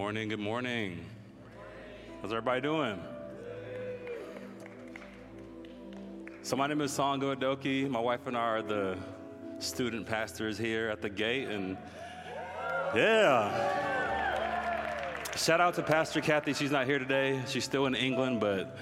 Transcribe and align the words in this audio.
Morning, 0.00 0.30
good 0.30 0.40
morning. 0.40 1.04
How's 2.22 2.32
everybody 2.32 2.62
doing? 2.62 2.98
So, 6.40 6.56
my 6.56 6.66
name 6.66 6.80
is 6.80 6.90
Songo 6.90 7.36
Adoki. 7.36 7.86
My 7.86 8.00
wife 8.00 8.26
and 8.26 8.34
I 8.34 8.40
are 8.40 8.62
the 8.62 8.96
student 9.58 10.06
pastors 10.06 10.56
here 10.56 10.88
at 10.88 11.02
the 11.02 11.10
gate, 11.10 11.48
and 11.48 11.76
yeah. 12.94 13.52
Shout 15.36 15.60
out 15.60 15.74
to 15.74 15.82
Pastor 15.82 16.22
Kathy. 16.22 16.54
She's 16.54 16.70
not 16.70 16.86
here 16.86 16.98
today, 16.98 17.42
she's 17.46 17.64
still 17.64 17.84
in 17.84 17.94
England, 17.94 18.40
but 18.40 18.78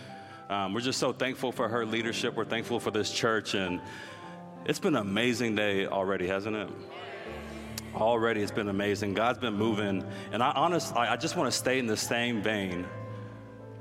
um, 0.48 0.73
we're 0.73 0.83
just 0.83 1.01
so 1.01 1.12
thankful 1.12 1.51
for 1.51 1.69
her 1.69 1.85
leadership. 1.85 2.37
We're 2.37 2.45
thankful 2.45 2.79
for 2.79 2.93
this 2.93 3.11
church, 3.11 3.55
and 3.55 3.81
it's 4.67 4.79
been 4.79 4.95
an 4.95 5.03
amazing 5.03 5.57
day 5.57 5.89
already, 5.89 6.29
hasn't 6.29 6.55
it? 6.55 6.69
Already, 7.95 8.42
it's 8.42 8.52
been 8.52 8.69
amazing. 8.69 9.15
God's 9.15 9.38
been 9.38 9.55
moving, 9.55 10.05
and 10.33 10.42
I 10.42 10.52
honestly, 10.52 10.98
I 10.98 11.16
just 11.16 11.37
want 11.37 11.51
to 11.51 11.56
stay 11.56 11.78
in 11.78 11.87
the 11.87 11.97
same 11.97 12.42
vein 12.42 12.87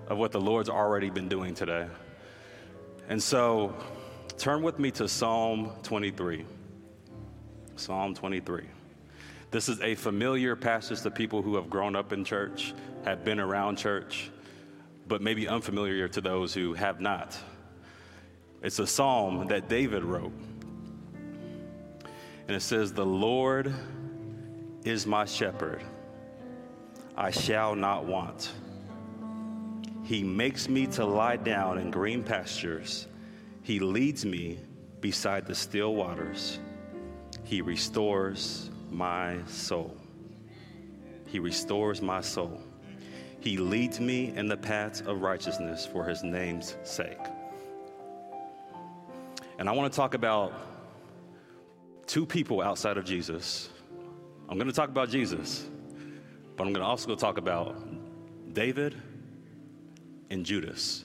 of 0.08 0.18
what 0.18 0.32
the 0.32 0.40
Lord's 0.40 0.70
already 0.70 1.10
been 1.10 1.28
doing 1.28 1.54
today. 1.54 1.88
And 3.10 3.22
so, 3.22 3.76
turn 4.38 4.64
with 4.64 4.80
me 4.80 4.92
to 4.92 5.08
Psalm 5.08 5.72
23. 5.84 6.46
Psalm 7.76 8.16
23. 8.16 8.66
This 9.52 9.70
is 9.70 9.80
a 9.82 9.96
familiar 9.96 10.56
passage 10.56 11.02
to 11.02 11.12
people 11.12 11.42
who 11.42 11.56
have 11.56 11.70
grown 11.70 11.96
up 11.96 12.12
in 12.12 12.26
church, 12.26 12.74
have 13.06 13.24
been 13.24 13.40
around 13.40 13.78
church, 13.78 14.32
but 15.08 15.22
maybe 15.22 15.48
unfamiliar 15.48 16.08
to 16.10 16.22
those 16.22 16.54
who 16.54 16.74
have 16.74 17.00
not. 17.00 17.38
It's 18.62 18.80
a 18.80 18.88
psalm 18.88 19.48
that 19.48 19.70
David 19.70 20.04
wrote. 20.04 20.34
And 22.48 22.56
it 22.56 22.62
says, 22.62 22.94
The 22.94 23.06
Lord 23.06 23.74
is 24.88 25.06
my 25.06 25.26
shepherd, 25.26 25.84
I 27.16 27.32
shall 27.32 27.76
not 27.76 28.06
want. 28.06 28.54
He 30.04 30.24
makes 30.24 30.70
me 30.70 30.88
to 30.88 31.06
lie 31.06 31.36
down 31.36 31.78
in 31.78 31.92
green 31.92 32.24
pastures. 32.24 33.08
He 33.64 33.80
leads 33.80 34.26
me 34.26 34.60
beside 35.02 35.46
the 35.46 35.56
still 35.56 35.94
waters. 35.96 36.60
He 37.44 37.62
restores 37.62 38.70
my 38.90 39.40
soul. 39.48 39.98
He 41.26 41.40
restores 41.40 42.02
my 42.02 42.22
soul. 42.22 42.62
He 43.42 43.58
leads 43.58 44.00
me 44.00 44.34
in 44.38 44.48
the 44.48 44.58
paths 44.58 45.02
of 45.02 45.22
righteousness 45.22 45.86
for 45.86 46.06
his 46.06 46.24
name's 46.24 46.78
sake. 46.84 47.20
And 49.60 49.68
I 49.68 49.74
want 49.74 49.92
to 49.92 49.96
talk 49.96 50.14
about 50.14 50.54
two 52.06 52.26
people 52.26 52.62
outside 52.62 52.98
of 52.98 53.04
Jesus. 53.04 53.70
I'm 54.50 54.58
going 54.58 54.68
to 54.68 54.74
talk 54.74 54.90
about 54.90 55.10
Jesus, 55.10 55.68
but 56.56 56.66
I'm 56.66 56.74
going 56.74 56.84
to 56.84 56.90
also 56.90 57.16
talk 57.16 57.38
about 57.38 57.76
David 58.54 58.96
and 60.30 60.46
Judas. 60.46 61.04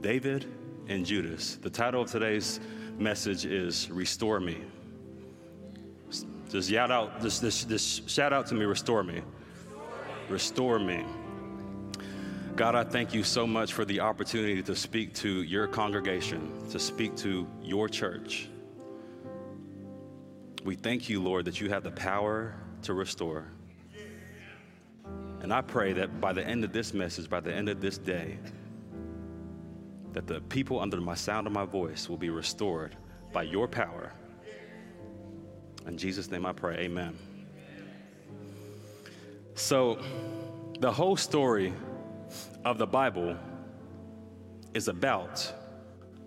David 0.00 0.46
and 0.88 1.06
Judas. 1.06 1.56
The 1.56 1.70
title 1.70 2.02
of 2.02 2.10
today's 2.10 2.60
message 2.98 3.46
is 3.46 3.90
Restore 3.90 4.40
Me. 4.40 4.58
Just 6.50 6.68
shout 6.70 6.90
out, 6.90 7.22
just, 7.22 7.40
just, 7.40 7.68
just 7.68 8.10
shout 8.10 8.32
out 8.32 8.46
to 8.48 8.54
me, 8.54 8.66
restore 8.66 9.02
me. 9.02 9.22
Restore 10.28 10.78
me. 10.78 11.04
God, 12.56 12.74
I 12.74 12.84
thank 12.84 13.14
you 13.14 13.22
so 13.22 13.46
much 13.46 13.72
for 13.72 13.86
the 13.86 14.00
opportunity 14.00 14.62
to 14.62 14.76
speak 14.76 15.14
to 15.14 15.42
your 15.42 15.66
congregation, 15.66 16.68
to 16.70 16.78
speak 16.78 17.16
to 17.16 17.46
your 17.62 17.88
church. 17.88 18.50
We 20.64 20.74
thank 20.74 21.08
you, 21.08 21.22
Lord, 21.22 21.46
that 21.46 21.60
you 21.60 21.70
have 21.70 21.82
the 21.82 21.90
power 21.90 22.54
to 22.82 22.92
restore. 22.92 23.46
And 25.40 25.54
I 25.54 25.62
pray 25.62 25.94
that 25.94 26.20
by 26.20 26.34
the 26.34 26.46
end 26.46 26.64
of 26.64 26.72
this 26.72 26.92
message, 26.92 27.30
by 27.30 27.40
the 27.40 27.52
end 27.52 27.68
of 27.70 27.80
this 27.80 27.96
day, 27.96 28.38
that 30.12 30.26
the 30.26 30.40
people 30.42 30.80
under 30.80 31.00
my 31.00 31.14
sound 31.14 31.46
of 31.46 31.52
my 31.52 31.64
voice 31.64 32.08
will 32.08 32.18
be 32.18 32.30
restored 32.30 32.96
by 33.32 33.44
your 33.44 33.66
power. 33.66 34.12
In 35.86 35.96
Jesus' 35.96 36.30
name 36.30 36.44
I 36.44 36.52
pray, 36.52 36.76
amen. 36.80 37.16
So, 39.54 39.98
the 40.78 40.92
whole 40.92 41.16
story 41.16 41.72
of 42.64 42.78
the 42.78 42.86
Bible 42.86 43.36
is 44.74 44.88
about 44.88 45.52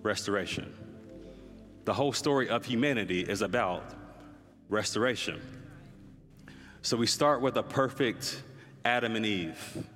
restoration. 0.02 0.74
The 1.86 1.94
whole 1.94 2.14
story 2.14 2.50
of 2.50 2.66
humanity 2.66 3.22
is 3.22 3.42
about 3.42 4.03
restoration. 4.74 5.40
So, 6.82 6.98
we 6.98 7.08
start 7.08 7.40
with 7.40 7.56
a 7.56 7.64
perfect 7.64 8.44
Adam 8.84 9.16
and 9.16 9.26
Eve. 9.26 9.88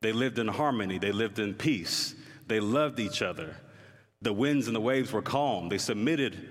They 0.00 0.12
lived 0.12 0.38
in 0.38 0.48
harmony, 0.48 0.96
they 0.96 1.12
lived 1.12 1.38
in 1.38 1.52
peace, 1.52 2.14
they 2.46 2.60
loved 2.60 2.98
each 2.98 3.20
other. 3.20 3.54
The 4.22 4.32
winds 4.32 4.66
and 4.66 4.74
the 4.74 4.80
waves 4.80 5.12
were 5.12 5.22
calm, 5.22 5.68
they 5.68 5.78
submitted 5.78 6.48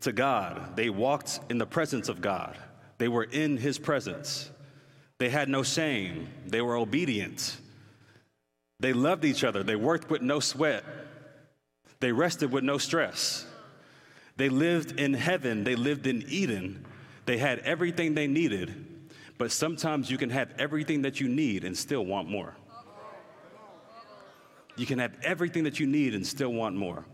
to 0.00 0.12
God, 0.12 0.76
they 0.76 0.88
walked 0.88 1.40
in 1.50 1.58
the 1.58 1.66
presence 1.66 2.08
of 2.08 2.22
God, 2.22 2.56
they 2.98 3.08
were 3.08 3.24
in 3.24 3.58
His 3.58 3.78
presence. 3.78 4.50
They 5.18 5.30
had 5.30 5.48
no 5.48 5.62
shame, 5.62 6.28
they 6.46 6.60
were 6.60 6.76
obedient. 6.76 7.56
They 8.80 8.92
loved 8.92 9.24
each 9.24 9.44
other, 9.44 9.62
they 9.62 9.76
worked 9.76 10.10
with 10.10 10.22
no 10.22 10.40
sweat, 10.40 10.84
they 12.00 12.12
rested 12.12 12.52
with 12.52 12.64
no 12.64 12.78
stress. 12.78 13.46
They 14.36 14.48
lived 14.48 15.00
in 15.00 15.14
heaven, 15.14 15.64
they 15.64 15.76
lived 15.76 16.06
in 16.06 16.24
Eden, 16.28 16.84
they 17.24 17.38
had 17.38 17.60
everything 17.60 18.14
they 18.14 18.26
needed 18.26 18.86
but 19.38 19.52
sometimes 19.52 20.10
you 20.10 20.18
can 20.18 20.30
have 20.30 20.52
everything 20.58 21.02
that 21.02 21.20
you 21.20 21.28
need 21.28 21.64
and 21.64 21.76
still 21.76 22.04
want 22.04 22.28
more. 22.28 22.56
You 24.76 24.86
can 24.86 24.98
have 24.98 25.14
everything 25.22 25.64
that 25.64 25.80
you 25.80 25.86
need 25.86 26.14
and 26.14 26.26
still 26.26 26.52
want 26.52 26.76
more. 26.76 27.04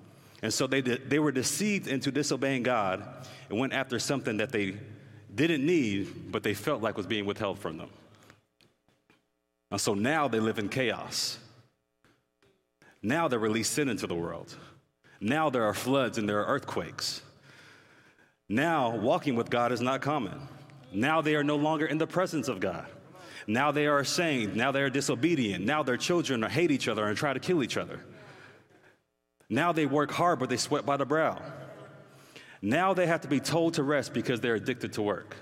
And 0.42 0.52
so 0.52 0.66
they, 0.66 0.80
they 0.80 1.18
were 1.18 1.30
deceived 1.30 1.86
into 1.86 2.10
disobeying 2.10 2.64
God 2.64 3.26
and 3.48 3.58
went 3.58 3.72
after 3.72 3.98
something 3.98 4.38
that 4.38 4.50
they 4.50 4.76
didn't 5.34 5.64
need, 5.64 6.32
but 6.32 6.42
they 6.42 6.54
felt 6.54 6.82
like 6.82 6.96
was 6.96 7.06
being 7.06 7.24
withheld 7.24 7.58
from 7.58 7.78
them. 7.78 7.90
And 9.70 9.80
so 9.80 9.94
now 9.94 10.28
they 10.28 10.40
live 10.40 10.58
in 10.58 10.68
chaos. 10.68 11.38
Now 13.00 13.28
they're 13.28 13.38
released 13.38 13.72
sin 13.72 13.88
into 13.88 14.06
the 14.06 14.14
world. 14.14 14.54
Now 15.22 15.50
there 15.50 15.62
are 15.62 15.72
floods 15.72 16.18
and 16.18 16.28
there 16.28 16.40
are 16.40 16.46
earthquakes. 16.46 17.22
Now 18.48 18.96
walking 18.96 19.36
with 19.36 19.48
God 19.48 19.70
is 19.70 19.80
not 19.80 20.02
common. 20.02 20.48
Now 20.92 21.20
they 21.20 21.36
are 21.36 21.44
no 21.44 21.54
longer 21.54 21.86
in 21.86 21.96
the 21.96 22.08
presence 22.08 22.48
of 22.48 22.58
God. 22.58 22.86
Now 23.46 23.70
they 23.70 23.86
are 23.86 24.00
ashamed. 24.00 24.56
Now 24.56 24.72
they 24.72 24.82
are 24.82 24.90
disobedient. 24.90 25.64
Now 25.64 25.84
their 25.84 25.96
children 25.96 26.42
hate 26.42 26.72
each 26.72 26.88
other 26.88 27.06
and 27.06 27.16
try 27.16 27.32
to 27.32 27.38
kill 27.38 27.62
each 27.62 27.76
other. 27.76 28.00
Now 29.48 29.70
they 29.70 29.86
work 29.86 30.10
hard, 30.10 30.40
but 30.40 30.48
they 30.48 30.56
sweat 30.56 30.84
by 30.84 30.96
the 30.96 31.06
brow. 31.06 31.40
Now 32.60 32.92
they 32.92 33.06
have 33.06 33.20
to 33.20 33.28
be 33.28 33.38
told 33.38 33.74
to 33.74 33.84
rest 33.84 34.12
because 34.12 34.40
they're 34.40 34.56
addicted 34.56 34.94
to 34.94 35.02
work. 35.02 35.36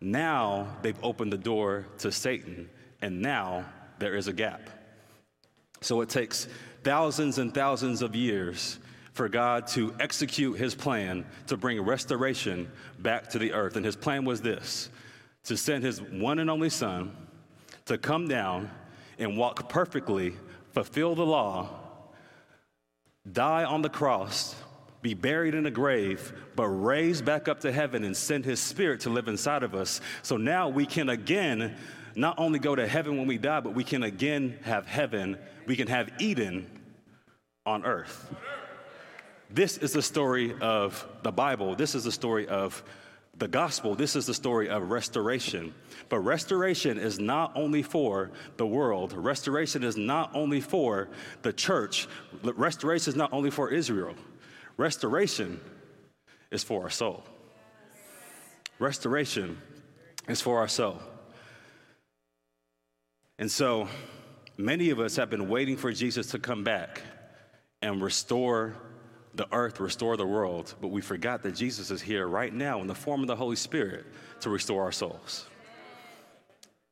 Now 0.00 0.76
they've 0.82 0.98
opened 1.02 1.32
the 1.32 1.38
door 1.38 1.86
to 1.98 2.12
Satan, 2.12 2.70
and 3.02 3.20
now 3.20 3.64
there 3.98 4.14
is 4.14 4.28
a 4.28 4.32
gap. 4.32 4.60
So 5.80 6.00
it 6.00 6.08
takes 6.08 6.48
thousands 6.86 7.38
and 7.38 7.52
thousands 7.52 8.00
of 8.00 8.14
years 8.14 8.78
for 9.12 9.28
God 9.28 9.66
to 9.66 9.92
execute 9.98 10.56
his 10.56 10.72
plan 10.72 11.26
to 11.48 11.56
bring 11.56 11.80
restoration 11.80 12.70
back 13.00 13.28
to 13.30 13.40
the 13.40 13.54
earth. 13.54 13.74
And 13.74 13.84
his 13.84 13.96
plan 13.96 14.24
was 14.24 14.40
this 14.40 14.88
to 15.46 15.56
send 15.56 15.82
his 15.82 16.00
one 16.00 16.38
and 16.38 16.48
only 16.48 16.70
son 16.70 17.16
to 17.86 17.98
come 17.98 18.28
down 18.28 18.70
and 19.18 19.36
walk 19.36 19.68
perfectly, 19.68 20.34
fulfill 20.74 21.16
the 21.16 21.26
law, 21.26 21.70
die 23.32 23.64
on 23.64 23.82
the 23.82 23.88
cross, 23.88 24.54
be 25.02 25.12
buried 25.12 25.56
in 25.56 25.66
a 25.66 25.72
grave, 25.72 26.32
but 26.54 26.68
raised 26.68 27.24
back 27.24 27.48
up 27.48 27.58
to 27.60 27.72
heaven 27.72 28.04
and 28.04 28.16
send 28.16 28.44
his 28.44 28.60
spirit 28.60 29.00
to 29.00 29.10
live 29.10 29.26
inside 29.26 29.64
of 29.64 29.74
us. 29.74 30.00
So 30.22 30.36
now 30.36 30.68
we 30.68 30.86
can 30.86 31.08
again 31.08 31.74
not 32.16 32.38
only 32.38 32.58
go 32.58 32.74
to 32.74 32.86
heaven 32.86 33.18
when 33.18 33.26
we 33.26 33.38
die, 33.38 33.60
but 33.60 33.74
we 33.74 33.84
can 33.84 34.02
again 34.02 34.58
have 34.62 34.86
heaven, 34.86 35.36
we 35.66 35.76
can 35.76 35.86
have 35.86 36.10
Eden 36.18 36.66
on 37.66 37.84
earth. 37.84 38.34
This 39.50 39.76
is 39.78 39.92
the 39.92 40.02
story 40.02 40.54
of 40.60 41.06
the 41.22 41.30
Bible. 41.30 41.76
This 41.76 41.94
is 41.94 42.04
the 42.04 42.12
story 42.12 42.48
of 42.48 42.82
the 43.38 43.46
gospel. 43.46 43.94
This 43.94 44.16
is 44.16 44.26
the 44.26 44.34
story 44.34 44.68
of 44.68 44.90
restoration. 44.90 45.74
But 46.08 46.20
restoration 46.20 46.98
is 46.98 47.18
not 47.18 47.52
only 47.54 47.82
for 47.82 48.30
the 48.56 48.66
world, 48.66 49.12
restoration 49.12 49.84
is 49.84 49.96
not 49.96 50.30
only 50.34 50.60
for 50.60 51.08
the 51.42 51.52
church, 51.52 52.08
restoration 52.42 53.10
is 53.10 53.16
not 53.16 53.32
only 53.32 53.50
for 53.50 53.70
Israel. 53.70 54.14
Restoration 54.78 55.60
is 56.50 56.64
for 56.64 56.82
our 56.82 56.90
soul. 56.90 57.24
Restoration 58.78 59.58
is 60.28 60.40
for 60.40 60.58
our 60.58 60.68
soul. 60.68 61.00
And 63.38 63.50
so 63.50 63.88
many 64.56 64.90
of 64.90 64.98
us 64.98 65.16
have 65.16 65.30
been 65.30 65.48
waiting 65.48 65.76
for 65.76 65.92
Jesus 65.92 66.28
to 66.28 66.38
come 66.38 66.64
back 66.64 67.02
and 67.82 68.02
restore 68.02 68.74
the 69.34 69.46
earth, 69.52 69.80
restore 69.80 70.16
the 70.16 70.26
world, 70.26 70.74
but 70.80 70.88
we 70.88 71.02
forgot 71.02 71.42
that 71.42 71.54
Jesus 71.54 71.90
is 71.90 72.00
here 72.00 72.26
right 72.26 72.52
now 72.52 72.80
in 72.80 72.86
the 72.86 72.94
form 72.94 73.20
of 73.20 73.26
the 73.26 73.36
Holy 73.36 73.56
Spirit 73.56 74.06
to 74.40 74.48
restore 74.48 74.82
our 74.82 74.92
souls. 74.92 75.46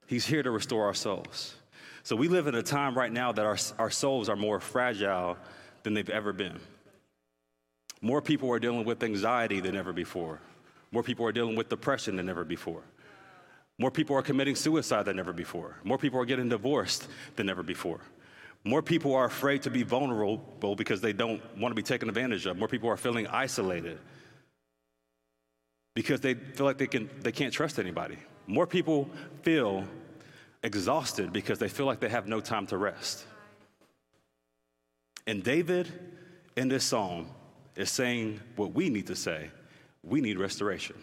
He's 0.06 0.26
here 0.26 0.42
to 0.42 0.50
restore 0.50 0.84
our 0.84 0.94
souls. 0.94 1.54
So 2.02 2.14
we 2.14 2.28
live 2.28 2.46
in 2.46 2.54
a 2.54 2.62
time 2.62 2.94
right 2.94 3.10
now 3.10 3.32
that 3.32 3.46
our, 3.46 3.56
our 3.78 3.90
souls 3.90 4.28
are 4.28 4.36
more 4.36 4.60
fragile 4.60 5.38
than 5.82 5.94
they've 5.94 6.10
ever 6.10 6.34
been. 6.34 6.60
More 8.02 8.20
people 8.20 8.52
are 8.52 8.58
dealing 8.58 8.84
with 8.84 9.02
anxiety 9.02 9.60
than 9.60 9.74
ever 9.74 9.94
before. 9.94 10.38
More 10.92 11.02
people 11.02 11.24
are 11.26 11.32
dealing 11.32 11.56
with 11.56 11.70
depression 11.70 12.16
than 12.16 12.28
ever 12.28 12.44
before. 12.44 12.82
More 13.78 13.90
people 13.90 14.16
are 14.16 14.22
committing 14.22 14.54
suicide 14.54 15.04
than 15.04 15.18
ever 15.18 15.32
before. 15.32 15.76
More 15.82 15.98
people 15.98 16.20
are 16.20 16.24
getting 16.24 16.48
divorced 16.48 17.08
than 17.36 17.48
ever 17.48 17.62
before. 17.62 18.00
More 18.62 18.82
people 18.82 19.14
are 19.14 19.24
afraid 19.24 19.62
to 19.62 19.70
be 19.70 19.82
vulnerable 19.82 20.38
because 20.76 21.00
they 21.00 21.12
don't 21.12 21.42
want 21.58 21.72
to 21.72 21.76
be 21.76 21.82
taken 21.82 22.08
advantage 22.08 22.46
of. 22.46 22.56
More 22.56 22.68
people 22.68 22.88
are 22.88 22.96
feeling 22.96 23.26
isolated 23.26 23.98
because 25.94 26.20
they 26.20 26.34
feel 26.34 26.64
like 26.64 26.78
they, 26.78 26.86
can, 26.86 27.10
they 27.20 27.32
can't 27.32 27.52
trust 27.52 27.78
anybody. 27.78 28.16
More 28.46 28.66
people 28.66 29.08
feel 29.42 29.84
exhausted 30.62 31.32
because 31.32 31.58
they 31.58 31.68
feel 31.68 31.86
like 31.86 32.00
they 32.00 32.08
have 32.08 32.26
no 32.26 32.40
time 32.40 32.66
to 32.68 32.78
rest. 32.78 33.26
And 35.26 35.42
David, 35.42 35.92
in 36.56 36.68
this 36.68 36.84
psalm, 36.84 37.28
is 37.76 37.90
saying 37.90 38.40
what 38.56 38.72
we 38.72 38.88
need 38.88 39.08
to 39.08 39.16
say 39.16 39.50
we 40.02 40.20
need 40.20 40.38
restoration. 40.38 40.96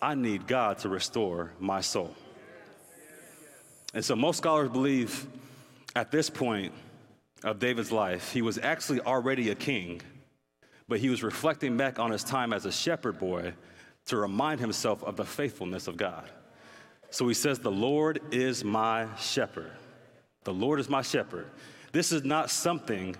I 0.00 0.14
need 0.14 0.46
God 0.46 0.78
to 0.78 0.88
restore 0.88 1.52
my 1.58 1.80
soul. 1.80 2.14
And 3.94 4.04
so 4.04 4.14
most 4.14 4.38
scholars 4.38 4.68
believe 4.68 5.26
at 5.96 6.10
this 6.10 6.30
point 6.30 6.72
of 7.42 7.58
David's 7.58 7.90
life, 7.90 8.32
he 8.32 8.42
was 8.42 8.58
actually 8.58 9.00
already 9.00 9.50
a 9.50 9.54
king, 9.54 10.00
but 10.88 11.00
he 11.00 11.08
was 11.08 11.22
reflecting 11.22 11.76
back 11.76 11.98
on 11.98 12.10
his 12.10 12.22
time 12.22 12.52
as 12.52 12.66
a 12.66 12.72
shepherd 12.72 13.18
boy 13.18 13.54
to 14.06 14.16
remind 14.16 14.60
himself 14.60 15.02
of 15.04 15.16
the 15.16 15.24
faithfulness 15.24 15.86
of 15.86 15.96
God. 15.96 16.28
So 17.10 17.26
he 17.26 17.34
says, 17.34 17.58
The 17.58 17.70
Lord 17.70 18.20
is 18.30 18.64
my 18.64 19.06
shepherd. 19.16 19.72
The 20.44 20.52
Lord 20.52 20.80
is 20.80 20.88
my 20.88 21.02
shepherd. 21.02 21.46
This 21.92 22.12
is 22.12 22.24
not 22.24 22.50
something 22.50 23.16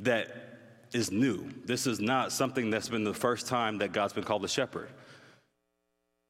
that 0.00 0.28
is 0.92 1.10
new. 1.10 1.50
This 1.64 1.86
is 1.86 2.00
not 2.00 2.32
something 2.32 2.70
that's 2.70 2.88
been 2.88 3.04
the 3.04 3.14
first 3.14 3.46
time 3.46 3.78
that 3.78 3.92
God's 3.92 4.12
been 4.12 4.24
called 4.24 4.44
a 4.44 4.48
shepherd. 4.48 4.88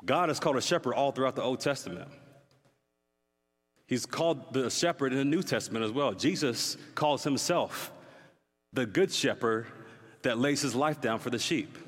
God 0.05 0.31
is 0.31 0.39
called 0.39 0.57
a 0.57 0.61
shepherd 0.61 0.95
all 0.95 1.13
throughout 1.13 1.37
the 1.37 1.43
Old 1.43 1.61
Testament. 1.61 2.09
He's 3.87 4.07
called 4.07 4.53
the 4.53 4.71
shepherd 4.71 5.13
in 5.13 5.19
the 5.19 5.25
New 5.25 5.43
Testament 5.43 5.85
as 5.85 5.91
well. 5.91 6.13
Jesus 6.13 6.77
calls 6.95 7.25
himself 7.25 7.91
the 8.73 8.87
good 8.87 9.11
shepherd 9.11 9.67
that 10.23 10.39
lays 10.39 10.61
his 10.61 10.75
life 10.75 11.01
down 11.01 11.19
for 11.19 11.31
the 11.31 11.39
sheep. 11.39 11.79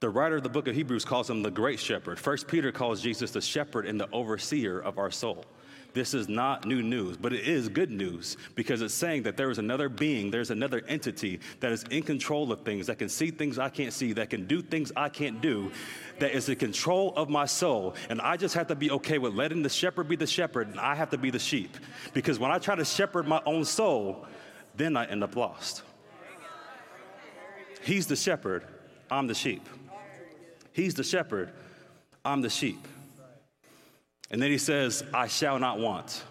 The 0.00 0.08
writer 0.08 0.36
of 0.36 0.42
the 0.42 0.48
book 0.48 0.68
of 0.68 0.74
Hebrews 0.74 1.04
calls 1.04 1.28
him 1.28 1.42
the 1.42 1.50
great 1.50 1.80
shepherd. 1.80 2.18
First 2.18 2.46
Peter 2.46 2.70
calls 2.70 3.00
Jesus 3.00 3.30
the 3.30 3.40
shepherd 3.40 3.86
and 3.86 4.00
the 4.00 4.08
overseer 4.12 4.78
of 4.78 4.98
our 4.98 5.10
soul. 5.10 5.44
This 5.98 6.14
is 6.14 6.28
not 6.28 6.64
new 6.64 6.80
news, 6.80 7.16
but 7.16 7.32
it 7.32 7.48
is 7.48 7.68
good 7.68 7.90
news 7.90 8.36
because 8.54 8.82
it's 8.82 8.94
saying 8.94 9.24
that 9.24 9.36
there 9.36 9.50
is 9.50 9.58
another 9.58 9.88
being, 9.88 10.30
there's 10.30 10.52
another 10.52 10.80
entity 10.86 11.40
that 11.58 11.72
is 11.72 11.82
in 11.90 12.04
control 12.04 12.52
of 12.52 12.60
things, 12.60 12.86
that 12.86 13.00
can 13.00 13.08
see 13.08 13.32
things 13.32 13.58
I 13.58 13.68
can't 13.68 13.92
see, 13.92 14.12
that 14.12 14.30
can 14.30 14.46
do 14.46 14.62
things 14.62 14.92
I 14.96 15.08
can't 15.08 15.40
do, 15.40 15.72
that 16.20 16.30
is 16.36 16.48
in 16.48 16.54
control 16.54 17.12
of 17.16 17.28
my 17.28 17.46
soul. 17.46 17.96
And 18.10 18.20
I 18.20 18.36
just 18.36 18.54
have 18.54 18.68
to 18.68 18.76
be 18.76 18.92
okay 18.92 19.18
with 19.18 19.34
letting 19.34 19.60
the 19.60 19.68
shepherd 19.68 20.08
be 20.08 20.14
the 20.14 20.24
shepherd, 20.24 20.68
and 20.68 20.78
I 20.78 20.94
have 20.94 21.10
to 21.10 21.18
be 21.18 21.32
the 21.32 21.38
sheep. 21.40 21.76
Because 22.14 22.38
when 22.38 22.52
I 22.52 22.60
try 22.60 22.76
to 22.76 22.84
shepherd 22.84 23.26
my 23.26 23.42
own 23.44 23.64
soul, 23.64 24.24
then 24.76 24.96
I 24.96 25.04
end 25.06 25.24
up 25.24 25.34
lost. 25.34 25.82
He's 27.82 28.06
the 28.06 28.14
shepherd, 28.14 28.62
I'm 29.10 29.26
the 29.26 29.34
sheep. 29.34 29.68
He's 30.72 30.94
the 30.94 31.02
shepherd, 31.02 31.50
I'm 32.24 32.40
the 32.40 32.50
sheep. 32.50 32.86
And 34.30 34.42
then 34.42 34.50
he 34.50 34.58
says, 34.58 35.02
I 35.14 35.26
shall 35.26 35.58
not 35.58 35.78
want. 35.78 36.22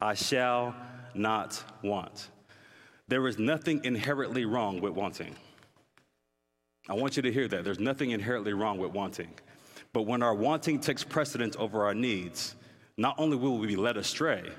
I 0.00 0.14
shall 0.14 0.74
not 1.14 1.62
want. 1.82 2.30
There 3.08 3.26
is 3.28 3.38
nothing 3.38 3.84
inherently 3.84 4.44
wrong 4.44 4.80
with 4.80 4.94
wanting. 4.94 5.36
I 6.88 6.94
want 6.94 7.16
you 7.16 7.22
to 7.22 7.32
hear 7.32 7.46
that. 7.48 7.64
There's 7.64 7.78
nothing 7.78 8.10
inherently 8.10 8.54
wrong 8.54 8.78
with 8.78 8.92
wanting. 8.92 9.32
But 9.92 10.02
when 10.02 10.22
our 10.22 10.34
wanting 10.34 10.80
takes 10.80 11.04
precedence 11.04 11.54
over 11.58 11.84
our 11.84 11.94
needs, 11.94 12.56
not 12.96 13.14
only 13.18 13.36
will 13.36 13.58
we 13.58 13.66
be 13.66 13.76
led 13.76 13.96
astray, 13.96 14.50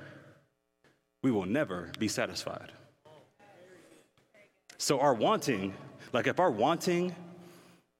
we 1.24 1.32
will 1.32 1.46
never 1.46 1.90
be 2.00 2.08
satisfied. 2.08 2.72
So, 4.78 5.00
our 5.00 5.14
wanting, 5.14 5.74
like 6.12 6.28
if 6.28 6.40
our 6.40 6.52
wanting, 6.52 7.16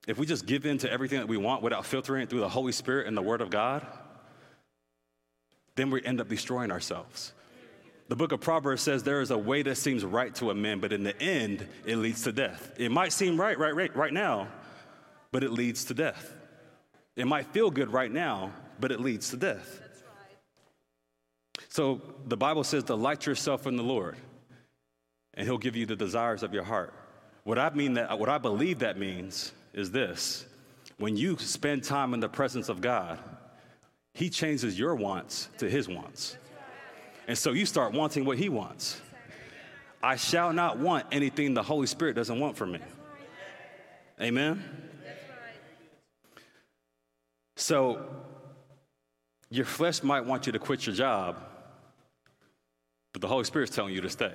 if 0.06 0.18
we 0.18 0.26
just 0.26 0.46
give 0.46 0.66
in 0.66 0.78
to 0.78 0.90
everything 0.90 1.18
that 1.18 1.28
we 1.28 1.38
want 1.38 1.62
without 1.62 1.86
filtering 1.86 2.22
it 2.22 2.30
through 2.30 2.40
the 2.40 2.48
Holy 2.48 2.72
Spirit 2.72 3.06
and 3.06 3.16
the 3.16 3.22
Word 3.22 3.40
of 3.40 3.50
God, 3.50 3.86
then 5.76 5.90
we 5.90 6.02
end 6.04 6.20
up 6.20 6.28
destroying 6.28 6.70
ourselves. 6.70 7.32
The 8.08 8.16
book 8.16 8.32
of 8.32 8.40
Proverbs 8.40 8.82
says 8.82 9.02
there 9.02 9.22
is 9.22 9.30
a 9.30 9.38
way 9.38 9.62
that 9.62 9.76
seems 9.76 10.04
right 10.04 10.34
to 10.36 10.50
a 10.50 10.54
man, 10.54 10.78
but 10.78 10.92
in 10.92 11.04
the 11.04 11.20
end, 11.20 11.66
it 11.86 11.96
leads 11.96 12.22
to 12.24 12.32
death. 12.32 12.74
It 12.78 12.90
might 12.90 13.12
seem 13.12 13.40
right, 13.40 13.58
right, 13.58 13.74
right, 13.74 13.94
right 13.96 14.12
now, 14.12 14.48
but 15.32 15.42
it 15.42 15.52
leads 15.52 15.86
to 15.86 15.94
death. 15.94 16.32
It 17.16 17.26
might 17.26 17.46
feel 17.46 17.70
good 17.70 17.92
right 17.92 18.12
now, 18.12 18.52
but 18.78 18.92
it 18.92 19.00
leads 19.00 19.30
to 19.30 19.36
death. 19.36 19.80
So 21.68 22.00
the 22.26 22.36
Bible 22.36 22.62
says, 22.62 22.84
delight 22.84 23.26
yourself 23.26 23.66
in 23.66 23.76
the 23.76 23.82
Lord, 23.82 24.16
and 25.32 25.46
he'll 25.46 25.58
give 25.58 25.74
you 25.74 25.86
the 25.86 25.96
desires 25.96 26.42
of 26.42 26.52
your 26.52 26.62
heart. 26.62 26.92
What 27.44 27.58
I 27.58 27.70
mean 27.70 27.94
that 27.94 28.18
what 28.18 28.28
I 28.28 28.38
believe 28.38 28.80
that 28.80 28.98
means 28.98 29.52
is 29.72 29.90
this. 29.90 30.46
When 30.98 31.16
you 31.16 31.36
spend 31.38 31.84
time 31.84 32.14
in 32.14 32.20
the 32.20 32.28
presence 32.28 32.68
of 32.68 32.80
God, 32.80 33.18
he 34.14 34.30
changes 34.30 34.78
your 34.78 34.94
wants 34.94 35.50
to 35.58 35.68
his 35.68 35.88
wants. 35.88 36.38
And 37.26 37.36
so 37.36 37.52
you 37.52 37.66
start 37.66 37.92
wanting 37.92 38.24
what 38.24 38.38
he 38.38 38.48
wants. 38.48 39.00
I 40.02 40.16
shall 40.16 40.52
not 40.52 40.78
want 40.78 41.06
anything 41.10 41.54
the 41.54 41.62
Holy 41.62 41.86
Spirit 41.86 42.14
doesn't 42.14 42.38
want 42.38 42.56
from 42.56 42.72
me. 42.72 42.80
Amen? 44.20 44.62
So 47.56 48.06
your 49.50 49.64
flesh 49.64 50.02
might 50.02 50.24
want 50.24 50.46
you 50.46 50.52
to 50.52 50.58
quit 50.58 50.86
your 50.86 50.94
job, 50.94 51.38
but 53.12 53.22
the 53.22 53.28
Holy 53.28 53.44
Spirit's 53.44 53.74
telling 53.74 53.94
you 53.94 54.00
to 54.02 54.10
stay. 54.10 54.34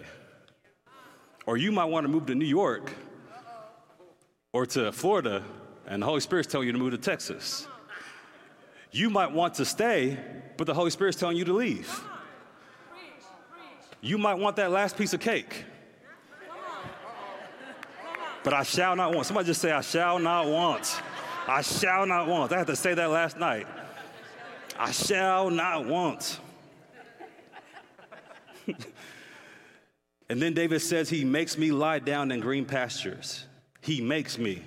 Or 1.45 1.57
you 1.57 1.71
might 1.71 1.85
want 1.85 2.03
to 2.05 2.07
move 2.09 2.25
to 2.27 2.35
New 2.35 2.45
York 2.45 2.91
or 4.51 4.65
to 4.65 4.91
Florida, 4.91 5.43
and 5.87 6.01
the 6.01 6.05
Holy 6.05 6.21
Spirit's 6.21 6.51
telling 6.51 6.67
you 6.67 6.73
to 6.73 6.79
move 6.79 6.91
to 6.91 6.97
Texas. 6.97 7.67
You 8.91 9.09
might 9.09 9.31
want 9.31 9.55
to 9.55 9.65
stay, 9.65 10.17
but 10.57 10.65
the 10.65 10.73
Holy 10.73 10.89
Spirit's 10.89 11.17
telling 11.17 11.37
you 11.37 11.45
to 11.45 11.53
leave. 11.53 12.03
You 14.01 14.17
might 14.17 14.35
want 14.35 14.55
that 14.55 14.71
last 14.71 14.97
piece 14.97 15.13
of 15.13 15.19
cake. 15.19 15.65
But 18.43 18.53
I 18.53 18.63
shall 18.63 18.95
not 18.95 19.13
want. 19.13 19.27
Somebody 19.27 19.47
just 19.47 19.61
say, 19.61 19.71
I 19.71 19.81
shall 19.81 20.17
not 20.17 20.47
want. 20.47 21.01
I 21.47 21.61
shall 21.61 22.05
not 22.05 22.27
want. 22.27 22.51
I 22.51 22.59
had 22.59 22.67
to 22.67 22.75
say 22.75 22.93
that 22.93 23.09
last 23.09 23.37
night. 23.37 23.67
I 24.77 24.91
shall 24.91 25.49
not 25.49 25.85
want. 25.85 26.39
and 30.29 30.41
then 30.41 30.53
David 30.53 30.81
says, 30.81 31.09
He 31.09 31.25
makes 31.25 31.57
me 31.57 31.71
lie 31.71 31.99
down 31.99 32.31
in 32.31 32.39
green 32.39 32.65
pastures. 32.65 33.45
He 33.81 33.99
makes 33.99 34.37
me. 34.37 34.63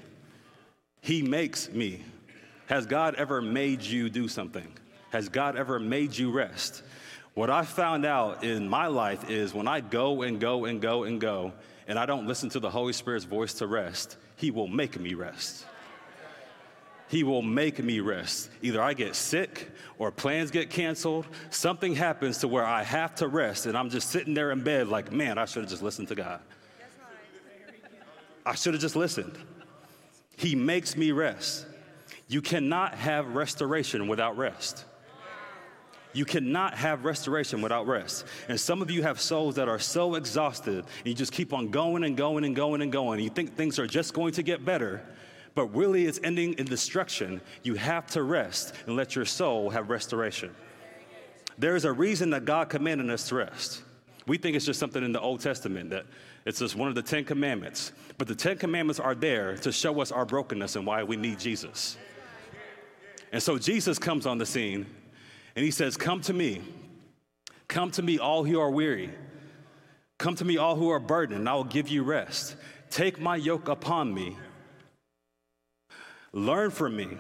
He 1.01 1.23
makes 1.23 1.71
me. 1.71 2.05
Has 2.73 2.87
God 2.87 3.17
ever 3.17 3.43
made 3.43 3.83
you 3.83 4.09
do 4.09 4.29
something? 4.29 4.67
Has 5.11 5.29
God 5.29 5.57
ever 5.57 5.79
made 5.79 6.17
you 6.17 6.31
rest? 6.31 6.83
What 7.35 7.51
I 7.51 7.67
found 7.67 8.07
out 8.07 8.45
in 8.45 8.67
my 8.67 8.87
life 8.87 9.29
is 9.29 9.53
when 9.53 9.69
I 9.69 9.81
go 9.81 10.23
and 10.23 10.41
go 10.41 10.65
and 10.65 10.81
go 10.81 11.05
and 11.05 11.21
go, 11.21 11.53
and 11.87 11.99
I 11.99 12.07
don't 12.07 12.27
listen 12.27 12.49
to 12.49 12.61
the 12.61 12.71
Holy 12.71 12.95
Spirit's 12.95 13.27
voice 13.27 13.53
to 13.59 13.67
rest, 13.67 14.17
He 14.37 14.51
will 14.51 14.69
make 14.69 14.99
me 14.99 15.13
rest. 15.13 15.67
He 17.09 17.25
will 17.25 17.43
make 17.43 17.79
me 17.79 18.01
rest. 18.01 18.49
Either 18.63 18.81
I 18.81 18.95
get 18.95 19.17
sick 19.17 19.71
or 19.99 20.11
plans 20.11 20.51
get 20.51 20.71
canceled, 20.71 21.27
something 21.51 21.95
happens 21.95 22.39
to 22.39 22.49
where 22.49 22.65
I 22.65 22.85
have 22.85 23.15
to 23.17 23.29
rest, 23.29 23.67
and 23.67 23.77
I'm 23.77 23.91
just 23.91 24.09
sitting 24.09 24.33
there 24.33 24.51
in 24.51 24.65
bed 24.65 24.89
like, 24.89 25.13
man, 25.13 25.37
I 25.37 25.45
should 25.45 25.65
have 25.65 25.71
just 25.71 25.83
listened 25.83 26.09
to 26.09 26.15
God. 26.15 26.41
I 28.47 28.55
should 28.55 28.73
have 28.73 28.81
just 28.81 28.97
listened. 28.97 29.37
He 30.39 30.55
makes 30.55 30.97
me 30.97 31.13
rest. 31.13 31.67
You 32.33 32.41
cannot 32.41 32.95
have 32.95 33.35
restoration 33.35 34.09
without 34.09 34.39
rest. 34.39 34.87
You 36.15 36.25
cannot 36.25 36.73
have 36.73 37.05
restoration 37.05 37.61
without 37.61 37.87
rest. 37.87 38.25
And 38.49 38.59
some 38.59 38.81
of 38.81 38.91
you 38.91 39.03
have 39.03 39.21
souls 39.21 39.57
that 39.57 39.69
are 39.69 39.79
so 39.79 40.15
exhausted, 40.15 40.79
and 40.79 41.07
you 41.07 41.13
just 41.13 41.33
keep 41.33 41.53
on 41.53 41.69
going 41.69 42.05
and 42.05 42.17
going 42.17 42.45
and 42.45 42.57
going 42.57 42.81
and 42.81 42.91
going. 42.91 43.21
You 43.21 43.29
think 43.29 43.55
things 43.55 43.79
are 43.79 43.87
just 43.87 44.15
going 44.15 44.33
to 44.33 44.43
get 44.43 44.65
better, 44.65 45.03
but 45.55 45.67
really 45.77 46.07
it's 46.07 46.21
ending 46.25 46.55
in 46.55 46.65
destruction. 46.65 47.43
You 47.65 47.75
have 47.75 48.07
to 48.13 48.23
rest 48.23 48.73
and 48.87 48.97
let 48.97 49.15
your 49.15 49.27
soul 49.27 49.69
have 49.69 49.91
restoration. 49.91 50.55
There 51.59 51.77
is 51.77 51.85
a 51.85 51.93
reason 51.93 52.31
that 52.31 52.47
God 52.47 52.71
commanded 52.71 53.11
us 53.11 53.29
to 53.29 53.35
rest. 53.35 53.83
We 54.27 54.39
think 54.39 54.57
it's 54.57 54.65
just 54.65 54.81
something 54.81 55.05
in 55.05 55.13
the 55.13 55.21
Old 55.21 55.41
Testament 55.41 55.91
that 55.91 56.07
it's 56.47 56.61
just 56.61 56.77
one 56.77 56.89
of 56.89 56.95
the 56.95 57.03
Ten 57.03 57.25
Commandments. 57.27 57.93
But 58.17 58.27
the 58.27 58.35
Ten 58.35 58.57
Commandments 58.57 59.01
are 59.01 59.15
there 59.15 59.59
to 59.59 59.71
show 59.71 60.01
us 60.01 60.11
our 60.11 60.25
brokenness 60.25 60.77
and 60.77 60.87
why 60.87 61.03
we 61.03 61.17
need 61.17 61.39
Jesus. 61.39 61.99
And 63.33 63.43
so 63.43 63.59
Jesus 63.59 63.99
comes 63.99 64.27
on 64.27 64.39
the 64.39 64.47
scene 64.47 64.87
and 65.57 65.65
he 65.65 65.71
says, 65.71 65.97
Come 65.97 66.21
to 66.23 66.33
me. 66.33 66.61
Come 67.67 67.91
to 67.93 68.03
me, 68.03 68.19
all 68.19 68.45
who 68.45 68.61
are 68.61 68.71
weary. 68.71 69.11
Come 70.19 70.37
to 70.37 70.45
me, 70.45 70.59
all 70.59 70.77
who 70.77 70.91
are 70.91 71.01
burdened, 71.01 71.41
and 71.41 71.49
I 71.49 71.55
will 71.55 71.65
give 71.65 71.89
you 71.89 72.03
rest. 72.03 72.55
Take 72.91 73.19
my 73.19 73.35
yoke 73.35 73.69
upon 73.69 74.13
me. 74.13 74.37
Learn 76.33 76.71
from 76.71 76.95
me, 76.95 77.17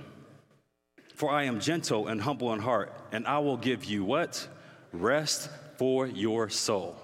for 1.14 1.31
I 1.31 1.45
am 1.45 1.59
gentle 1.59 2.09
and 2.09 2.21
humble 2.21 2.52
in 2.52 2.61
heart, 2.61 2.92
and 3.11 3.26
I 3.26 3.38
will 3.38 3.57
give 3.57 3.85
you 3.85 4.04
what? 4.04 4.47
Rest 4.92 5.49
for 5.78 6.07
your 6.07 6.50
soul. 6.50 6.97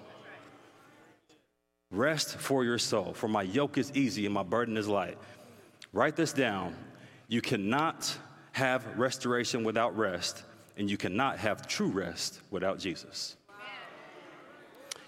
Rest 1.91 2.37
for 2.37 2.65
your 2.65 2.79
soul, 2.79 3.15
for 3.15 3.29
my 3.29 3.43
yoke 3.43 3.79
is 3.79 3.91
easy 3.95 4.27
and 4.27 4.35
my 4.35 4.43
burden 4.43 4.77
is 4.77 4.87
light. 4.87 5.17
Write 5.93 6.17
this 6.17 6.35
down. 6.35 6.77
You 7.29 7.41
cannot 7.41 8.15
have 8.59 8.99
restoration 8.99 9.63
without 9.63 9.97
rest, 9.97 10.43
and 10.77 10.91
you 10.91 10.97
cannot 10.97 11.39
have 11.39 11.69
true 11.69 11.87
rest 11.87 12.41
without 12.51 12.81
Jesus. 12.81 13.37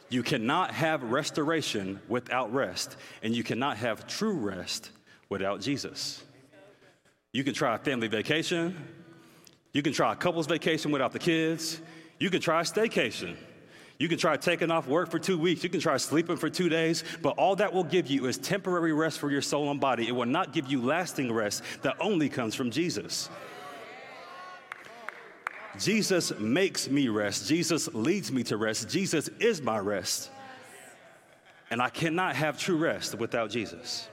You 0.08 0.22
cannot 0.22 0.70
have 0.70 1.02
restoration 1.02 2.00
without 2.08 2.52
rest, 2.54 2.96
and 3.24 3.34
you 3.34 3.42
cannot 3.42 3.76
have 3.76 4.06
true 4.06 4.34
rest 4.34 4.90
without 5.28 5.60
Jesus. 5.60 6.22
You 7.32 7.42
can 7.42 7.52
try 7.52 7.74
a 7.74 7.78
family 7.78 8.06
vacation, 8.06 8.76
you 9.72 9.82
can 9.82 9.92
try 9.92 10.12
a 10.12 10.16
couple's 10.16 10.46
vacation 10.46 10.92
without 10.92 11.12
the 11.12 11.18
kids, 11.18 11.80
you 12.20 12.30
can 12.30 12.40
try 12.40 12.60
a 12.60 12.64
staycation. 12.64 13.36
You 14.00 14.08
can 14.08 14.16
try 14.16 14.38
taking 14.38 14.70
off 14.70 14.86
work 14.86 15.10
for 15.10 15.18
two 15.18 15.36
weeks. 15.36 15.62
You 15.62 15.68
can 15.68 15.78
try 15.78 15.98
sleeping 15.98 16.38
for 16.38 16.48
two 16.48 16.70
days, 16.70 17.04
but 17.20 17.36
all 17.36 17.54
that 17.56 17.74
will 17.74 17.84
give 17.84 18.08
you 18.08 18.24
is 18.24 18.38
temporary 18.38 18.94
rest 18.94 19.18
for 19.18 19.30
your 19.30 19.42
soul 19.42 19.70
and 19.70 19.78
body. 19.78 20.08
It 20.08 20.12
will 20.12 20.24
not 20.24 20.54
give 20.54 20.72
you 20.72 20.80
lasting 20.80 21.30
rest 21.30 21.62
that 21.82 21.96
only 22.00 22.30
comes 22.30 22.54
from 22.54 22.70
Jesus. 22.70 23.28
Jesus 25.78 26.32
makes 26.38 26.88
me 26.88 27.08
rest. 27.08 27.46
Jesus 27.46 27.92
leads 27.92 28.32
me 28.32 28.42
to 28.44 28.56
rest. 28.56 28.88
Jesus 28.88 29.28
is 29.38 29.60
my 29.60 29.78
rest. 29.78 30.30
And 31.70 31.82
I 31.82 31.90
cannot 31.90 32.34
have 32.36 32.58
true 32.58 32.78
rest 32.78 33.14
without 33.16 33.50
Jesus. 33.50 34.08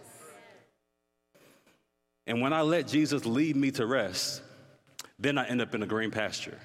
And 2.28 2.42
when 2.42 2.52
I 2.52 2.60
let 2.60 2.90
Jesus 2.90 3.26
lead 3.26 3.56
me 3.56 3.72
to 3.72 3.86
rest, 3.86 4.42
then 5.18 5.38
I 5.38 5.48
end 5.48 5.62
up 5.62 5.74
in 5.74 5.82
a 5.82 5.88
green 5.88 6.12
pasture. 6.12 6.60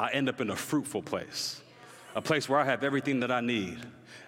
I 0.00 0.08
end 0.12 0.30
up 0.30 0.40
in 0.40 0.48
a 0.48 0.56
fruitful 0.56 1.02
place, 1.02 1.60
a 2.14 2.22
place 2.22 2.48
where 2.48 2.58
I 2.58 2.64
have 2.64 2.82
everything 2.82 3.20
that 3.20 3.30
I 3.30 3.42
need. 3.42 3.78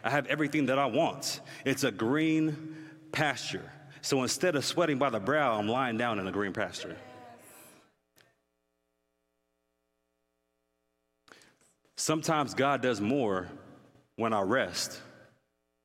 I 0.05 0.11
have 0.11 0.27
everything 0.27 0.67
that 0.67 0.79
I 0.79 0.85
want. 0.85 1.41
It's 1.65 1.83
a 1.83 1.91
green 1.91 2.77
pasture. 3.11 3.73
So 4.03 4.23
instead 4.23 4.55
of 4.55 4.67
sweating 4.67 4.99
by 4.99 5.09
the 5.09 5.19
brow, 5.19 5.59
I'm 5.59 5.69
lying 5.69 5.97
down 5.97 6.19
in 6.19 6.27
a 6.27 6.31
green 6.31 6.53
pasture. 6.53 6.95
Sometimes 11.97 12.53
God 12.53 12.83
does 12.83 13.01
more 13.01 13.49
when 14.17 14.35
I 14.35 14.43
rest 14.43 15.01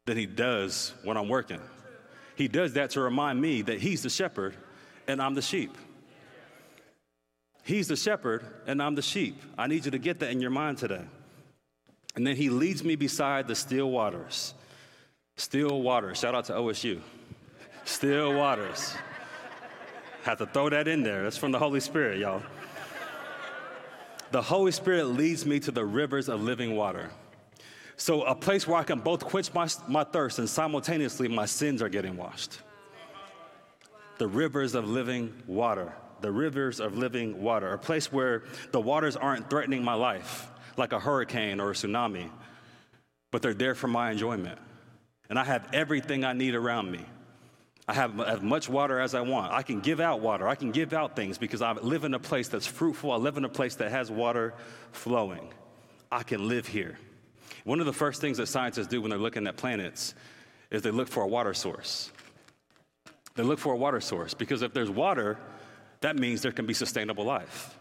than 0.06 0.18
He 0.18 0.26
does 0.26 0.96
when 1.06 1.16
I'm 1.16 1.30
working. 1.30 1.62
He 2.36 2.50
does 2.50 2.74
that 2.74 2.90
to 2.92 3.00
remind 3.00 3.40
me 3.40 3.62
that 3.62 3.80
He's 3.80 4.04
the 4.04 4.10
shepherd 4.10 4.54
and 5.08 5.22
I'm 5.22 5.34
the 5.34 5.42
sheep. 5.42 5.78
He's 7.68 7.90
the 7.90 7.98
shepherd 7.98 8.46
and 8.66 8.82
I'm 8.82 8.96
the 8.96 9.02
sheep. 9.02 9.42
I 9.58 9.68
need 9.68 9.84
you 9.84 9.92
to 9.92 9.98
get 9.98 10.20
that 10.20 10.32
in 10.32 10.40
your 10.40 10.52
mind 10.52 10.78
today. 10.78 11.02
And 12.16 12.26
then 12.26 12.38
He 12.38 12.50
leads 12.50 12.82
me 12.82 12.96
beside 12.96 13.46
the 13.46 13.56
still 13.56 13.92
waters. 13.92 14.54
Still 15.36 15.82
waters. 15.82 16.20
Shout 16.20 16.34
out 16.34 16.46
to 16.46 16.54
OSU. 16.54 17.02
Still 17.84 18.36
waters. 18.36 18.96
Have 20.24 20.38
to 20.38 20.46
throw 20.46 20.70
that 20.70 20.88
in 20.88 21.04
there. 21.04 21.24
That's 21.24 21.36
from 21.36 21.52
the 21.52 21.60
Holy 21.60 21.82
Spirit, 21.82 22.20
y'all. 22.20 22.42
The 24.32 24.42
Holy 24.42 24.72
Spirit 24.72 25.08
leads 25.08 25.46
me 25.46 25.60
to 25.60 25.72
the 25.72 25.84
rivers 25.84 26.30
of 26.30 26.42
living 26.42 26.74
water. 26.74 27.10
So, 27.98 28.24
a 28.24 28.36
place 28.36 28.66
where 28.66 28.80
I 28.80 28.84
can 28.84 29.00
both 29.00 29.26
quench 29.26 29.54
my, 29.54 29.68
my 29.90 30.06
thirst 30.06 30.40
and 30.40 30.50
simultaneously 30.50 31.28
my 31.28 31.46
sins 31.46 31.82
are 31.82 31.90
getting 31.90 32.16
washed. 32.16 32.60
The 34.20 34.28
rivers 34.28 34.74
of 34.74 34.88
living 34.88 35.34
water. 35.48 35.94
The 36.22 36.32
rivers 36.32 36.80
of 36.80 36.98
living 36.98 37.42
water. 37.42 37.74
A 37.74 37.78
place 37.78 38.12
where 38.12 38.44
the 38.72 38.82
waters 38.82 39.16
aren't 39.16 39.50
threatening 39.50 39.84
my 39.84 39.94
life 39.94 40.50
like 40.78 40.94
a 40.94 41.00
hurricane 41.00 41.60
or 41.60 41.72
a 41.72 41.74
tsunami, 41.74 42.30
but 43.32 43.42
they're 43.42 43.54
there 43.54 43.76
for 43.76 43.88
my 43.88 44.12
enjoyment. 44.12 44.60
And 45.30 45.38
I 45.38 45.44
have 45.44 45.68
everything 45.74 46.24
I 46.24 46.34
need 46.34 46.56
around 46.56 46.92
me. 46.92 47.06
I 47.88 47.94
have 47.94 48.20
as 48.20 48.42
much 48.42 48.68
water 48.68 49.00
as 49.00 49.16
I 49.16 49.22
want. 49.22 49.54
I 49.54 49.62
can 49.62 49.80
give 49.80 50.00
out 50.00 50.20
water. 50.20 50.48
I 50.48 50.56
can 50.56 50.72
give 50.72 50.94
out 50.94 51.16
things 51.16 51.38
because 51.38 51.62
I 51.62 51.72
live 51.72 52.04
in 52.04 52.14
a 52.14 52.20
place 52.20 52.50
that's 52.50 52.68
fruitful. 52.68 53.12
I 53.12 53.16
live 53.16 53.38
in 53.38 53.46
a 53.46 53.50
place 53.50 53.76
that 53.76 53.92
has 53.92 54.12
water 54.12 54.54
flowing. 54.92 55.54
I 56.12 56.24
can 56.24 56.48
live 56.48 56.68
here. 56.68 56.98
One 57.64 57.80
of 57.80 57.86
the 57.86 57.94
first 57.94 58.22
things 58.22 58.38
that 58.38 58.48
scientists 58.48 58.88
do 58.88 59.02
when 59.02 59.10
they're 59.10 59.20
looking 59.20 59.48
at 59.48 59.56
planets 59.56 60.16
is 60.70 60.82
they 60.82 60.92
look 60.92 61.08
for 61.08 61.24
a 61.24 61.28
water 61.28 61.54
source. 61.54 62.12
They 63.36 63.44
look 63.44 63.60
for 63.60 63.74
a 63.74 63.78
water 63.78 64.02
source 64.02 64.34
because 64.34 64.62
if 64.62 64.74
there's 64.74 64.90
water, 64.90 65.38
that 66.02 66.16
means 66.16 66.42
there 66.42 66.52
can 66.52 66.66
be 66.66 66.74
sustainable 66.74 67.24
life. 67.24 67.78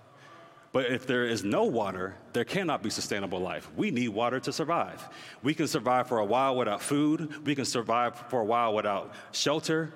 But 0.72 0.90
if 0.90 1.06
there 1.06 1.24
is 1.24 1.42
no 1.42 1.64
water, 1.64 2.16
there 2.32 2.44
cannot 2.44 2.82
be 2.82 2.90
sustainable 2.90 3.40
life. 3.40 3.70
We 3.76 3.90
need 3.90 4.08
water 4.08 4.40
to 4.40 4.52
survive. 4.52 5.02
We 5.42 5.54
can 5.54 5.68
survive 5.68 6.06
for 6.08 6.18
a 6.18 6.24
while 6.24 6.56
without 6.56 6.82
food, 6.82 7.46
we 7.46 7.54
can 7.54 7.64
survive 7.64 8.16
for 8.28 8.40
a 8.40 8.44
while 8.44 8.74
without 8.74 9.14
shelter, 9.32 9.94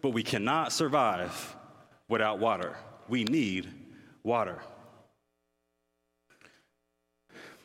but 0.00 0.10
we 0.10 0.22
cannot 0.22 0.72
survive 0.72 1.56
without 2.08 2.38
water. 2.38 2.76
We 3.08 3.24
need 3.24 3.68
water. 4.22 4.58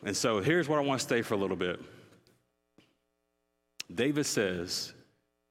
And 0.03 0.15
so 0.15 0.41
here's 0.41 0.67
where 0.67 0.79
I 0.79 0.83
want 0.83 0.99
to 0.99 1.05
stay 1.05 1.21
for 1.21 1.33
a 1.33 1.37
little 1.37 1.55
bit. 1.55 1.79
David 3.93 4.25
says, 4.25 4.93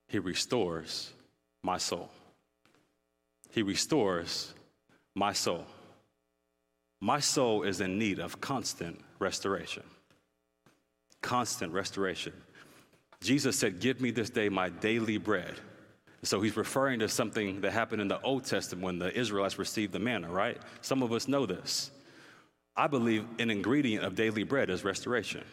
He 0.09 0.19
restores 0.19 1.13
my 1.63 1.79
soul. 1.79 2.11
He 3.57 3.63
restores 3.63 4.53
my 5.15 5.33
soul. 5.33 5.65
My 7.01 7.21
soul 7.21 7.63
is 7.63 7.81
in 7.81 7.99
need 7.99 8.19
of 8.19 8.39
constant 8.39 9.01
restoration. 9.19 9.83
Constant 11.23 11.73
restoration. 11.73 12.35
Jesus 13.23 13.59
said, 13.59 13.81
Give 13.81 13.99
me 13.99 14.11
this 14.11 14.29
day 14.29 14.51
my 14.51 14.69
daily 14.69 15.17
bread. 15.17 15.55
So 16.23 16.43
he's 16.43 16.55
referring 16.55 16.99
to 16.99 17.09
something 17.09 17.63
that 17.63 17.73
happened 17.73 18.03
in 18.03 18.09
the 18.09 18.21
Old 18.21 18.45
Testament 18.45 18.85
when 18.85 18.99
the 18.99 19.19
Israelites 19.19 19.59
received 19.59 19.95
the 19.95 20.01
manna, 20.01 20.29
right? 20.31 20.59
Some 20.83 21.03
of 21.03 21.11
us 21.13 21.27
know 21.27 21.47
this. 21.47 21.91
I 22.77 22.89
believe 22.89 23.25
an 23.39 23.49
ingredient 23.49 24.05
of 24.05 24.15
daily 24.15 24.45
bread 24.45 24.69
is 24.69 24.85
restoration, 24.85 25.45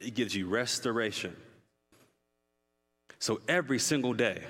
it 0.00 0.12
gives 0.12 0.36
you 0.36 0.48
restoration. 0.48 1.34
So 3.18 3.40
every 3.48 3.78
single 3.78 4.12
day, 4.12 4.42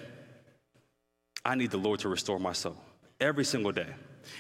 I 1.47 1.55
need 1.55 1.71
the 1.71 1.79
Lord 1.79 2.01
to 2.01 2.09
restore 2.09 2.41
my 2.41 2.53
soul. 2.53 2.77
Every 3.21 3.45
single 3.45 3.71
day. 3.71 3.87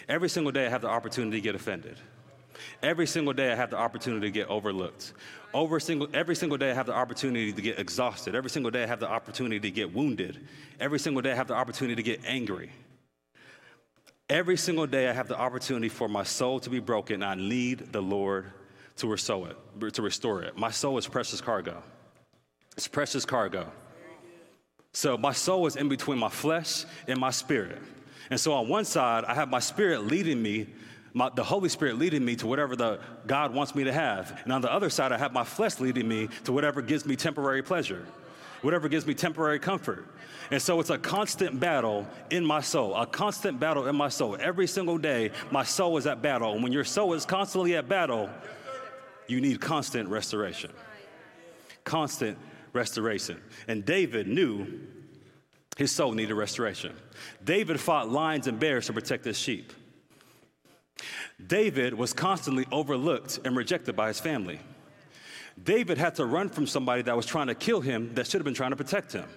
Every 0.08 0.28
single 0.28 0.50
day, 0.50 0.66
I 0.66 0.68
have 0.68 0.82
the 0.82 0.88
opportunity 0.88 1.36
to 1.36 1.40
get 1.40 1.54
offended. 1.54 1.98
Every 2.82 3.06
single 3.06 3.32
day, 3.32 3.52
I 3.52 3.54
have 3.54 3.70
the 3.70 3.76
opportunity 3.76 4.26
to 4.26 4.30
get 4.32 4.48
overlooked. 4.48 5.12
Over 5.54 5.78
single, 5.78 6.08
every 6.12 6.34
single 6.34 6.58
day, 6.58 6.72
I 6.72 6.74
have 6.74 6.86
the 6.86 6.94
opportunity 6.94 7.52
to 7.52 7.62
get 7.62 7.78
exhausted. 7.78 8.34
Every 8.34 8.50
single 8.50 8.72
day, 8.72 8.82
I 8.82 8.86
have 8.86 8.98
the 8.98 9.08
opportunity 9.08 9.60
to 9.60 9.70
get 9.70 9.94
wounded. 9.94 10.48
Every 10.80 10.98
single 10.98 11.22
day, 11.22 11.30
I 11.30 11.36
have 11.36 11.46
the 11.46 11.54
opportunity 11.54 11.94
to 11.94 12.02
get 12.02 12.24
angry. 12.26 12.72
Every 14.28 14.56
single 14.56 14.88
day, 14.88 15.08
I 15.08 15.12
have 15.12 15.28
the 15.28 15.38
opportunity 15.38 15.88
for 15.88 16.08
my 16.08 16.24
soul 16.24 16.58
to 16.58 16.70
be 16.70 16.80
broken. 16.80 17.22
I 17.22 17.36
need 17.36 17.92
the 17.92 18.02
Lord 18.02 18.50
to 18.96 19.06
restore 19.06 19.50
it. 19.50 19.92
To 19.92 20.02
restore 20.02 20.42
it. 20.42 20.58
My 20.58 20.72
soul 20.72 20.98
is 20.98 21.06
precious 21.06 21.40
cargo. 21.40 21.84
It's 22.76 22.88
precious 22.88 23.24
cargo. 23.24 23.70
So 24.96 25.18
my 25.18 25.32
soul 25.32 25.66
is 25.66 25.76
in 25.76 25.90
between 25.90 26.18
my 26.18 26.30
flesh 26.30 26.86
and 27.06 27.20
my 27.20 27.28
spirit. 27.28 27.76
And 28.30 28.40
so 28.40 28.54
on 28.54 28.66
one 28.66 28.86
side, 28.86 29.26
I 29.26 29.34
have 29.34 29.50
my 29.50 29.58
spirit 29.58 30.06
leading 30.06 30.42
me, 30.42 30.68
my, 31.12 31.28
the 31.28 31.44
Holy 31.44 31.68
Spirit 31.68 31.98
leading 31.98 32.24
me 32.24 32.34
to 32.36 32.46
whatever 32.46 32.76
the 32.76 32.98
God 33.26 33.52
wants 33.52 33.74
me 33.74 33.84
to 33.84 33.92
have. 33.92 34.40
And 34.44 34.54
on 34.54 34.62
the 34.62 34.72
other 34.72 34.88
side, 34.88 35.12
I 35.12 35.18
have 35.18 35.34
my 35.34 35.44
flesh 35.44 35.80
leading 35.80 36.08
me 36.08 36.30
to 36.44 36.52
whatever 36.54 36.80
gives 36.80 37.04
me 37.04 37.14
temporary 37.14 37.62
pleasure, 37.62 38.06
whatever 38.62 38.88
gives 38.88 39.06
me 39.06 39.12
temporary 39.12 39.58
comfort. 39.58 40.06
And 40.50 40.62
so 40.62 40.80
it's 40.80 40.88
a 40.88 40.96
constant 40.96 41.60
battle 41.60 42.08
in 42.30 42.42
my 42.42 42.62
soul, 42.62 42.94
a 42.94 43.04
constant 43.04 43.60
battle 43.60 43.88
in 43.88 43.96
my 43.96 44.08
soul. 44.08 44.38
Every 44.40 44.66
single 44.66 44.96
day, 44.96 45.30
my 45.50 45.62
soul 45.62 45.98
is 45.98 46.06
at 46.06 46.22
battle. 46.22 46.54
And 46.54 46.62
when 46.62 46.72
your 46.72 46.84
soul 46.84 47.12
is 47.12 47.26
constantly 47.26 47.76
at 47.76 47.86
battle, 47.86 48.30
you 49.26 49.42
need 49.42 49.60
constant 49.60 50.08
restoration. 50.08 50.70
Constant 51.84 52.38
restoration. 52.76 53.40
And 53.66 53.84
David 53.84 54.28
knew 54.28 54.66
his 55.76 55.90
soul 55.90 56.12
needed 56.12 56.34
restoration. 56.34 56.94
David 57.44 57.80
fought 57.80 58.08
lions 58.08 58.46
and 58.46 58.60
bears 58.60 58.86
to 58.86 58.92
protect 58.92 59.24
his 59.24 59.38
sheep. 59.38 59.72
David 61.44 61.92
was 61.92 62.12
constantly 62.12 62.66
overlooked 62.70 63.40
and 63.44 63.56
rejected 63.56 63.96
by 63.96 64.08
his 64.08 64.20
family. 64.20 64.60
David 65.62 65.98
had 65.98 66.14
to 66.16 66.24
run 66.24 66.48
from 66.48 66.66
somebody 66.66 67.02
that 67.02 67.16
was 67.16 67.26
trying 67.26 67.48
to 67.48 67.54
kill 67.54 67.80
him 67.80 68.14
that 68.14 68.26
should 68.26 68.40
have 68.40 68.44
been 68.44 68.54
trying 68.54 68.70
to 68.70 68.76
protect 68.76 69.12
him. 69.12 69.28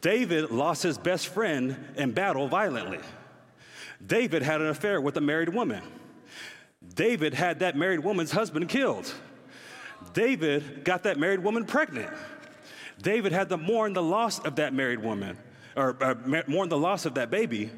David 0.00 0.50
lost 0.50 0.82
his 0.82 0.98
best 0.98 1.28
friend 1.28 1.76
in 1.96 2.12
battle 2.12 2.48
violently. 2.48 2.98
David 4.04 4.42
had 4.42 4.60
an 4.60 4.66
affair 4.66 5.00
with 5.00 5.16
a 5.16 5.20
married 5.20 5.48
woman. 5.48 5.82
David 6.94 7.32
had 7.32 7.60
that 7.60 7.76
married 7.76 8.00
woman's 8.00 8.30
husband 8.30 8.68
killed. 8.68 9.12
David 10.14 10.84
got 10.84 11.02
that 11.02 11.18
married 11.18 11.40
woman 11.40 11.64
pregnant. 11.66 12.10
David 13.02 13.32
had 13.32 13.48
to 13.50 13.56
mourn 13.56 13.92
the 13.92 14.02
loss 14.02 14.38
of 14.38 14.56
that 14.56 14.72
married 14.72 15.00
woman, 15.00 15.36
or 15.76 15.96
uh, 16.00 16.14
mourn 16.46 16.68
the 16.68 16.78
loss 16.78 17.04
of 17.04 17.14
that 17.14 17.30
baby 17.30 17.70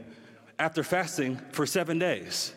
after 0.58 0.84
fasting 0.84 1.40
for 1.50 1.66
seven 1.66 1.98
days. 1.98 2.54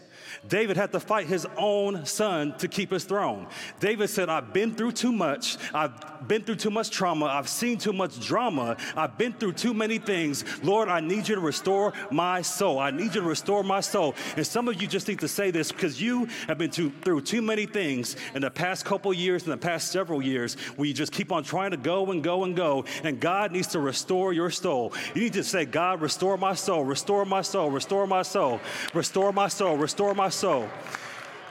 David 0.48 0.78
had 0.78 0.92
to 0.92 1.00
fight 1.00 1.28
his 1.28 1.48
own 1.58 2.06
son 2.06 2.58
to 2.58 2.68
keep 2.68 2.92
his 2.92 3.04
throne. 3.04 3.48
David 3.80 4.10
said, 4.10 4.30
I've 4.30 4.54
been 4.54 4.76
through 4.76 4.94
too 4.94 5.12
much. 5.12 5.58
I've 5.74 6.28
been 6.28 6.44
through 6.44 6.58
too 6.58 6.72
much 6.72 6.90
trauma. 6.90 7.26
I've 7.26 7.50
seen 7.50 7.78
too 7.78 7.94
much 7.94 8.20
drama. 8.20 8.78
I've 8.96 9.18
been 9.18 9.34
through 9.34 9.54
too 9.54 9.74
many 9.74 9.98
things. 9.98 10.44
Lord, 10.64 10.90
I 10.90 11.00
need 11.00 11.28
you 11.28 11.36
to 11.36 11.42
restore 11.42 11.94
my 12.12 12.42
soul. 12.42 12.80
I 12.80 12.92
need 12.92 13.16
you 13.16 13.22
to 13.22 13.28
restore 13.28 13.64
my 13.64 13.80
soul. 13.80 14.16
And 14.36 14.46
some 14.46 14.68
of 14.68 14.82
you 14.82 14.88
just 14.88 15.08
need 15.08 15.20
to 15.20 15.28
say 15.28 15.52
this 15.52 15.72
because 15.72 16.02
you 16.02 16.28
have 16.48 16.58
been 16.58 16.72
too, 16.72 16.92
through 17.04 17.22
too 17.22 17.42
many 17.42 17.66
things 17.66 18.16
in 18.36 18.42
the 18.42 18.52
past 18.52 18.86
couple 18.86 19.14
years, 19.14 19.44
in 19.44 19.50
the 19.50 19.58
past 19.58 19.92
several 19.92 20.22
years, 20.22 20.56
where 20.76 20.88
you 20.88 20.94
just 20.94 21.12
keep 21.12 21.32
on 21.32 21.44
trying 21.44 21.72
to 21.72 21.78
go 21.78 22.12
and 22.12 22.24
go 22.24 22.44
and 22.44 22.56
go. 22.56 22.86
And 23.04 23.20
God 23.20 23.52
needs 23.52 23.68
to 23.68 23.80
restore 23.80 24.34
your 24.34 24.50
soul. 24.50 24.94
You 25.16 25.22
need 25.22 25.34
to 25.34 25.44
say, 25.44 25.66
God, 25.66 26.02
restore 26.02 26.38
my 26.38 26.54
soul, 26.54 26.84
restore 26.84 27.26
my 27.26 27.42
soul, 27.42 27.72
restore 27.72 28.08
my 28.08 28.22
soul, 28.22 28.60
restore 28.94 29.32
my 29.32 29.48
soul, 29.48 29.78
restore 29.78 30.14
my 30.14 30.19
soul. 30.28 30.68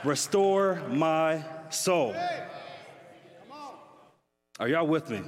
Restore 0.04 0.82
my 0.90 1.42
soul. 1.70 2.14
Are 4.60 4.68
y'all 4.68 4.86
with 4.86 5.08
me? 5.08 5.22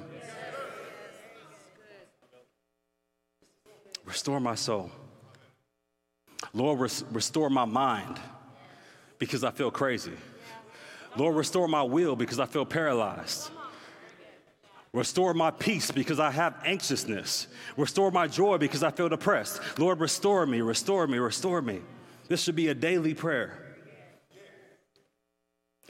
Restore 4.04 4.40
my 4.40 4.56
soul. 4.56 4.90
Lord, 6.52 6.80
res- 6.80 7.04
restore 7.12 7.48
my 7.48 7.64
mind 7.64 8.18
because 9.18 9.44
I 9.44 9.52
feel 9.52 9.70
crazy. 9.70 10.12
Lord, 11.16 11.36
restore 11.36 11.68
my 11.68 11.82
will 11.82 12.16
because 12.16 12.40
I 12.40 12.46
feel 12.46 12.66
paralyzed. 12.66 13.50
Restore 14.92 15.34
my 15.34 15.52
peace 15.52 15.90
because 15.92 16.18
I 16.18 16.32
have 16.32 16.56
anxiousness. 16.64 17.46
Restore 17.76 18.10
my 18.10 18.26
joy 18.26 18.58
because 18.58 18.82
I 18.82 18.90
feel 18.90 19.08
depressed. 19.08 19.60
Lord, 19.78 20.00
restore 20.00 20.44
me, 20.44 20.60
restore 20.60 21.06
me, 21.06 21.18
restore 21.18 21.62
me. 21.62 21.80
This 22.30 22.40
should 22.40 22.54
be 22.54 22.68
a 22.68 22.74
daily 22.74 23.12
prayer. 23.12 23.58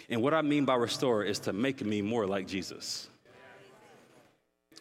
And 0.08 0.22
what 0.22 0.32
I 0.32 0.40
mean 0.40 0.64
by 0.64 0.74
restore 0.74 1.22
is 1.22 1.38
to 1.40 1.52
make 1.52 1.84
me 1.84 2.00
more 2.00 2.26
like 2.26 2.48
Jesus. 2.48 3.10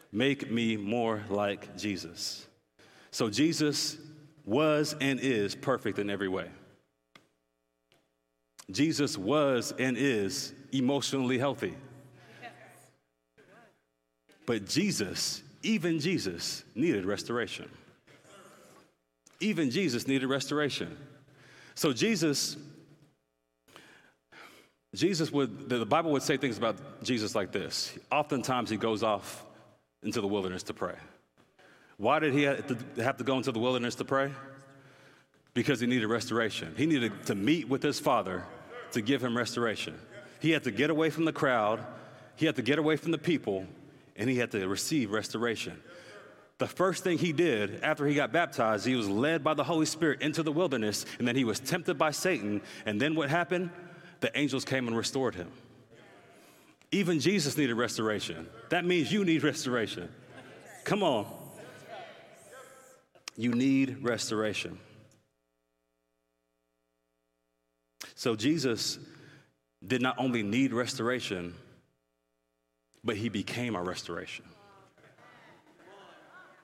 Make 0.10 0.50
me 0.50 0.78
more 0.78 1.22
like 1.30 1.78
Jesus. 1.78 2.48
So 3.12 3.30
Jesus 3.30 3.98
was 4.46 4.96
and 5.01 5.20
is 5.20 5.54
perfect 5.54 6.00
in 6.00 6.10
every 6.10 6.30
way. 6.30 6.48
Jesus 8.72 9.18
was 9.18 9.74
and 9.78 9.98
is 9.98 10.54
emotionally 10.72 11.38
healthy. 11.38 11.75
But 14.46 14.66
Jesus, 14.66 15.44
even 15.62 16.00
Jesus, 16.00 16.64
needed 16.74 17.05
restoration. 17.05 17.70
Even 19.42 19.70
Jesus 19.70 20.07
needed 20.07 20.27
restoration. 20.27 20.96
So 21.79 21.94
Jesus, 21.94 22.57
Jesus 24.94 25.31
would, 25.31 25.70
the 25.70 25.85
Bible 25.85 26.11
would 26.11 26.24
say 26.24 26.35
things 26.35 26.57
about 26.57 26.75
Jesus 27.03 27.35
like 27.35 27.53
this. 27.53 27.98
Oftentimes 28.11 28.70
he 28.70 28.75
goes 28.75 29.01
off 29.01 29.46
into 30.03 30.20
the 30.20 30.27
wilderness 30.27 30.63
to 30.63 30.74
pray. 30.74 30.96
Why 31.96 32.20
did 32.20 32.33
he 32.33 32.44
have 32.44 33.15
to 33.15 33.24
go 33.24 33.37
into 33.37 33.53
the 33.53 33.59
wilderness 33.59 33.96
to 33.96 34.03
pray? 34.03 34.33
Because 35.53 35.79
he 35.79 35.87
needed 35.87 36.07
restoration. 36.07 36.74
He 36.75 36.85
needed 36.85 37.13
to 37.27 37.35
meet 37.35 37.70
with 37.70 37.81
his 37.81 37.98
father 37.98 38.44
to 38.92 39.01
give 39.01 39.24
him 39.24 39.37
restoration. 39.37 39.98
He 40.42 40.51
had 40.51 40.65
to 40.65 40.72
get 40.72 40.89
away 40.89 41.09
from 41.09 41.24
the 41.24 41.31
crowd, 41.31 41.79
he 42.35 42.46
had 42.46 42.57
to 42.57 42.61
get 42.61 42.77
away 42.77 42.98
from 42.98 43.11
the 43.11 43.18
people, 43.18 43.65
and 44.18 44.29
he 44.29 44.35
had 44.35 44.51
to 44.51 44.68
receive 44.68 45.11
restoration 45.11 45.81
the 46.59 46.67
first 46.67 47.05
thing 47.05 47.17
he 47.17 47.31
did 47.31 47.81
after 47.83 48.05
he 48.05 48.13
got 48.13 48.33
baptized, 48.33 48.85
he 48.85 48.95
was 48.95 49.07
led 49.07 49.43
by 49.43 49.53
the 49.53 49.63
Holy 49.63 49.85
Spirit 49.85 50.22
into 50.22 50.43
the 50.43 50.51
wilderness, 50.51 51.05
and 51.17 51.27
then 51.27 51.35
he 51.35 51.45
was 51.45 51.59
tempted 51.59 51.98
by 51.98 52.11
Satan. 52.11 52.61
And 52.85 53.00
then 53.01 53.15
what 53.15 53.29
happened? 53.29 53.72
The 54.19 54.37
angels 54.37 54.65
came 54.65 54.87
and 54.87 54.95
restored 54.95 55.35
him. 55.35 55.50
Even 56.91 57.22
Jesus 57.22 57.57
needed 57.57 57.75
restoration. 57.75 58.48
That 58.69 58.83
means 58.83 59.11
you 59.11 59.24
need 59.24 59.41
restoration. 59.41 60.09
Come 60.83 61.01
on. 61.01 61.27
You 63.37 63.51
need 63.51 64.00
restoration. 64.01 64.79
So 68.15 68.35
Jesus 68.35 69.00
did 69.85 70.01
not 70.01 70.15
only 70.17 70.43
need 70.43 70.74
restoration, 70.74 71.53
but 73.01 73.15
he 73.15 73.29
became 73.29 73.77
our 73.77 73.83
restoration 73.83 74.43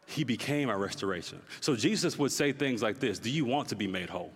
he 0.06 0.24
became 0.24 0.70
our 0.70 0.78
restoration. 0.78 1.42
So 1.62 1.76
Jesus 1.76 2.18
would 2.20 2.32
say 2.32 2.52
things 2.52 2.82
like 2.82 3.00
this 3.00 3.20
Do 3.20 3.30
you 3.30 3.46
want 3.46 3.70
to 3.70 3.76
be 3.76 3.88
made 3.88 4.10
whole? 4.10 4.32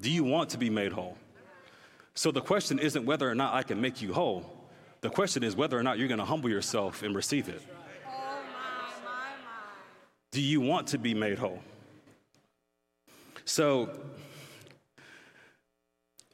Do 0.00 0.10
you 0.10 0.24
want 0.24 0.50
to 0.50 0.58
be 0.58 0.70
made 0.70 0.92
whole? 0.92 1.16
So 2.14 2.30
the 2.30 2.40
question 2.40 2.78
isn't 2.78 3.04
whether 3.04 3.28
or 3.28 3.34
not 3.34 3.54
I 3.54 3.62
can 3.62 3.80
make 3.80 4.02
you 4.02 4.12
whole. 4.12 4.44
The 5.00 5.10
question 5.10 5.42
is 5.42 5.56
whether 5.56 5.78
or 5.78 5.82
not 5.82 5.98
you're 5.98 6.08
going 6.08 6.18
to 6.18 6.24
humble 6.24 6.50
yourself 6.50 7.02
and 7.02 7.14
receive 7.14 7.48
it. 7.48 7.62
Do 10.30 10.40
you 10.40 10.60
want 10.60 10.88
to 10.88 10.98
be 10.98 11.14
made 11.14 11.38
whole? 11.38 11.60
So, 13.44 13.90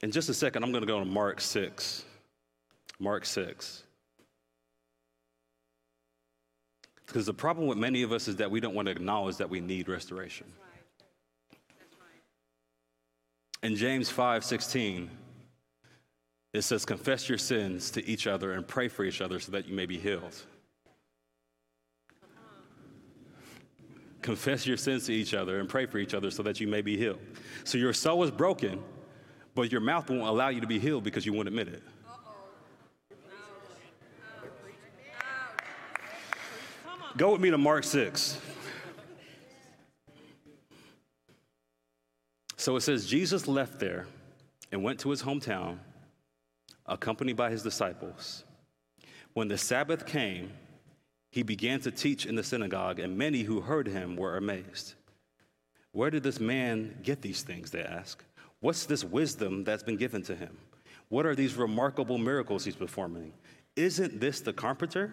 in 0.02 0.10
just 0.10 0.28
a 0.28 0.34
second, 0.34 0.62
I'm 0.62 0.70
going 0.70 0.82
to 0.82 0.86
go 0.86 0.98
to 0.98 1.04
Mark 1.04 1.40
6. 1.40 2.04
Mark 2.98 3.26
6. 3.26 3.82
Because 7.10 7.26
the 7.26 7.34
problem 7.34 7.66
with 7.66 7.76
many 7.76 8.02
of 8.02 8.12
us 8.12 8.28
is 8.28 8.36
that 8.36 8.52
we 8.52 8.60
don't 8.60 8.72
want 8.72 8.86
to 8.86 8.92
acknowledge 8.92 9.38
that 9.38 9.50
we 9.50 9.58
need 9.58 9.88
restoration. 9.88 10.46
In 13.64 13.74
James 13.74 14.08
5 14.08 14.44
16, 14.44 15.10
it 16.54 16.62
says, 16.62 16.84
Confess 16.84 17.28
your 17.28 17.36
sins 17.36 17.90
to 17.90 18.06
each 18.06 18.28
other 18.28 18.52
and 18.52 18.64
pray 18.66 18.86
for 18.86 19.02
each 19.02 19.20
other 19.20 19.40
so 19.40 19.50
that 19.50 19.66
you 19.66 19.74
may 19.74 19.86
be 19.86 19.98
healed. 19.98 20.40
Confess 24.22 24.64
your 24.64 24.76
sins 24.76 25.06
to 25.06 25.12
each 25.12 25.34
other 25.34 25.58
and 25.58 25.68
pray 25.68 25.86
for 25.86 25.98
each 25.98 26.14
other 26.14 26.30
so 26.30 26.44
that 26.44 26.60
you 26.60 26.68
may 26.68 26.80
be 26.80 26.96
healed. 26.96 27.18
So 27.64 27.76
your 27.76 27.92
soul 27.92 28.22
is 28.22 28.30
broken, 28.30 28.80
but 29.56 29.72
your 29.72 29.80
mouth 29.80 30.08
won't 30.08 30.22
allow 30.22 30.50
you 30.50 30.60
to 30.60 30.68
be 30.68 30.78
healed 30.78 31.02
because 31.02 31.26
you 31.26 31.32
won't 31.32 31.48
admit 31.48 31.66
it. 31.66 31.82
Go 37.16 37.32
with 37.32 37.40
me 37.40 37.50
to 37.50 37.58
Mark 37.58 37.82
6. 37.84 38.38
So 42.56 42.76
it 42.76 42.82
says, 42.82 43.06
Jesus 43.06 43.48
left 43.48 43.80
there 43.80 44.06
and 44.70 44.84
went 44.84 45.00
to 45.00 45.10
his 45.10 45.22
hometown, 45.22 45.78
accompanied 46.86 47.36
by 47.36 47.50
his 47.50 47.62
disciples. 47.62 48.44
When 49.32 49.48
the 49.48 49.58
Sabbath 49.58 50.06
came, 50.06 50.52
he 51.30 51.42
began 51.42 51.80
to 51.80 51.90
teach 51.90 52.26
in 52.26 52.36
the 52.36 52.44
synagogue, 52.44 53.00
and 53.00 53.16
many 53.16 53.42
who 53.42 53.60
heard 53.60 53.88
him 53.88 54.14
were 54.14 54.36
amazed. 54.36 54.94
Where 55.92 56.10
did 56.10 56.22
this 56.22 56.38
man 56.38 56.96
get 57.02 57.22
these 57.22 57.42
things? 57.42 57.70
They 57.70 57.82
asked. 57.82 58.24
What's 58.60 58.86
this 58.86 59.02
wisdom 59.02 59.64
that's 59.64 59.82
been 59.82 59.96
given 59.96 60.22
to 60.24 60.36
him? 60.36 60.56
What 61.08 61.26
are 61.26 61.34
these 61.34 61.54
remarkable 61.54 62.18
miracles 62.18 62.64
he's 62.64 62.76
performing? 62.76 63.32
Isn't 63.74 64.20
this 64.20 64.40
the 64.40 64.52
carpenter? 64.52 65.12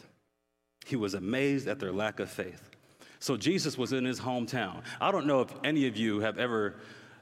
He 0.85 0.95
was 0.95 1.13
amazed 1.13 1.67
at 1.67 1.79
their 1.79 1.91
lack 1.91 2.19
of 2.19 2.29
faith. 2.29 2.69
So 3.19 3.37
Jesus 3.37 3.77
was 3.77 3.93
in 3.93 4.03
his 4.03 4.19
hometown. 4.19 4.81
I 4.99 5.11
don't 5.11 5.27
know 5.27 5.41
if 5.41 5.53
any 5.63 5.87
of 5.87 5.95
you 5.95 6.21
have 6.21 6.39
ever 6.39 6.75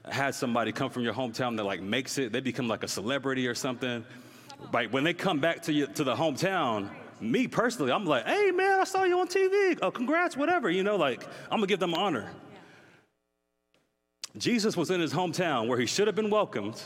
had 0.05 0.33
somebody 0.33 0.71
come 0.71 0.89
from 0.89 1.03
your 1.03 1.13
hometown 1.13 1.57
that 1.57 1.65
like 1.65 1.81
makes 1.81 2.17
it, 2.17 2.31
they 2.31 2.39
become 2.39 2.67
like 2.67 2.83
a 2.83 2.87
celebrity 2.87 3.47
or 3.47 3.55
something. 3.55 4.05
Like 4.71 4.91
when 4.93 5.03
they 5.03 5.13
come 5.13 5.39
back 5.39 5.61
to 5.63 5.73
you 5.73 5.87
to 5.87 6.03
the 6.03 6.15
hometown, 6.15 6.89
me 7.19 7.47
personally, 7.47 7.91
I'm 7.91 8.05
like, 8.05 8.25
hey 8.25 8.51
man, 8.51 8.79
I 8.79 8.83
saw 8.85 9.03
you 9.03 9.19
on 9.19 9.27
TV. 9.27 9.77
Oh, 9.81 9.91
congrats, 9.91 10.37
whatever. 10.37 10.69
You 10.69 10.83
know, 10.83 10.95
like 10.95 11.23
I'm 11.51 11.57
gonna 11.57 11.67
give 11.67 11.79
them 11.79 11.93
honor. 11.93 12.31
Jesus 14.37 14.77
was 14.77 14.89
in 14.91 15.01
his 15.01 15.13
hometown 15.13 15.67
where 15.67 15.79
he 15.79 15.85
should 15.85 16.07
have 16.07 16.15
been 16.15 16.29
welcomed, 16.29 16.81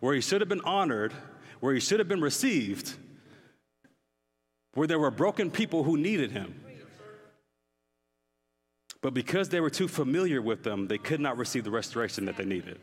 where 0.00 0.14
he 0.14 0.20
should 0.20 0.40
have 0.40 0.48
been 0.48 0.62
honored, 0.62 1.12
where 1.60 1.74
he 1.74 1.80
should 1.80 1.98
have 1.98 2.08
been 2.08 2.20
received, 2.20 2.94
where 4.76 4.86
there 4.86 4.98
were 4.98 5.10
broken 5.10 5.50
people 5.50 5.82
who 5.82 5.96
needed 5.96 6.30
him. 6.30 6.62
But 9.00 9.14
because 9.14 9.48
they 9.48 9.60
were 9.60 9.70
too 9.70 9.88
familiar 9.88 10.40
with 10.40 10.62
them, 10.62 10.86
they 10.86 10.98
could 10.98 11.20
not 11.20 11.38
receive 11.38 11.64
the 11.64 11.70
restoration 11.70 12.26
that 12.26 12.36
they 12.36 12.44
needed. 12.44 12.78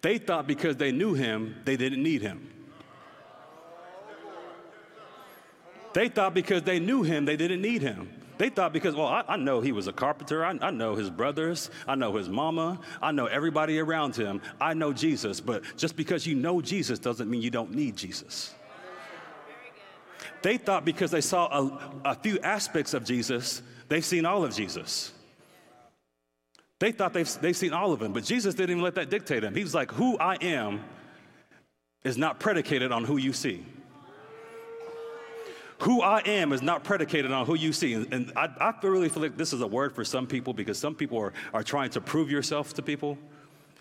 They 0.00 0.18
thought 0.18 0.46
because 0.46 0.76
they 0.76 0.92
knew 0.92 1.14
him, 1.14 1.56
they 1.64 1.76
didn't 1.76 2.02
need 2.02 2.22
him. 2.22 2.50
They 5.92 6.08
thought 6.08 6.34
because 6.34 6.62
they 6.62 6.78
knew 6.78 7.02
him, 7.02 7.24
they 7.24 7.36
didn't 7.36 7.60
need 7.60 7.82
him. 7.82 8.10
They 8.38 8.48
thought 8.50 8.72
because, 8.72 8.94
well, 8.94 9.08
I, 9.08 9.24
I 9.28 9.36
know 9.36 9.60
he 9.60 9.72
was 9.72 9.88
a 9.88 9.92
carpenter. 9.92 10.44
I, 10.44 10.56
I, 10.60 10.70
know 10.70 10.94
his 10.94 11.10
brothers. 11.10 11.70
I 11.88 11.96
know 11.96 12.14
his 12.16 12.28
mama. 12.28 12.78
I 13.02 13.10
know 13.10 13.26
everybody 13.26 13.80
around 13.80 14.14
him. 14.14 14.40
I 14.60 14.74
know 14.74 14.92
Jesus. 14.92 15.40
But 15.40 15.64
just 15.76 15.96
because 15.96 16.24
you 16.24 16.36
know 16.36 16.60
Jesus 16.60 17.00
doesn't 17.00 17.28
mean 17.28 17.42
you 17.42 17.50
don't 17.50 17.74
need 17.74 17.96
Jesus. 17.96 18.54
They 20.42 20.56
thought 20.56 20.84
because 20.84 21.10
they 21.10 21.20
saw 21.20 21.46
a, 21.46 22.10
a 22.10 22.14
few 22.14 22.38
aspects 22.40 22.94
of 22.94 23.04
Jesus, 23.04 23.62
they've 23.88 24.04
seen 24.04 24.24
all 24.24 24.44
of 24.44 24.54
Jesus. 24.54 25.12
They 26.78 26.92
thought 26.92 27.12
they've, 27.12 27.30
they've 27.40 27.56
seen 27.56 27.72
all 27.72 27.92
of 27.92 28.00
him, 28.00 28.12
but 28.12 28.24
Jesus 28.24 28.54
didn't 28.54 28.70
even 28.70 28.82
let 28.82 28.94
that 28.94 29.10
dictate 29.10 29.42
him. 29.42 29.54
He 29.54 29.62
was 29.62 29.74
like, 29.74 29.90
Who 29.92 30.16
I 30.18 30.36
am 30.40 30.84
is 32.04 32.16
not 32.16 32.38
predicated 32.38 32.92
on 32.92 33.04
who 33.04 33.16
you 33.16 33.32
see. 33.32 33.64
Who 35.82 36.02
I 36.02 36.20
am 36.26 36.52
is 36.52 36.60
not 36.60 36.82
predicated 36.82 37.30
on 37.30 37.46
who 37.46 37.54
you 37.54 37.72
see. 37.72 37.94
And, 37.94 38.32
I, 38.34 38.48
I 38.60 38.74
really 38.82 39.08
feel 39.08 39.22
like 39.22 39.36
this 39.36 39.52
is 39.52 39.60
a 39.60 39.66
word 39.66 39.94
for 39.94 40.04
some 40.04 40.26
people 40.26 40.52
because 40.52 40.76
some 40.76 40.94
people 40.94 41.18
are, 41.18 41.32
are 41.54 41.62
trying 41.62 41.90
to 41.90 42.00
prove 42.00 42.30
yourself 42.30 42.74
to 42.74 42.82
people. 42.82 43.16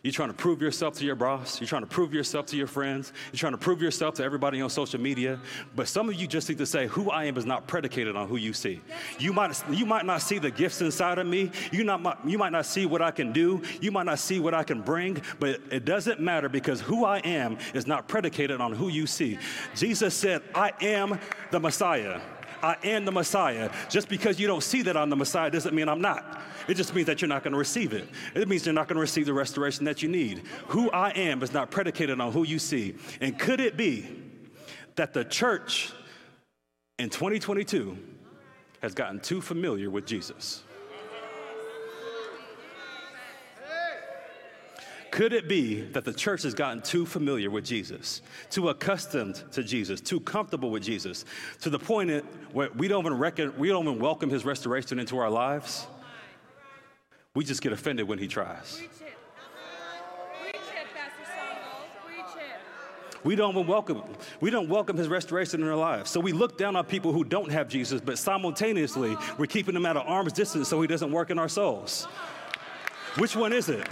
You're 0.04 0.14
trying 0.14 0.30
to 0.30 0.36
prove 0.36 0.62
yourself 0.62 0.94
to 1.00 1.06
your 1.06 1.16
boss. 1.16 1.60
You're 1.60 1.68
trying 1.68 1.82
to 1.82 1.88
prove 1.88 2.14
yourself 2.14 2.46
to 2.48 2.56
your 2.56 2.68
friends. 2.68 3.12
You're 3.32 3.40
trying 3.40 3.54
to 3.54 3.58
prove 3.58 3.82
yourself 3.82 4.14
to 4.16 4.24
everybody 4.24 4.62
on 4.62 4.70
social 4.70 5.02
media. 5.02 5.40
But 5.76 5.88
some 5.88 6.08
of 6.08 6.16
you 6.16 6.28
just 6.28 6.48
need 6.50 6.60
to 6.60 6.68
say, 6.68 6.86
who 6.88 7.10
I 7.10 7.26
am 7.26 7.36
is 7.36 7.46
not 7.46 7.68
predicated 7.68 8.16
on 8.16 8.28
who 8.30 8.38
you 8.38 8.54
see. 8.54 8.80
You 9.18 9.34
might, 9.34 9.62
you 9.72 9.86
might 9.86 10.06
not 10.06 10.22
see 10.22 10.38
the 10.38 10.52
gifts 10.52 10.82
inside 10.82 11.18
of 11.18 11.26
me. 11.26 11.52
You, 11.72 11.84
not, 11.84 12.20
you 12.26 12.38
might 12.38 12.52
not 12.52 12.68
see 12.68 12.86
what 12.86 13.02
I 13.02 13.10
can 13.10 13.34
do. 13.34 13.62
You 13.82 13.92
might 13.92 14.06
not 14.06 14.20
see 14.20 14.40
what 14.40 14.54
I 14.54 14.64
can 14.64 14.82
bring. 14.82 15.22
But 15.40 15.62
it 15.72 15.84
doesn't 15.84 16.20
matter 16.20 16.48
because 16.48 16.80
who 16.80 17.04
I 17.04 17.18
am 17.20 17.58
is 17.74 17.88
not 17.88 18.08
predicated 18.08 18.62
on 18.62 18.74
who 18.74 18.90
you 18.90 19.08
see. 19.08 19.40
Jesus 19.76 20.14
said, 20.14 20.44
I 20.54 20.74
am 20.80 21.20
the 21.50 21.60
Messiah. 21.60 22.22
I 22.62 22.76
am 22.84 23.06
the 23.06 23.12
Messiah. 23.12 23.72
Just 23.90 24.10
because 24.10 24.40
you 24.40 24.48
don't 24.48 24.64
see 24.64 24.82
that 24.84 24.98
I'm 24.98 25.10
the 25.10 25.16
Messiah 25.16 25.50
doesn't 25.50 25.74
mean 25.74 25.90
I'm 25.90 26.02
not. 26.02 26.42
It 26.68 26.76
just 26.76 26.94
means 26.94 27.08
that 27.08 27.22
you're 27.22 27.30
not 27.30 27.44
going 27.44 27.54
to 27.54 27.60
receive 27.60 27.94
it. 27.94 28.08
It 28.36 28.48
means 28.48 28.66
you're 28.66 28.74
not 28.74 28.88
going 28.88 28.96
to 28.96 29.02
receive 29.02 29.26
the 29.26 29.34
restoration 29.34 29.86
that 29.86 30.02
you 30.02 30.10
need. 30.10 30.44
Who 30.68 30.92
I 30.92 31.12
am 31.12 31.42
is 31.44 31.54
not 31.54 31.72
predicated 31.72 32.20
on 32.20 32.32
who 32.32 32.44
you 32.44 32.60
see. 32.60 32.96
And 33.22 33.38
could 33.38 33.60
it 33.60 33.78
be 33.78 34.08
that 34.96 35.14
the 35.14 35.24
church 35.24 35.92
in 37.00 37.10
2022 37.10 37.98
has 38.82 38.94
gotten 38.94 39.20
too 39.20 39.42
familiar 39.42 39.90
with 39.90 40.06
Jesus? 40.06 40.64
Could 45.18 45.34
it 45.34 45.48
be 45.48 45.82
that 45.82 46.06
the 46.06 46.14
church 46.14 46.44
has 46.44 46.54
gotten 46.54 46.80
too 46.80 47.04
familiar 47.04 47.50
with 47.50 47.66
Jesus, 47.66 48.22
too 48.52 48.70
accustomed 48.70 49.44
to 49.52 49.64
Jesus, 49.64 50.00
too 50.00 50.20
comfortable 50.20 50.70
with 50.70 50.84
Jesus, 50.84 51.26
to 51.62 51.72
the 51.72 51.80
point 51.80 52.24
where 52.54 52.70
we 52.76 52.88
don't 52.88 53.04
even 53.04 53.18
reckon, 53.18 53.52
we 53.58 53.70
don't 53.70 53.88
even 53.88 54.00
welcome 54.00 54.30
his 54.30 54.46
restoration 54.46 55.00
into 55.00 55.18
our 55.18 55.32
lives? 55.32 55.88
We 57.34 57.44
just 57.44 57.64
get 57.64 57.72
offended 57.72 58.08
when 58.08 58.20
he 58.20 58.28
tries. 58.28 58.80
We 63.24 63.36
don't 63.36 63.56
even 63.56 63.66
welcome 63.66 64.04
we 64.40 64.52
don't 64.52 64.70
welcome 64.70 64.98
his 64.98 65.08
restoration 65.08 65.64
in 65.64 65.68
our 65.68 65.76
lives. 65.76 66.12
So 66.12 66.20
we 66.20 66.32
look 66.32 66.60
down 66.60 66.76
on 66.76 66.86
people 66.86 67.12
who 67.12 67.24
don't 67.24 67.52
have 67.52 67.70
Jesus, 67.70 68.02
but 68.02 68.20
simultaneously 68.20 69.18
we're 69.40 69.48
keeping 69.48 69.76
him 69.76 69.88
at 69.88 69.98
an 69.98 70.04
arm's 70.04 70.34
distance 70.34 70.68
so 70.68 70.80
he 70.80 70.88
doesn't 70.88 71.12
work 71.12 71.32
in 71.32 71.40
our 71.40 71.50
souls. 71.50 72.04
Which 73.18 73.36
one 73.36 73.52
is 73.52 73.68
it? 73.68 73.88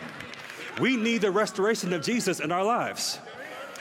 We 0.80 0.98
need 0.98 1.22
the 1.22 1.32
restoration 1.32 1.94
of 1.94 2.02
Jesus 2.02 2.40
in 2.40 2.52
our 2.52 2.64
lives. 2.64 3.20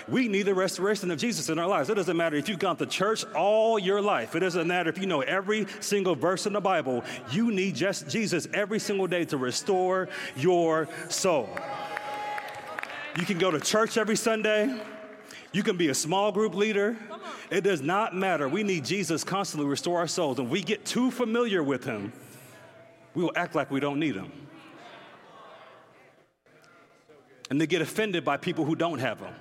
We 0.06 0.28
need 0.28 0.42
the 0.42 0.54
restoration 0.54 1.10
of 1.10 1.18
Jesus 1.18 1.48
in 1.48 1.58
our 1.58 1.66
lives. 1.66 1.88
It 1.88 1.94
doesn't 1.94 2.16
matter 2.16 2.36
if 2.36 2.48
you've 2.48 2.58
gone 2.58 2.76
to 2.76 2.86
church 2.86 3.24
all 3.34 3.78
your 3.78 4.02
life. 4.02 4.34
It 4.36 4.40
doesn't 4.40 4.66
matter 4.66 4.90
if 4.90 4.98
you 4.98 5.06
know 5.06 5.22
every 5.22 5.66
single 5.80 6.14
verse 6.14 6.46
in 6.46 6.52
the 6.52 6.60
Bible. 6.60 7.02
You 7.30 7.50
need 7.50 7.74
just 7.74 8.08
Jesus 8.08 8.46
every 8.52 8.78
single 8.78 9.06
day 9.06 9.24
to 9.26 9.38
restore 9.38 10.08
your 10.36 10.88
soul. 11.08 11.48
You 13.16 13.24
can 13.24 13.38
go 13.38 13.50
to 13.50 13.60
church 13.60 13.96
every 13.96 14.16
Sunday. 14.16 14.78
You 15.52 15.62
can 15.62 15.76
be 15.76 15.88
a 15.88 15.94
small 15.94 16.32
group 16.32 16.54
leader. 16.54 16.96
It 17.50 17.62
does 17.62 17.80
not 17.80 18.14
matter. 18.14 18.48
We 18.48 18.62
need 18.62 18.84
Jesus 18.84 19.24
constantly 19.24 19.68
restore 19.68 19.98
our 19.98 20.08
souls. 20.08 20.38
And 20.38 20.50
we 20.50 20.62
get 20.62 20.84
too 20.84 21.10
familiar 21.10 21.62
with 21.62 21.84
him, 21.84 22.12
we 23.14 23.22
will 23.22 23.32
act 23.36 23.54
like 23.54 23.70
we 23.70 23.80
don't 23.80 24.00
need 24.00 24.16
him. 24.16 24.30
And 27.50 27.60
they 27.60 27.66
get 27.66 27.82
offended 27.82 28.24
by 28.24 28.36
people 28.36 28.64
who 28.64 28.74
don't 28.74 28.98
have 28.98 29.20
them. 29.20 29.34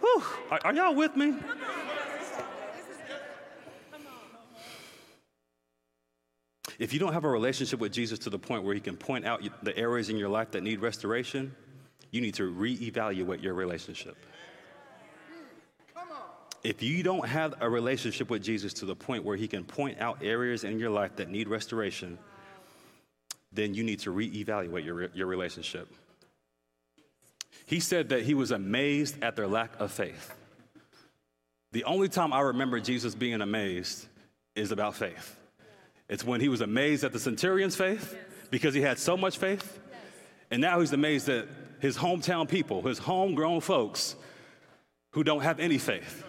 Whew, 0.00 0.22
are, 0.50 0.60
are 0.64 0.74
y'all 0.74 0.94
with 0.94 1.16
me? 1.16 1.34
If 6.78 6.92
you 6.92 6.98
don't 6.98 7.12
have 7.12 7.24
a 7.24 7.30
relationship 7.30 7.78
with 7.78 7.92
Jesus 7.92 8.18
to 8.20 8.30
the 8.30 8.38
point 8.38 8.64
where 8.64 8.74
he 8.74 8.80
can 8.80 8.96
point 8.96 9.24
out 9.24 9.40
the 9.62 9.76
areas 9.78 10.08
in 10.08 10.16
your 10.16 10.28
life 10.28 10.50
that 10.50 10.62
need 10.62 10.80
restoration, 10.80 11.54
you 12.10 12.20
need 12.20 12.34
to 12.34 12.52
reevaluate 12.52 13.42
your 13.42 13.54
relationship. 13.54 14.16
If 16.64 16.82
you 16.82 17.02
don't 17.02 17.26
have 17.26 17.54
a 17.60 17.68
relationship 17.68 18.30
with 18.30 18.42
Jesus 18.42 18.72
to 18.74 18.86
the 18.86 18.94
point 18.94 19.24
where 19.24 19.36
he 19.36 19.48
can 19.48 19.64
point 19.64 20.00
out 20.00 20.18
areas 20.22 20.64
in 20.64 20.78
your 20.78 20.90
life 20.90 21.16
that 21.16 21.28
need 21.28 21.48
restoration, 21.48 22.18
then 23.52 23.74
you 23.74 23.84
need 23.84 24.00
to 24.00 24.12
reevaluate 24.12 24.84
your, 24.84 25.10
your 25.14 25.26
relationship. 25.26 25.88
He 27.66 27.80
said 27.80 28.08
that 28.10 28.22
he 28.22 28.34
was 28.34 28.50
amazed 28.50 29.22
at 29.22 29.36
their 29.36 29.46
lack 29.46 29.78
of 29.80 29.92
faith. 29.92 30.34
The 31.72 31.84
only 31.84 32.08
time 32.08 32.32
I 32.32 32.40
remember 32.40 32.80
Jesus 32.80 33.14
being 33.14 33.40
amazed 33.40 34.06
is 34.54 34.72
about 34.72 34.94
faith. 34.94 35.36
It's 36.08 36.24
when 36.24 36.40
he 36.40 36.48
was 36.48 36.60
amazed 36.60 37.04
at 37.04 37.12
the 37.12 37.18
centurion's 37.18 37.76
faith 37.76 38.16
because 38.50 38.74
he 38.74 38.82
had 38.82 38.98
so 38.98 39.16
much 39.16 39.38
faith. 39.38 39.78
And 40.50 40.60
now 40.60 40.80
he's 40.80 40.92
amazed 40.92 41.28
at 41.30 41.48
his 41.80 41.96
hometown 41.96 42.48
people, 42.48 42.82
his 42.82 42.98
homegrown 42.98 43.62
folks 43.62 44.16
who 45.12 45.24
don't 45.24 45.42
have 45.42 45.60
any 45.60 45.78
faith. 45.78 46.24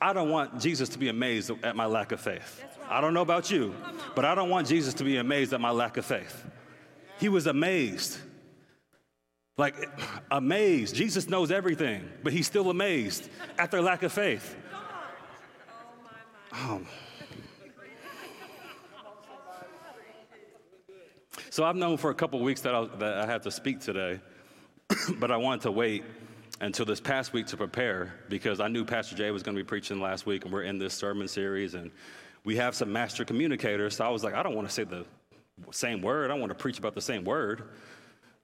I 0.00 0.12
don't 0.12 0.30
want 0.30 0.60
Jesus 0.60 0.88
to 0.90 0.98
be 0.98 1.08
amazed 1.08 1.50
at 1.62 1.74
my 1.74 1.86
lack 1.86 2.12
of 2.12 2.20
faith. 2.20 2.64
I 2.88 3.00
don't 3.00 3.14
know 3.14 3.22
about 3.22 3.50
you, 3.50 3.74
but 4.14 4.24
I 4.24 4.34
don't 4.34 4.50
want 4.50 4.68
Jesus 4.68 4.94
to 4.94 5.04
be 5.04 5.16
amazed 5.16 5.52
at 5.52 5.60
my 5.60 5.70
lack 5.70 5.96
of 5.96 6.04
faith. 6.04 6.44
He 7.18 7.28
was 7.28 7.46
amazed. 7.46 8.18
Like, 9.56 9.74
amazed. 10.30 10.94
Jesus 10.94 11.28
knows 11.28 11.50
everything, 11.50 12.06
but 12.22 12.32
he's 12.32 12.46
still 12.46 12.68
amazed 12.68 13.28
at 13.58 13.70
their 13.70 13.80
lack 13.80 14.02
of 14.02 14.12
faith. 14.12 14.54
Oh. 16.52 16.82
So 21.48 21.64
I've 21.64 21.76
known 21.76 21.96
for 21.96 22.10
a 22.10 22.14
couple 22.14 22.38
weeks 22.40 22.60
that 22.62 22.74
I, 22.74 22.84
that 22.98 23.18
I 23.18 23.26
had 23.26 23.42
to 23.44 23.50
speak 23.50 23.80
today, 23.80 24.20
but 25.18 25.30
I 25.30 25.38
wanted 25.38 25.62
to 25.62 25.70
wait 25.70 26.04
until 26.60 26.86
this 26.86 27.00
past 27.00 27.32
week 27.32 27.46
to 27.46 27.56
prepare 27.56 28.14
because 28.28 28.60
I 28.60 28.68
knew 28.68 28.84
Pastor 28.84 29.14
Jay 29.14 29.30
was 29.30 29.42
going 29.42 29.56
to 29.56 29.62
be 29.62 29.66
preaching 29.66 30.00
last 30.00 30.26
week, 30.26 30.44
and 30.44 30.52
we're 30.52 30.62
in 30.62 30.78
this 30.78 30.94
sermon 30.94 31.28
series, 31.28 31.74
and 31.74 31.90
we 32.44 32.56
have 32.56 32.74
some 32.74 32.92
master 32.92 33.24
communicators. 33.24 33.96
So 33.96 34.04
I 34.04 34.08
was 34.08 34.24
like, 34.24 34.34
I 34.34 34.42
don't 34.42 34.54
want 34.54 34.68
to 34.68 34.74
say 34.74 34.84
the 34.84 35.04
same 35.70 36.00
word. 36.00 36.30
I 36.30 36.34
want 36.34 36.50
to 36.50 36.54
preach 36.54 36.78
about 36.78 36.94
the 36.94 37.00
same 37.00 37.24
word 37.24 37.64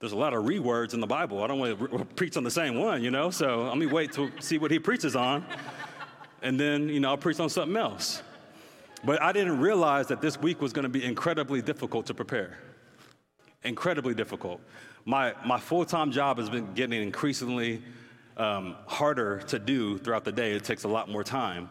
there's 0.03 0.11
a 0.11 0.17
lot 0.17 0.35
of 0.35 0.45
rewords 0.45 0.95
in 0.95 1.01
the 1.01 1.07
Bible. 1.07 1.45
I 1.45 1.47
don't 1.47 1.61
want 1.61 1.79
to 1.79 1.87
re- 1.87 2.05
preach 2.17 2.37
on 2.37 2.43
the 2.43 2.51
same 2.51 2.77
one, 2.77 3.05
you 3.05 3.13
know? 3.13 3.31
So 3.31 3.63
let 3.69 3.79
me 3.79 3.87
wait 3.87 4.11
to 4.15 4.33
see 4.41 4.59
what 4.59 4.73
he 4.73 4.81
preaches 4.81 5.15
on. 5.15 5.47
And 6.43 6.59
then, 6.59 6.89
you 6.89 6.99
know, 6.99 7.11
I'll 7.11 7.17
preach 7.17 7.39
on 7.39 7.49
something 7.49 7.77
else. 7.77 8.21
But 9.05 9.23
I 9.23 9.31
didn't 9.31 9.61
realize 9.61 10.09
that 10.09 10.21
this 10.21 10.37
week 10.37 10.61
was 10.61 10.73
going 10.73 10.83
to 10.83 10.89
be 10.89 11.05
incredibly 11.05 11.63
difficult 11.63 12.07
to 12.07 12.15
prepare. 12.15 12.59
Incredibly 13.63 14.13
difficult. 14.13 14.61
My, 15.05 15.35
my 15.47 15.61
full 15.61 15.85
time 15.85 16.11
job 16.11 16.39
has 16.39 16.51
been 16.51 16.75
getting 16.75 17.01
increasingly 17.01 17.81
um, 18.37 18.77
harder 18.87 19.39
to 19.49 19.59
do 19.59 19.99
throughout 19.99 20.25
the 20.25 20.33
day. 20.33 20.53
It 20.53 20.65
takes 20.65 20.85
a 20.85 20.89
lot 20.89 21.09
more 21.09 21.25
time. 21.25 21.69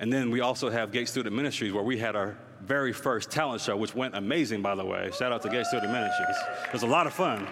And 0.00 0.12
then 0.12 0.30
we 0.30 0.40
also 0.40 0.70
have 0.70 0.92
Gate 0.92 1.08
Student 1.08 1.34
Ministries, 1.34 1.72
where 1.72 1.82
we 1.82 1.98
had 1.98 2.14
our 2.14 2.38
very 2.60 2.92
first 2.92 3.30
talent 3.30 3.60
show, 3.60 3.76
which 3.76 3.94
went 3.94 4.14
amazing, 4.14 4.62
by 4.62 4.74
the 4.74 4.84
way. 4.84 5.10
Shout 5.16 5.32
out 5.32 5.42
to 5.42 5.48
Gate 5.48 5.66
Student 5.66 5.92
Ministries. 5.92 6.36
It 6.66 6.72
was 6.72 6.82
a 6.82 6.86
lot 6.86 7.06
of 7.06 7.12
fun, 7.12 7.46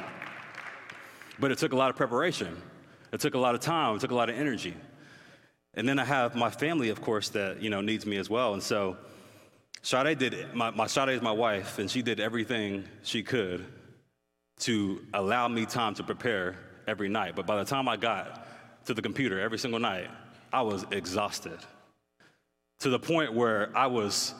but 1.38 1.50
it 1.50 1.58
took 1.58 1.72
a 1.72 1.76
lot 1.76 1.90
of 1.90 1.96
preparation. 1.96 2.56
It 3.12 3.20
took 3.20 3.34
a 3.34 3.38
lot 3.38 3.54
of 3.54 3.60
time. 3.60 3.96
It 3.96 4.00
took 4.00 4.12
a 4.12 4.14
lot 4.14 4.28
of 4.28 4.36
energy. 4.36 4.74
And 5.74 5.88
then 5.88 5.98
I 5.98 6.04
have 6.04 6.34
my 6.34 6.50
family, 6.50 6.88
of 6.88 7.02
course, 7.02 7.28
that 7.30 7.60
you 7.60 7.68
know 7.68 7.80
needs 7.80 8.06
me 8.06 8.16
as 8.16 8.30
well. 8.30 8.54
And 8.54 8.62
so, 8.62 8.96
Sade 9.82 10.18
did, 10.18 10.54
my, 10.54 10.70
my 10.70 10.86
Sade 10.86 11.10
is 11.10 11.22
my 11.22 11.32
wife, 11.32 11.78
and 11.78 11.90
she 11.90 12.02
did 12.02 12.18
everything 12.18 12.84
she 13.02 13.22
could 13.22 13.66
to 14.60 15.04
allow 15.12 15.48
me 15.48 15.66
time 15.66 15.94
to 15.94 16.02
prepare 16.02 16.56
every 16.86 17.08
night. 17.08 17.34
But 17.36 17.46
by 17.46 17.56
the 17.56 17.64
time 17.64 17.88
I 17.88 17.96
got 17.96 18.46
to 18.86 18.94
the 18.94 19.02
computer 19.02 19.40
every 19.40 19.58
single 19.58 19.80
night, 19.80 20.08
I 20.52 20.62
was 20.62 20.84
exhausted 20.90 21.58
to 22.80 22.90
the 22.90 22.98
point 22.98 23.32
where 23.32 23.70
I 23.76 23.86
was 23.86 24.34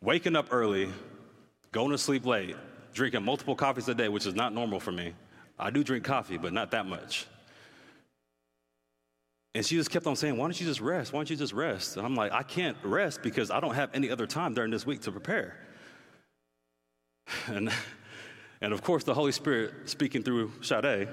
waking 0.00 0.36
up 0.36 0.48
early, 0.50 0.90
going 1.72 1.90
to 1.90 1.98
sleep 1.98 2.26
late, 2.26 2.56
drinking 2.92 3.24
multiple 3.24 3.54
coffees 3.54 3.88
a 3.88 3.94
day, 3.94 4.08
which 4.08 4.26
is 4.26 4.34
not 4.34 4.52
normal 4.52 4.80
for 4.80 4.92
me. 4.92 5.14
I 5.58 5.70
do 5.70 5.84
drink 5.84 6.04
coffee, 6.04 6.38
but 6.38 6.52
not 6.52 6.70
that 6.72 6.86
much. 6.86 7.26
And 9.54 9.64
she 9.64 9.76
just 9.76 9.90
kept 9.90 10.06
on 10.06 10.16
saying, 10.16 10.36
Why 10.36 10.46
don't 10.46 10.60
you 10.60 10.66
just 10.66 10.80
rest? 10.80 11.12
Why 11.12 11.18
don't 11.18 11.30
you 11.30 11.36
just 11.36 11.52
rest? 11.52 11.96
And 11.96 12.04
I'm 12.04 12.16
like, 12.16 12.32
I 12.32 12.42
can't 12.42 12.76
rest 12.82 13.22
because 13.22 13.50
I 13.50 13.60
don't 13.60 13.74
have 13.74 13.90
any 13.94 14.10
other 14.10 14.26
time 14.26 14.52
during 14.52 14.70
this 14.70 14.84
week 14.84 15.02
to 15.02 15.12
prepare. 15.12 15.56
And, 17.46 17.70
and 18.60 18.72
of 18.72 18.82
course, 18.82 19.04
the 19.04 19.14
Holy 19.14 19.32
Spirit 19.32 19.72
speaking 19.84 20.22
through 20.22 20.52
Sade. 20.62 21.08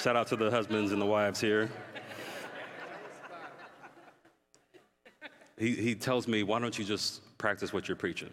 Shout 0.00 0.14
out 0.14 0.28
to 0.28 0.36
the 0.36 0.48
husbands 0.48 0.92
and 0.92 1.02
the 1.02 1.06
wives 1.06 1.40
here. 1.40 1.68
He, 5.58 5.74
he 5.74 5.96
tells 5.96 6.28
me, 6.28 6.44
Why 6.44 6.60
don't 6.60 6.78
you 6.78 6.84
just 6.84 7.36
practice 7.36 7.72
what 7.72 7.88
you're 7.88 7.96
preaching? 7.96 8.30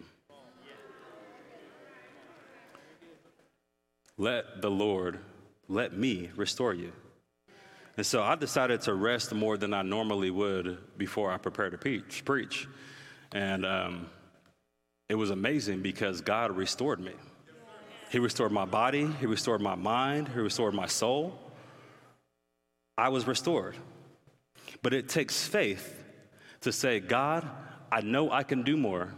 Let 4.16 4.62
the 4.62 4.70
Lord, 4.70 5.18
let 5.68 5.92
me 5.92 6.30
restore 6.36 6.72
you. 6.72 6.92
And 7.96 8.06
so 8.06 8.22
I 8.22 8.36
decided 8.36 8.82
to 8.82 8.94
rest 8.94 9.34
more 9.34 9.56
than 9.56 9.74
I 9.74 9.82
normally 9.82 10.30
would 10.30 10.78
before 10.96 11.32
I 11.32 11.36
prepared 11.36 11.72
to 11.72 11.78
preach. 11.78 12.24
preach. 12.24 12.68
And 13.32 13.66
um, 13.66 14.06
it 15.08 15.16
was 15.16 15.30
amazing 15.30 15.82
because 15.82 16.20
God 16.20 16.52
restored 16.52 17.00
me. 17.00 17.12
He 18.12 18.20
restored 18.20 18.52
my 18.52 18.66
body, 18.66 19.08
He 19.18 19.26
restored 19.26 19.60
my 19.60 19.74
mind, 19.74 20.28
He 20.28 20.38
restored 20.38 20.72
my 20.72 20.86
soul. 20.86 21.40
I 22.98 23.08
was 23.10 23.26
restored. 23.26 23.76
But 24.82 24.94
it 24.94 25.08
takes 25.08 25.46
faith 25.46 26.04
to 26.62 26.72
say, 26.72 27.00
God, 27.00 27.48
I 27.90 28.00
know 28.00 28.30
I 28.30 28.42
can 28.42 28.62
do 28.62 28.76
more. 28.76 29.14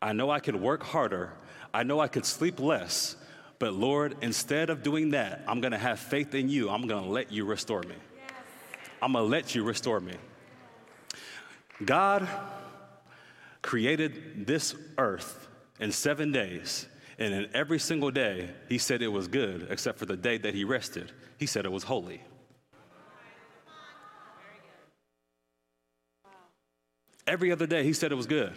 I 0.00 0.12
know 0.12 0.30
I 0.30 0.40
can 0.40 0.60
work 0.60 0.82
harder. 0.82 1.32
I 1.72 1.82
know 1.82 2.00
I 2.00 2.08
could 2.08 2.26
sleep 2.26 2.60
less. 2.60 3.16
But 3.58 3.72
Lord, 3.72 4.16
instead 4.20 4.70
of 4.70 4.82
doing 4.82 5.10
that, 5.10 5.42
I'm 5.48 5.60
going 5.60 5.72
to 5.72 5.78
have 5.78 5.98
faith 5.98 6.34
in 6.34 6.48
you. 6.48 6.68
I'm 6.68 6.86
going 6.86 7.04
to 7.04 7.10
let 7.10 7.32
you 7.32 7.44
restore 7.44 7.82
me. 7.82 7.94
Yes. 8.14 8.32
I'm 9.00 9.12
going 9.12 9.24
to 9.24 9.30
let 9.30 9.54
you 9.54 9.64
restore 9.64 10.00
me. 10.00 10.14
God 11.84 12.28
created 13.62 14.46
this 14.46 14.74
earth 14.98 15.48
in 15.80 15.90
seven 15.90 16.32
days. 16.32 16.86
And 17.18 17.32
in 17.32 17.48
every 17.54 17.78
single 17.78 18.10
day, 18.10 18.50
he 18.68 18.76
said 18.76 19.00
it 19.00 19.08
was 19.08 19.28
good, 19.28 19.68
except 19.70 19.98
for 19.98 20.06
the 20.06 20.16
day 20.16 20.36
that 20.38 20.54
he 20.54 20.64
rested. 20.64 21.12
He 21.38 21.46
said 21.46 21.64
it 21.64 21.72
was 21.72 21.84
holy. 21.84 22.20
Every 27.26 27.50
other 27.52 27.66
day, 27.66 27.84
he 27.84 27.92
said 27.92 28.12
it 28.12 28.16
was 28.16 28.26
good. 28.26 28.52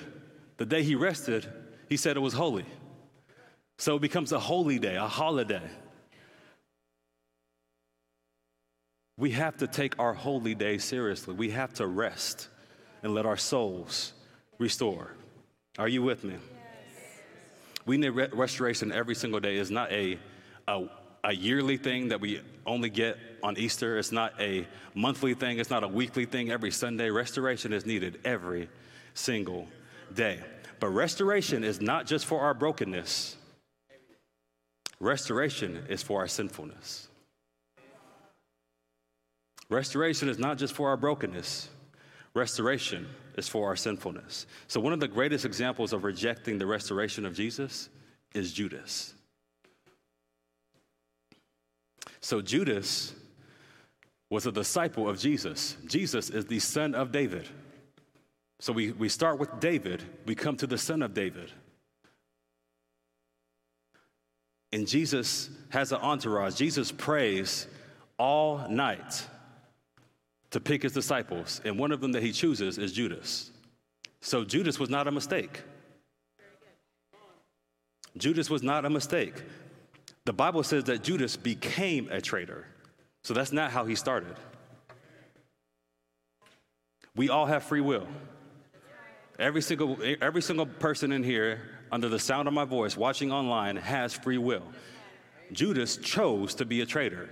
The 0.57 0.65
day 0.65 0.83
he 0.83 0.95
rested, 0.95 1.47
he 1.89 1.97
said 1.97 2.17
it 2.17 2.21
was 2.21 2.33
holy. 2.33 2.65
So 3.77 3.95
it 3.95 4.01
becomes 4.01 4.31
a 4.31 4.39
holy 4.39 4.79
day, 4.79 4.95
a 4.95 5.07
holiday. 5.07 5.61
We 9.17 9.31
have 9.31 9.57
to 9.57 9.67
take 9.67 9.97
our 9.99 10.13
holy 10.13 10.55
day 10.55 10.77
seriously. 10.77 11.33
We 11.33 11.51
have 11.51 11.73
to 11.75 11.87
rest 11.87 12.49
and 13.03 13.13
let 13.13 13.25
our 13.25 13.37
souls 13.37 14.13
restore. 14.57 15.11
Are 15.77 15.87
you 15.87 16.01
with 16.01 16.23
me? 16.23 16.33
Yes. 16.33 16.41
We 17.85 17.97
need 17.97 18.09
re- 18.09 18.29
restoration 18.33 18.91
every 18.91 19.15
single 19.15 19.39
day. 19.39 19.57
It's 19.57 19.69
not 19.69 19.91
a, 19.91 20.19
a, 20.67 20.87
a 21.23 21.33
yearly 21.33 21.77
thing 21.77 22.09
that 22.09 22.21
we 22.21 22.41
only 22.65 22.89
get 22.89 23.17
on 23.43 23.57
Easter. 23.57 23.97
It's 23.97 24.11
not 24.11 24.33
a 24.39 24.67
monthly 24.93 25.33
thing. 25.33 25.59
It's 25.59 25.69
not 25.69 25.83
a 25.83 25.87
weekly 25.87 26.25
thing 26.25 26.51
every 26.51 26.71
Sunday. 26.71 27.09
Restoration 27.09 27.73
is 27.73 27.85
needed 27.85 28.19
every 28.23 28.69
single 29.13 29.67
day. 30.13 30.39
But 30.79 30.89
restoration 30.89 31.63
is 31.63 31.81
not 31.81 32.05
just 32.05 32.25
for 32.25 32.41
our 32.41 32.53
brokenness, 32.53 33.35
restoration 34.99 35.85
is 35.89 36.03
for 36.03 36.21
our 36.21 36.27
sinfulness. 36.27 37.07
Restoration 39.69 40.29
is 40.29 40.39
not 40.39 40.57
just 40.57 40.73
for 40.73 40.87
our 40.89 40.97
brokenness, 40.97 41.69
restoration 42.33 43.07
is 43.35 43.49
for 43.49 43.67
our 43.67 43.75
sinfulness. 43.75 44.45
So, 44.67 44.79
one 44.79 44.93
of 44.93 44.99
the 44.99 45.07
greatest 45.07 45.45
examples 45.45 45.93
of 45.93 46.03
rejecting 46.03 46.57
the 46.57 46.65
restoration 46.65 47.25
of 47.25 47.35
Jesus 47.35 47.89
is 48.33 48.53
Judas. 48.53 49.13
So, 52.19 52.41
Judas 52.41 53.13
was 54.29 54.45
a 54.45 54.51
disciple 54.51 55.07
of 55.07 55.19
Jesus. 55.19 55.77
Jesus 55.85 56.29
is 56.29 56.45
the 56.45 56.59
son 56.59 56.95
of 56.95 57.11
David. 57.11 57.47
So 58.59 58.73
we, 58.73 58.91
we 58.91 59.09
start 59.09 59.39
with 59.39 59.59
David, 59.59 60.03
we 60.25 60.35
come 60.35 60.57
to 60.57 60.67
the 60.67 60.77
son 60.77 61.01
of 61.01 61.13
David. 61.13 61.51
And 64.73 64.87
Jesus 64.87 65.49
has 65.69 65.91
an 65.91 65.99
entourage. 66.01 66.55
Jesus 66.55 66.91
prays 66.91 67.67
all 68.19 68.67
night 68.67 69.25
to 70.49 70.59
pick 70.59 70.83
his 70.83 70.91
disciples, 70.91 71.61
and 71.63 71.77
one 71.77 71.91
of 71.91 72.01
them 72.01 72.11
that 72.13 72.23
he 72.23 72.31
chooses 72.31 72.77
is 72.77 72.91
Judas. 72.91 73.51
So 74.21 74.43
Judas 74.43 74.79
was 74.79 74.89
not 74.89 75.07
a 75.07 75.11
mistake. 75.11 75.61
Judas 78.17 78.49
was 78.49 78.63
not 78.63 78.83
a 78.83 78.89
mistake. 78.89 79.43
The 80.27 80.33
Bible 80.33 80.61
says 80.61 80.83
that 80.83 81.03
Judas 81.03 81.37
became 81.37 82.09
a 82.11 82.19
traitor. 82.19 82.67
So 83.23 83.33
that's 83.33 83.53
not 83.53 83.71
how 83.71 83.85
he 83.85 83.95
started. 83.95 84.35
We 87.15 87.29
all 87.29 87.45
have 87.45 87.63
free 87.63 87.79
will. 87.79 88.05
Every 89.39 89.61
single, 89.61 89.97
every 90.21 90.41
single 90.41 90.65
person 90.65 91.13
in 91.13 91.23
here, 91.23 91.61
under 91.93 92.09
the 92.09 92.19
sound 92.19 92.49
of 92.49 92.53
my 92.53 92.65
voice, 92.65 92.97
watching 92.97 93.31
online, 93.31 93.77
has 93.77 94.15
free 94.15 94.37
will. 94.37 94.63
Judas 95.53 95.95
chose 95.95 96.55
to 96.55 96.65
be 96.65 96.81
a 96.81 96.85
traitor. 96.85 97.29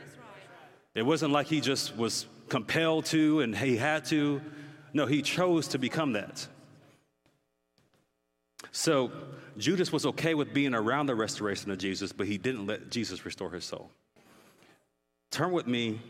It 0.93 1.05
wasn't 1.05 1.33
like 1.33 1.47
he 1.47 1.59
just 1.59 1.97
was 1.97 2.27
compelled 2.47 3.07
to 3.07 3.41
and 3.41 3.57
he 3.57 3.75
had 3.75 4.05
to. 4.05 4.41
No, 4.93 5.05
he 5.05 5.21
chose 5.21 5.67
to 5.67 5.77
become 5.77 6.13
that. 6.13 6.47
So 8.75 9.09
Judas 9.57 9.93
was 9.93 10.05
okay 10.05 10.33
with 10.33 10.53
being 10.53 10.75
around 10.75 11.05
the 11.05 11.15
restoration 11.15 11.71
of 11.71 11.77
Jesus, 11.77 12.11
but 12.11 12.27
he 12.27 12.37
didn't 12.37 12.67
let 12.67 12.91
Jesus 12.91 13.23
restore 13.23 13.49
his 13.49 13.63
soul. 13.63 13.89
Turn 15.31 15.53
with 15.53 15.65
me 15.65 16.01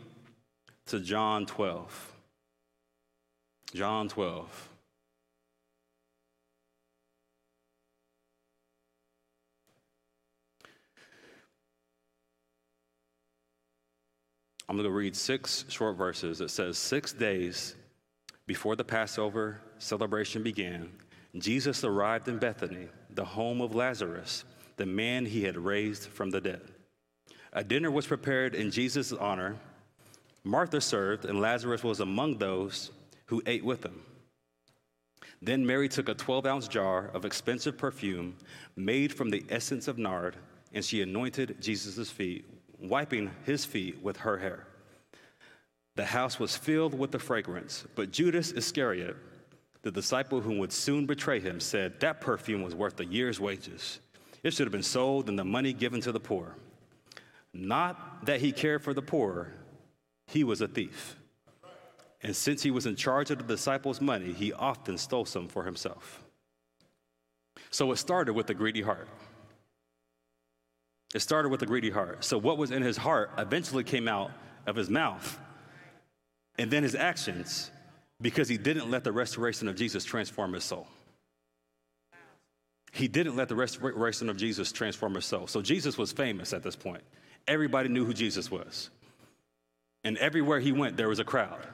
to 0.86 0.98
John 0.98 1.46
12. 1.46 2.12
John 3.72 4.08
12. 4.08 4.68
I'm 14.68 14.74
going 14.74 14.88
to 14.88 14.90
read 14.90 15.14
six 15.14 15.64
short 15.68 15.96
verses. 15.96 16.40
It 16.40 16.50
says, 16.50 16.76
Six 16.78 17.12
days 17.12 17.76
before 18.48 18.74
the 18.74 18.82
Passover 18.82 19.60
celebration 19.78 20.42
began, 20.42 20.90
Jesus 21.38 21.84
arrived 21.84 22.28
in 22.28 22.38
Bethany, 22.38 22.88
the 23.10 23.24
home 23.24 23.60
of 23.60 23.74
Lazarus, 23.74 24.44
the 24.76 24.86
man 24.86 25.26
he 25.26 25.44
had 25.44 25.56
raised 25.56 26.04
from 26.04 26.30
the 26.30 26.40
dead. 26.40 26.62
A 27.52 27.64
dinner 27.64 27.90
was 27.90 28.06
prepared 28.06 28.54
in 28.54 28.70
Jesus' 28.70 29.12
honor. 29.12 29.56
Martha 30.44 30.80
served, 30.80 31.24
and 31.24 31.40
Lazarus 31.40 31.82
was 31.82 32.00
among 32.00 32.38
those 32.38 32.90
who 33.26 33.42
ate 33.46 33.64
with 33.64 33.84
him. 33.84 34.02
Then 35.42 35.66
Mary 35.66 35.88
took 35.88 36.08
a 36.08 36.14
12 36.14 36.46
ounce 36.46 36.68
jar 36.68 37.10
of 37.12 37.24
expensive 37.24 37.76
perfume 37.76 38.36
made 38.76 39.12
from 39.12 39.30
the 39.30 39.44
essence 39.48 39.88
of 39.88 39.98
nard, 39.98 40.36
and 40.72 40.84
she 40.84 41.02
anointed 41.02 41.56
Jesus' 41.60 42.10
feet, 42.10 42.44
wiping 42.78 43.30
his 43.44 43.64
feet 43.64 44.02
with 44.02 44.18
her 44.18 44.38
hair. 44.38 44.66
The 45.94 46.04
house 46.04 46.38
was 46.38 46.56
filled 46.56 46.98
with 46.98 47.10
the 47.10 47.18
fragrance, 47.18 47.84
but 47.94 48.10
Judas 48.10 48.52
Iscariot, 48.52 49.16
the 49.86 49.92
disciple 49.92 50.40
who 50.40 50.58
would 50.58 50.72
soon 50.72 51.06
betray 51.06 51.38
him, 51.38 51.60
said 51.60 52.00
that 52.00 52.20
perfume 52.20 52.60
was 52.60 52.74
worth 52.74 52.98
a 52.98 53.04
year's 53.04 53.38
wages. 53.38 54.00
It 54.42 54.52
should 54.52 54.66
have 54.66 54.72
been 54.72 54.82
sold 54.82 55.28
and 55.28 55.38
the 55.38 55.44
money 55.44 55.72
given 55.72 56.00
to 56.00 56.10
the 56.10 56.18
poor. 56.18 56.56
Not 57.54 58.26
that 58.26 58.40
he 58.40 58.50
cared 58.50 58.82
for 58.82 58.92
the 58.92 59.00
poor, 59.00 59.52
he 60.26 60.42
was 60.42 60.60
a 60.60 60.66
thief. 60.66 61.16
And 62.20 62.34
since 62.34 62.64
he 62.64 62.72
was 62.72 62.86
in 62.86 62.96
charge 62.96 63.30
of 63.30 63.38
the 63.38 63.44
disciples' 63.44 64.00
money, 64.00 64.32
he 64.32 64.52
often 64.52 64.98
stole 64.98 65.24
some 65.24 65.46
for 65.46 65.62
himself. 65.62 66.20
So 67.70 67.92
it 67.92 67.98
started 67.98 68.32
with 68.32 68.50
a 68.50 68.54
greedy 68.54 68.82
heart. 68.82 69.06
It 71.14 71.20
started 71.20 71.50
with 71.50 71.62
a 71.62 71.66
greedy 71.66 71.90
heart. 71.90 72.24
So 72.24 72.38
what 72.38 72.58
was 72.58 72.72
in 72.72 72.82
his 72.82 72.96
heart 72.96 73.30
eventually 73.38 73.84
came 73.84 74.08
out 74.08 74.32
of 74.66 74.74
his 74.74 74.90
mouth. 74.90 75.38
And 76.58 76.72
then 76.72 76.82
his 76.82 76.96
actions 76.96 77.70
because 78.20 78.48
he 78.48 78.56
didn't 78.56 78.90
let 78.90 79.04
the 79.04 79.12
restoration 79.12 79.68
of 79.68 79.76
Jesus 79.76 80.04
transform 80.04 80.52
his 80.52 80.64
soul. 80.64 80.86
He 82.92 83.08
didn't 83.08 83.36
let 83.36 83.48
the 83.48 83.54
restoration 83.54 84.30
of 84.30 84.38
Jesus 84.38 84.72
transform 84.72 85.14
his 85.14 85.26
soul. 85.26 85.46
So 85.46 85.60
Jesus 85.60 85.98
was 85.98 86.12
famous 86.12 86.54
at 86.54 86.62
this 86.62 86.76
point. 86.76 87.02
Everybody 87.46 87.90
knew 87.90 88.06
who 88.06 88.14
Jesus 88.14 88.50
was. 88.50 88.88
And 90.02 90.16
everywhere 90.16 90.60
he 90.60 90.72
went, 90.72 90.96
there 90.96 91.08
was 91.08 91.18
a 91.18 91.24
crowd. 91.24 91.66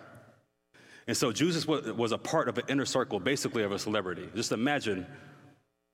And 1.06 1.16
so 1.16 1.32
Jesus 1.32 1.66
was, 1.66 2.12
a 2.12 2.18
part 2.18 2.48
of 2.48 2.58
an 2.58 2.64
inner 2.68 2.86
circle, 2.86 3.20
basically, 3.20 3.62
of 3.62 3.72
a 3.72 3.78
celebrity. 3.78 4.28
Just 4.34 4.52
imagine 4.52 5.06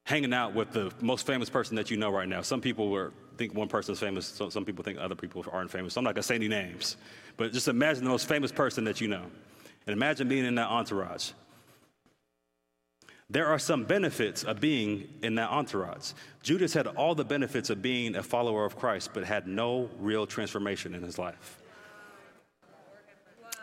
hanging 0.07 0.33
out 0.33 0.55
with 0.55 0.73
the 0.73 0.93
most 1.01 1.27
famous 1.27 1.51
person 1.51 1.77
that 1.77 1.91
you 1.91 1.97
know 1.97 2.11
right 2.11 2.29
now. 2.29 2.41
Some 2.41 2.61
people 2.61 2.91
were, 2.91 3.13
think 3.37 3.55
one 3.55 3.69
person 3.69 3.93
is 3.93 4.01
famous, 4.01 4.27
so 4.27 4.49
some 4.49 4.65
people 4.65 4.83
think 4.83 4.99
other 4.99 5.15
people 5.15 5.45
aren't 5.53 5.71
famous. 5.71 5.95
So 5.95 5.99
I'm 5.99 6.05
not 6.05 6.15
going 6.15 6.23
to 6.23 6.27
say 6.27 6.35
any 6.35 6.49
names. 6.49 6.97
But 7.37 7.53
just 7.53 7.69
imagine 7.69 8.05
the 8.05 8.11
most 8.11 8.29
famous 8.29 8.53
person 8.53 8.85
that 8.85 9.01
you 9.01 9.09
know. 9.09 9.27
And 9.87 9.95
imagine 9.95 10.29
being 10.29 10.45
in 10.45 10.57
that 10.57 10.69
entourage. 10.69 11.31
There 13.31 13.47
are 13.47 13.59
some 13.59 13.85
benefits 13.85 14.43
of 14.43 14.59
being 14.59 15.09
in 15.23 15.35
that 15.35 15.51
entourage. 15.51 16.12
Judas 16.43 16.73
had 16.73 16.87
all 16.87 17.14
the 17.14 17.25
benefits 17.25 17.69
of 17.69 17.83
being 17.83 18.17
a 18.17 18.23
follower 18.23 18.64
of 18.64 18.77
Christ, 18.77 19.11
but 19.12 19.25
had 19.25 19.47
no 19.47 19.91
real 19.99 20.27
transformation 20.27 20.95
in 20.95 21.03
his 21.03 21.19
life. 21.19 21.59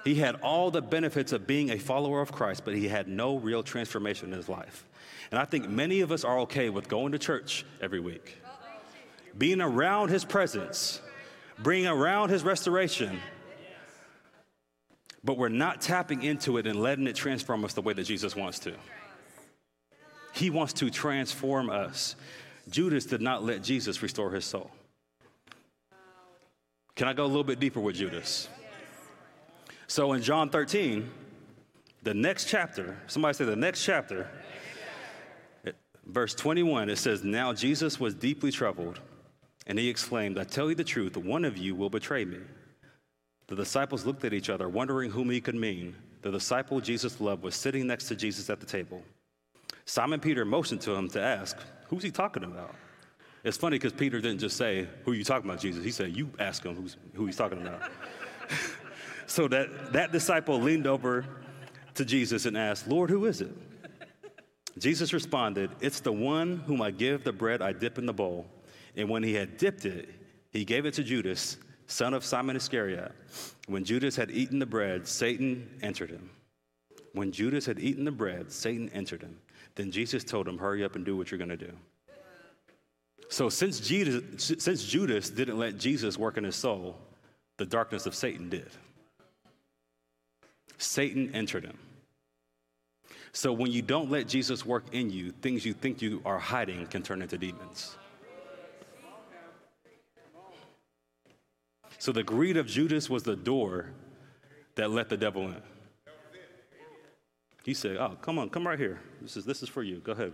He 0.04 0.14
had 0.14 0.36
all 0.42 0.70
the 0.70 0.84
benefits 0.84 1.32
of 1.32 1.48
being 1.48 1.72
a 1.72 1.80
follower 1.80 2.22
of 2.22 2.32
Christ, 2.32 2.64
but 2.64 2.76
he 2.76 2.88
had 2.88 3.08
no 3.08 3.38
real 3.38 3.64
transformation 3.64 4.32
in 4.32 4.38
his 4.38 4.48
life. 4.48 4.86
And 5.32 5.40
I 5.40 5.46
think 5.46 5.68
many 5.68 6.02
of 6.02 6.12
us 6.12 6.24
are 6.24 6.40
okay 6.42 6.70
with 6.70 6.88
going 6.88 7.14
to 7.14 7.18
church 7.18 7.66
every 7.82 8.00
week, 8.00 8.38
being 9.36 9.62
around 9.62 10.10
his 10.10 10.24
presence, 10.24 11.02
bringing 11.58 11.88
around 11.88 12.30
his 12.30 12.44
restoration, 12.44 13.20
but 15.26 15.38
we're 15.38 15.50
not 15.50 15.82
tapping 15.82 16.22
into 16.22 16.58
it 16.58 16.68
and 16.68 16.80
letting 16.80 17.08
it 17.08 17.16
transform 17.16 17.66
us 17.66 17.74
the 17.74 17.82
way 17.82 17.94
that 17.94 18.04
Jesus 18.04 18.36
wants 18.36 18.60
to. 18.60 18.74
He 20.34 20.52
wants 20.52 20.74
to 20.74 20.92
transform 20.92 21.70
us. 21.72 22.16
Judas 22.70 23.06
did 23.06 23.22
not 23.22 23.44
let 23.44 23.64
Jesus 23.64 24.04
restore 24.04 24.32
his 24.32 24.46
soul. 24.46 24.70
Can 26.96 27.08
I 27.08 27.14
go 27.14 27.26
a 27.26 27.28
little 27.28 27.44
bit 27.44 27.60
deeper 27.60 27.80
with 27.80 27.96
Judas? 27.96 28.48
So 29.88 30.14
in 30.14 30.22
John 30.22 30.50
13, 30.50 31.10
the 32.04 32.14
next 32.14 32.48
chapter, 32.48 32.98
somebody 33.08 33.34
say 33.34 33.46
the 33.46 33.56
next 33.56 33.84
chapter, 33.84 34.30
verse 36.06 36.36
21, 36.36 36.90
it 36.90 36.98
says, 36.98 37.24
Now 37.24 37.52
Jesus 37.52 38.00
was 38.00 38.14
deeply 38.14 38.52
troubled, 38.52 39.00
and 39.66 39.80
he 39.80 39.90
exclaimed, 39.90 40.38
I 40.38 40.44
tell 40.44 40.70
you 40.70 40.76
the 40.76 40.84
truth, 40.84 41.18
one 41.18 41.46
of 41.46 41.58
you 41.58 41.76
will 41.76 41.90
betray 41.90 42.26
me. 42.26 42.40
The 43.48 43.56
disciples 43.56 44.06
looked 44.06 44.26
at 44.26 44.34
each 44.34 44.50
other, 44.50 44.68
wondering 44.68 45.12
whom 45.12 45.30
he 45.30 45.40
could 45.40 45.56
mean. 45.56 45.96
The 46.22 46.32
disciple 46.32 46.82
Jesus 46.82 47.22
loved 47.22 47.44
was 47.44 47.56
sitting 47.56 47.86
next 47.86 48.08
to 48.08 48.16
Jesus 48.16 48.50
at 48.50 48.60
the 48.60 48.66
table. 48.66 49.04
Simon 49.86 50.20
Peter 50.20 50.46
motioned 50.46 50.82
to 50.82 50.96
him 50.96 51.08
to 51.10 51.22
ask, 51.22 51.58
Who's 51.88 52.04
he 52.04 52.10
talking 52.10 52.44
about? 52.44 52.74
It's 53.44 53.58
funny 53.58 53.76
because 53.78 53.94
Peter 53.94 54.20
didn't 54.20 54.40
just 54.40 54.58
say, 54.58 54.88
Who 55.04 55.12
are 55.12 55.16
you 55.16 55.24
talking 55.24 55.48
about, 55.48 55.62
Jesus? 55.62 55.84
He 55.84 55.92
said, 55.92 56.16
You 56.16 56.32
ask 56.40 56.64
him 56.66 56.76
who's, 56.76 56.98
who 57.14 57.28
he's 57.28 57.36
talking 57.36 57.62
about. 57.62 57.92
so 59.28 59.48
that, 59.48 59.94
that 59.94 60.12
disciple 60.12 60.60
leaned 60.60 60.88
over 60.88 61.26
to 61.94 62.04
Jesus 62.06 62.46
and 62.46 62.58
asked, 62.58 62.88
Lord, 62.88 63.12
who 63.12 63.26
is 63.26 63.42
it? 63.42 63.56
Jesus 64.80 65.14
responded, 65.14 65.70
It's 65.80 66.00
the 66.00 66.12
one 66.12 66.58
whom 66.66 66.82
I 66.82 66.90
give 66.90 67.24
the 67.24 67.32
bread 67.32 67.62
I 67.62 67.72
dip 67.72 68.00
in 68.00 68.08
the 68.08 68.14
bowl. 68.14 68.48
And 68.96 69.10
when 69.10 69.22
he 69.22 69.34
had 69.34 69.58
dipped 69.58 69.86
it, 69.86 70.10
he 70.52 70.66
gave 70.66 70.86
it 70.86 70.96
to 70.96 71.04
Judas, 71.04 71.58
son 71.88 72.14
of 72.14 72.24
Simon 72.24 72.56
Iscariot. 72.56 73.12
When 73.68 73.84
Judas 73.84 74.16
had 74.16 74.32
eaten 74.32 74.60
the 74.60 74.66
bread, 74.66 75.08
Satan 75.08 75.70
entered 75.82 76.10
him. 76.10 76.30
When 77.14 77.32
Judas 77.32 77.66
had 77.66 77.80
eaten 77.80 78.04
the 78.04 78.12
bread, 78.12 78.52
Satan 78.52 78.90
entered 78.94 79.22
him. 79.22 79.38
Then 79.76 79.92
Jesus 79.92 80.24
told 80.24 80.48
him, 80.48 80.58
Hurry 80.58 80.84
up 80.84 80.96
and 80.96 81.06
do 81.06 81.16
what 81.16 81.32
you're 81.32 81.38
going 81.38 81.50
to 81.50 81.58
do. 81.58 81.72
So, 83.30 83.50
since, 83.50 83.80
Jesus, 83.80 84.54
since 84.60 84.86
Judas 84.86 85.30
didn't 85.30 85.58
let 85.58 85.78
Jesus 85.78 86.18
work 86.18 86.38
in 86.38 86.44
his 86.44 86.56
soul, 86.56 86.98
the 87.58 87.66
darkness 87.66 88.06
of 88.06 88.14
Satan 88.14 88.50
did. 88.50 88.70
Satan 90.78 91.34
entered 91.34 91.64
him. 91.64 91.78
So 93.36 93.52
when 93.52 93.70
you 93.70 93.82
don't 93.82 94.10
let 94.10 94.30
Jesus 94.30 94.66
work 94.66 94.86
in 94.94 95.10
you, 95.10 95.32
things 95.32 95.66
you 95.66 95.74
think 95.74 96.02
you 96.02 96.22
are 96.26 96.40
hiding 96.40 96.86
can 96.88 97.04
turn 97.04 97.22
into 97.22 97.38
demons. 97.38 97.98
So 102.06 102.12
the 102.12 102.22
greed 102.22 102.56
of 102.56 102.68
Judas 102.68 103.10
was 103.10 103.24
the 103.24 103.36
door 103.36 103.88
that 104.76 104.92
let 104.92 105.10
the 105.10 105.18
devil 105.18 105.48
in. 105.48 105.60
He 107.64 107.74
said, 107.74 107.98
Oh, 107.98 108.16
come 108.22 108.38
on, 108.38 108.52
come 108.52 108.68
right 108.68 108.78
here. 108.78 109.00
This 109.24 109.38
is, 109.38 109.44
this 109.44 109.64
is 109.64 109.70
for 109.70 109.82
you. 109.82 110.02
Go 110.02 110.12
ahead. 110.12 110.32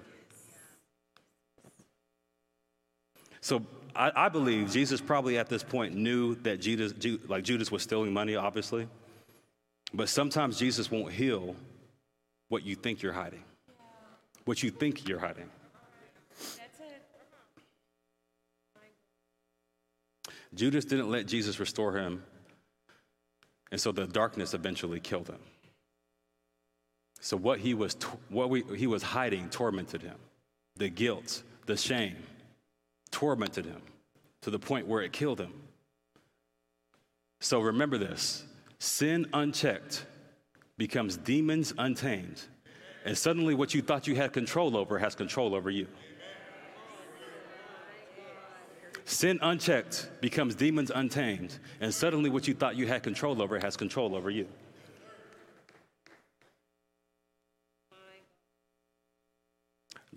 So 3.39 3.65
I, 3.95 4.11
I 4.13 4.27
believe 4.27 4.69
Jesus 4.69 4.99
probably 4.99 5.37
at 5.37 5.47
this 5.47 5.63
point 5.63 5.95
knew 5.95 6.35
that 6.43 6.59
Judas, 6.59 6.93
like 7.29 7.45
Judas 7.45 7.71
was 7.71 7.83
stealing 7.83 8.11
money, 8.11 8.35
obviously. 8.35 8.89
But 9.93 10.09
sometimes 10.09 10.59
Jesus 10.59 10.91
won't 10.91 11.13
heal 11.13 11.55
what 12.49 12.65
you 12.65 12.75
think 12.75 13.01
you're 13.01 13.13
hiding, 13.13 13.45
what 14.43 14.61
you 14.61 14.71
think 14.71 15.07
you're 15.07 15.19
hiding. 15.19 15.49
Judas 20.53 20.85
didn't 20.85 21.09
let 21.09 21.27
Jesus 21.27 21.59
restore 21.59 21.97
him, 21.97 22.23
and 23.71 23.79
so 23.79 23.91
the 23.91 24.05
darkness 24.05 24.53
eventually 24.53 24.99
killed 24.99 25.27
him. 25.27 25.39
So 27.21 27.37
what 27.37 27.59
he 27.59 27.73
was, 27.73 27.95
what 28.29 28.49
we, 28.49 28.63
he 28.75 28.87
was 28.87 29.03
hiding 29.03 29.49
tormented 29.49 30.01
him. 30.01 30.17
The 30.75 30.89
guilt, 30.89 31.43
the 31.67 31.77
shame, 31.77 32.17
tormented 33.11 33.65
him 33.65 33.81
to 34.41 34.49
the 34.49 34.59
point 34.59 34.87
where 34.87 35.01
it 35.01 35.13
killed 35.13 35.39
him. 35.39 35.53
So 37.39 37.61
remember 37.61 37.97
this 37.97 38.43
Sin 38.79 39.27
unchecked 39.33 40.05
becomes 40.77 41.15
demons 41.15 41.71
untamed. 41.77 42.41
And 43.05 43.15
suddenly, 43.15 43.53
what 43.53 43.75
you 43.75 43.81
thought 43.83 44.07
you 44.07 44.15
had 44.15 44.33
control 44.33 44.75
over 44.75 44.97
has 44.97 45.13
control 45.13 45.53
over 45.53 45.69
you. 45.69 45.87
Sin 49.11 49.39
unchecked 49.41 50.09
becomes 50.21 50.55
demons 50.55 50.89
untamed. 50.89 51.59
And 51.81 51.93
suddenly, 51.93 52.29
what 52.29 52.47
you 52.47 52.53
thought 52.53 52.77
you 52.77 52.87
had 52.87 53.03
control 53.03 53.41
over 53.41 53.59
has 53.59 53.75
control 53.75 54.15
over 54.15 54.29
you. 54.29 54.47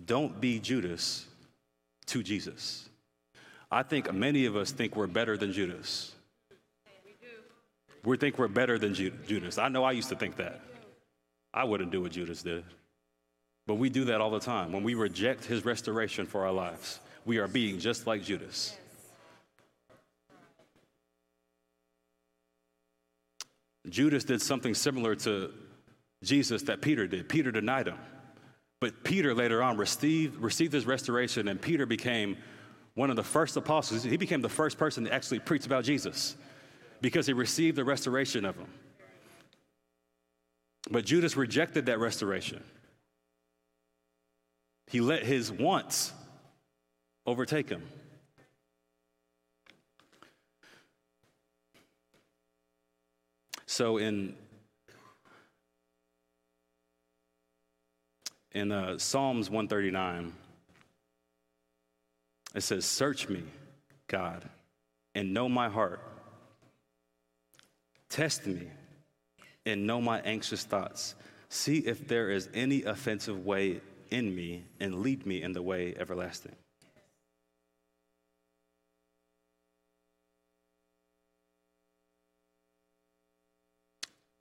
Don't 0.05 0.39
be 0.39 0.59
Judas 0.59 1.25
to 2.05 2.23
Jesus. 2.23 2.87
I 3.69 3.83
think 3.83 4.13
many 4.13 4.45
of 4.45 4.55
us 4.55 4.71
think 4.71 4.95
we're 4.95 5.07
better 5.07 5.35
than 5.35 5.51
Judas. 5.51 6.13
We 8.05 8.15
think 8.15 8.39
we're 8.39 8.47
better 8.47 8.79
than 8.79 8.93
Judas. 8.93 9.57
I 9.57 9.67
know 9.67 9.83
I 9.83 9.91
used 9.91 10.09
to 10.09 10.15
think 10.15 10.37
that. 10.37 10.61
I 11.53 11.65
wouldn't 11.65 11.91
do 11.91 12.01
what 12.01 12.13
Judas 12.13 12.43
did. 12.43 12.63
But 13.67 13.75
we 13.75 13.89
do 13.89 14.05
that 14.05 14.21
all 14.21 14.31
the 14.31 14.39
time. 14.39 14.71
When 14.71 14.83
we 14.83 14.93
reject 14.93 15.43
his 15.43 15.65
restoration 15.65 16.25
for 16.25 16.45
our 16.45 16.53
lives, 16.53 17.01
we 17.25 17.39
are 17.39 17.47
being 17.49 17.77
just 17.77 18.07
like 18.07 18.23
Judas. 18.23 18.77
Judas 23.89 24.23
did 24.23 24.41
something 24.41 24.73
similar 24.73 25.15
to 25.15 25.51
Jesus 26.23 26.63
that 26.63 26.81
Peter 26.81 27.07
did. 27.07 27.29
Peter 27.29 27.51
denied 27.51 27.87
him. 27.87 27.97
But 28.81 29.03
Peter 29.03 29.33
later 29.33 29.63
on 29.63 29.77
received, 29.77 30.37
received 30.37 30.73
his 30.73 30.85
restoration, 30.85 31.47
and 31.47 31.61
Peter 31.61 31.85
became 31.85 32.37
one 32.93 33.09
of 33.09 33.15
the 33.15 33.23
first 33.23 33.55
apostles. 33.57 34.03
He 34.03 34.17
became 34.17 34.41
the 34.41 34.49
first 34.49 34.77
person 34.77 35.05
to 35.05 35.13
actually 35.13 35.39
preach 35.39 35.65
about 35.65 35.83
Jesus 35.83 36.35
because 37.01 37.25
he 37.25 37.33
received 37.33 37.77
the 37.77 37.83
restoration 37.83 38.45
of 38.45 38.55
him. 38.55 38.67
But 40.89 41.05
Judas 41.05 41.35
rejected 41.35 41.87
that 41.87 41.99
restoration. 41.99 42.63
He 44.87 45.01
let 45.01 45.23
his 45.23 45.51
wants 45.51 46.13
overtake 47.25 47.69
him. 47.69 47.83
So 53.75 53.97
in 53.97 54.37
in 58.53 58.71
uh, 58.71 58.97
Psalms 58.97 59.49
139, 59.49 60.31
it 62.55 62.61
says, 62.61 62.85
"Search 62.85 63.27
me, 63.27 63.43
God, 64.07 64.47
and 65.13 65.33
know 65.33 65.49
my 65.49 65.67
heart." 65.67 65.99
Test 68.07 68.47
me 68.47 68.69
and 69.65 69.85
know 69.85 69.99
my 69.99 70.21
anxious 70.21 70.63
thoughts. 70.63 71.15
See 71.49 71.79
if 71.79 72.07
there 72.07 72.29
is 72.29 72.47
any 72.53 72.83
offensive 72.83 73.45
way 73.45 73.81
in 74.09 74.33
me 74.33 74.63
and 74.79 75.01
lead 75.01 75.25
me 75.25 75.43
in 75.43 75.51
the 75.51 75.61
way 75.61 75.93
everlasting. 75.99 76.55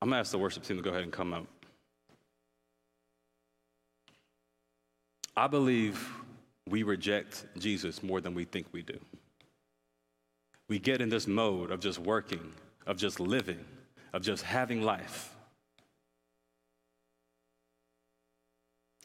I'm 0.05 0.11
going 0.11 0.17
to 0.17 0.21
ask 0.21 0.33
the 0.33 0.39
worship 0.39 0.65
team 0.65 0.77
to 0.77 0.83
go 0.83 0.91
ahead 0.91 1.03
and 1.03 1.11
come 1.11 1.33
up. 1.33 1.47
I 5.35 5.47
believe 5.47 6.07
we 6.69 6.83
reject 6.83 7.47
Jesus 7.59 8.03
more 8.03 8.21
than 8.21 8.35
we 8.35 8.45
think 8.45 8.67
we 8.71 8.83
do. 8.83 8.99
We 10.69 10.79
get 10.79 11.01
in 11.01 11.09
this 11.09 11.27
mode 11.27 11.71
of 11.71 11.81
just 11.81 11.99
working, 11.99 12.53
of 12.87 12.99
just 12.99 13.19
living, 13.19 13.65
of 14.13 14.21
just 14.21 14.43
having 14.43 14.83
life. 14.83 15.35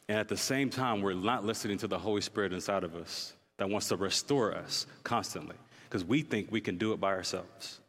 And 0.06 0.18
at 0.18 0.28
the 0.28 0.36
same 0.36 0.68
time, 0.68 1.00
we're 1.00 1.14
not 1.14 1.46
listening 1.46 1.78
to 1.78 1.88
the 1.88 1.98
Holy 1.98 2.20
Spirit 2.20 2.52
inside 2.52 2.84
of 2.84 2.94
us 2.94 3.32
that 3.56 3.70
wants 3.70 3.88
to 3.88 3.96
restore 3.96 4.54
us 4.54 4.84
constantly 5.02 5.56
because 5.88 6.04
we 6.04 6.20
think 6.20 6.52
we 6.52 6.60
can 6.60 6.76
do 6.76 6.92
it 6.92 7.00
by 7.00 7.12
ourselves. 7.12 7.80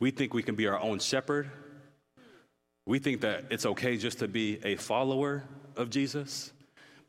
We 0.00 0.10
think 0.10 0.34
we 0.34 0.42
can 0.42 0.54
be 0.54 0.66
our 0.66 0.78
own 0.78 0.98
shepherd 0.98 1.50
we 2.86 2.98
think 2.98 3.22
that 3.22 3.44
it's 3.50 3.64
okay 3.66 3.96
just 3.96 4.18
to 4.18 4.28
be 4.28 4.60
a 4.64 4.76
follower 4.76 5.44
of 5.76 5.90
Jesus. 5.90 6.52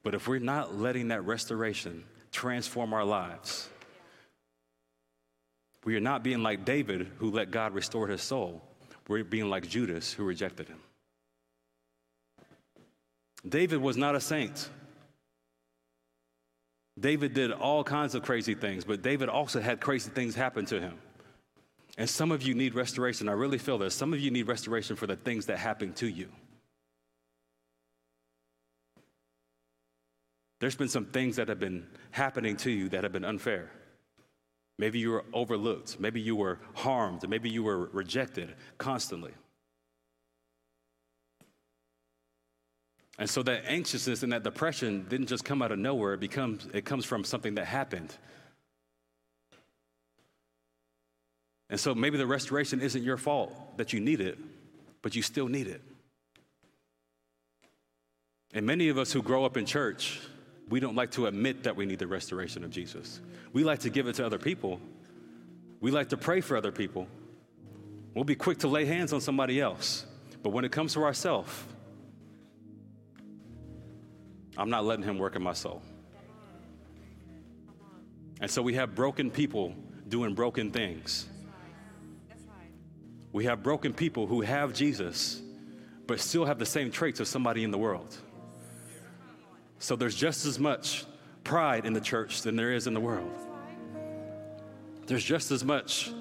But 0.04 0.14
if 0.16 0.28
we're 0.28 0.40
not 0.40 0.76
letting 0.76 1.10
that 1.10 1.26
restoration 1.26 2.04
transform 2.32 2.94
our 2.94 3.04
lives, 3.04 3.68
we 5.84 5.96
are 5.96 6.02
not 6.02 6.24
being 6.24 6.42
like 6.44 6.66
David, 6.66 7.12
who 7.18 7.32
let 7.32 7.52
God 7.52 7.74
restore 7.74 8.08
his 8.08 8.22
soul. 8.22 8.62
We're 9.08 9.24
being 9.24 9.50
like 9.50 9.68
Judas, 9.68 10.12
who 10.14 10.24
rejected 10.24 10.68
him. 10.68 10.80
David 13.48 13.80
was 13.80 13.96
not 13.96 14.16
a 14.16 14.22
saint. 14.22 14.70
David 17.00 17.34
did 17.34 17.52
all 17.52 17.84
kinds 17.84 18.16
of 18.16 18.24
crazy 18.24 18.56
things, 18.56 18.86
but 18.86 19.02
David 19.02 19.30
also 19.30 19.60
had 19.60 19.82
crazy 19.82 20.10
things 20.10 20.34
happen 20.34 20.66
to 20.68 20.80
him. 20.80 20.98
And 21.98 22.10
some 22.10 22.32
of 22.32 22.44
you 22.44 22.54
need 22.54 22.76
restoration. 22.76 23.30
I 23.30 23.34
really 23.34 23.58
feel 23.58 23.78
this. 23.78 23.96
Some 23.96 24.14
of 24.14 24.20
you 24.20 24.30
need 24.32 24.48
restoration 24.48 24.96
for 24.96 25.08
the 25.08 25.16
things 25.16 25.46
that 25.46 25.58
happened 25.58 25.96
to 25.98 26.08
you. 26.08 26.30
There's 30.60 30.76
been 30.76 30.90
some 30.90 31.06
things 31.06 31.36
that 31.38 31.48
have 31.48 31.60
been 31.60 31.86
happening 32.12 32.58
to 32.58 32.72
you 32.72 32.90
that 32.90 33.04
have 33.04 33.14
been 33.14 33.26
unfair. 33.26 33.72
Maybe 34.78 35.00
you 35.00 35.12
were 35.12 35.26
overlooked. 35.32 36.00
Maybe 36.00 36.20
you 36.20 36.36
were 36.36 36.60
harmed. 36.74 37.28
Maybe 37.30 37.50
you 37.50 37.64
were 37.64 37.90
rejected 37.94 38.56
constantly. 38.78 39.32
And 43.18 43.30
so 43.30 43.44
that 43.44 43.64
anxiousness 43.66 44.24
and 44.24 44.34
that 44.34 44.44
depression 44.44 45.06
didn't 45.08 45.28
just 45.28 45.46
come 45.46 45.62
out 45.62 45.72
of 45.72 45.80
nowhere, 45.80 46.16
it, 46.16 46.20
becomes, 46.20 46.68
it 46.74 46.84
comes 46.84 47.06
from 47.06 47.24
something 47.24 47.56
that 47.56 47.66
happened. 47.66 48.14
And 51.70 51.80
so 51.80 51.96
maybe 51.96 52.18
the 52.18 52.28
restoration 52.28 52.80
isn't 52.82 53.04
your 53.04 53.18
fault 53.18 53.78
that 53.78 53.92
you 53.94 54.00
need 54.00 54.22
it, 54.22 54.38
but 55.02 55.16
you 55.16 55.22
still 55.22 55.48
need 55.48 55.68
it. 55.68 55.82
And 58.54 58.66
many 58.66 58.90
of 58.90 58.98
us 58.98 59.12
who 59.12 59.22
grow 59.22 59.44
up 59.44 59.58
in 59.58 59.66
church, 59.66 60.22
we 60.70 60.80
don't 60.80 60.96
like 60.96 61.12
to 61.12 61.26
admit 61.26 61.64
that 61.64 61.76
we 61.76 61.86
need 61.86 62.00
the 62.00 62.08
restoration 62.08 62.64
of 62.64 62.72
Jesus. 62.72 63.20
We 63.52 63.64
like 63.64 63.80
to 63.80 63.90
give 63.90 64.08
it 64.08 64.16
to 64.16 64.26
other 64.26 64.40
people. 64.40 64.80
We 65.82 65.92
like 65.92 66.10
to 66.10 66.18
pray 66.18 66.42
for 66.42 66.56
other 66.56 66.72
people. 66.72 67.08
We'll 68.14 68.24
be 68.24 68.36
quick 68.36 68.60
to 68.60 68.68
lay 68.68 68.86
hands 68.86 69.12
on 69.12 69.20
somebody 69.20 69.60
else. 69.60 70.06
But 70.42 70.52
when 70.52 70.64
it 70.64 70.72
comes 70.72 70.94
to 70.94 71.04
ourselves, 71.04 71.52
I'm 74.58 74.70
not 74.70 74.86
letting 74.86 75.04
him 75.04 75.18
work 75.18 75.36
in 75.36 75.44
my 75.44 75.54
soul. 75.54 75.82
And 78.40 78.50
so 78.50 78.62
we 78.62 78.76
have 78.76 78.96
broken 78.96 79.30
people 79.32 79.76
doing 80.08 80.34
broken 80.34 80.72
things. 80.72 81.28
We 83.36 83.44
have 83.44 83.62
broken 83.62 83.94
people 83.94 84.28
who 84.28 84.40
have 84.40 84.72
Jesus, 84.72 85.42
but 86.08 86.22
still 86.22 86.46
have 86.46 86.58
the 86.58 86.66
same 86.66 86.90
traits 86.90 87.20
of 87.20 87.28
somebody 87.28 87.66
in 87.66 87.72
the 87.72 87.78
world. 87.78 88.16
So 89.78 89.98
there's 89.98 90.16
just 90.16 90.46
as 90.46 90.58
much 90.58 91.04
pride 91.44 91.86
in 91.86 91.92
the 91.92 92.00
church 92.00 92.44
than 92.44 92.56
there 92.56 92.72
is 92.72 92.88
in 92.88 92.94
the 92.94 93.02
world. 93.02 93.30
There's 95.08 95.26
just 95.26 95.52
as 95.52 95.66
much 95.66 96.14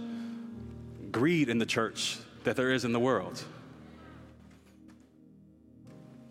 greed 1.12 1.50
in 1.50 1.58
the 1.58 1.66
church 1.66 2.18
that 2.42 2.56
there 2.56 2.72
is 2.72 2.84
in 2.84 2.90
the 2.90 2.98
world. 2.98 3.40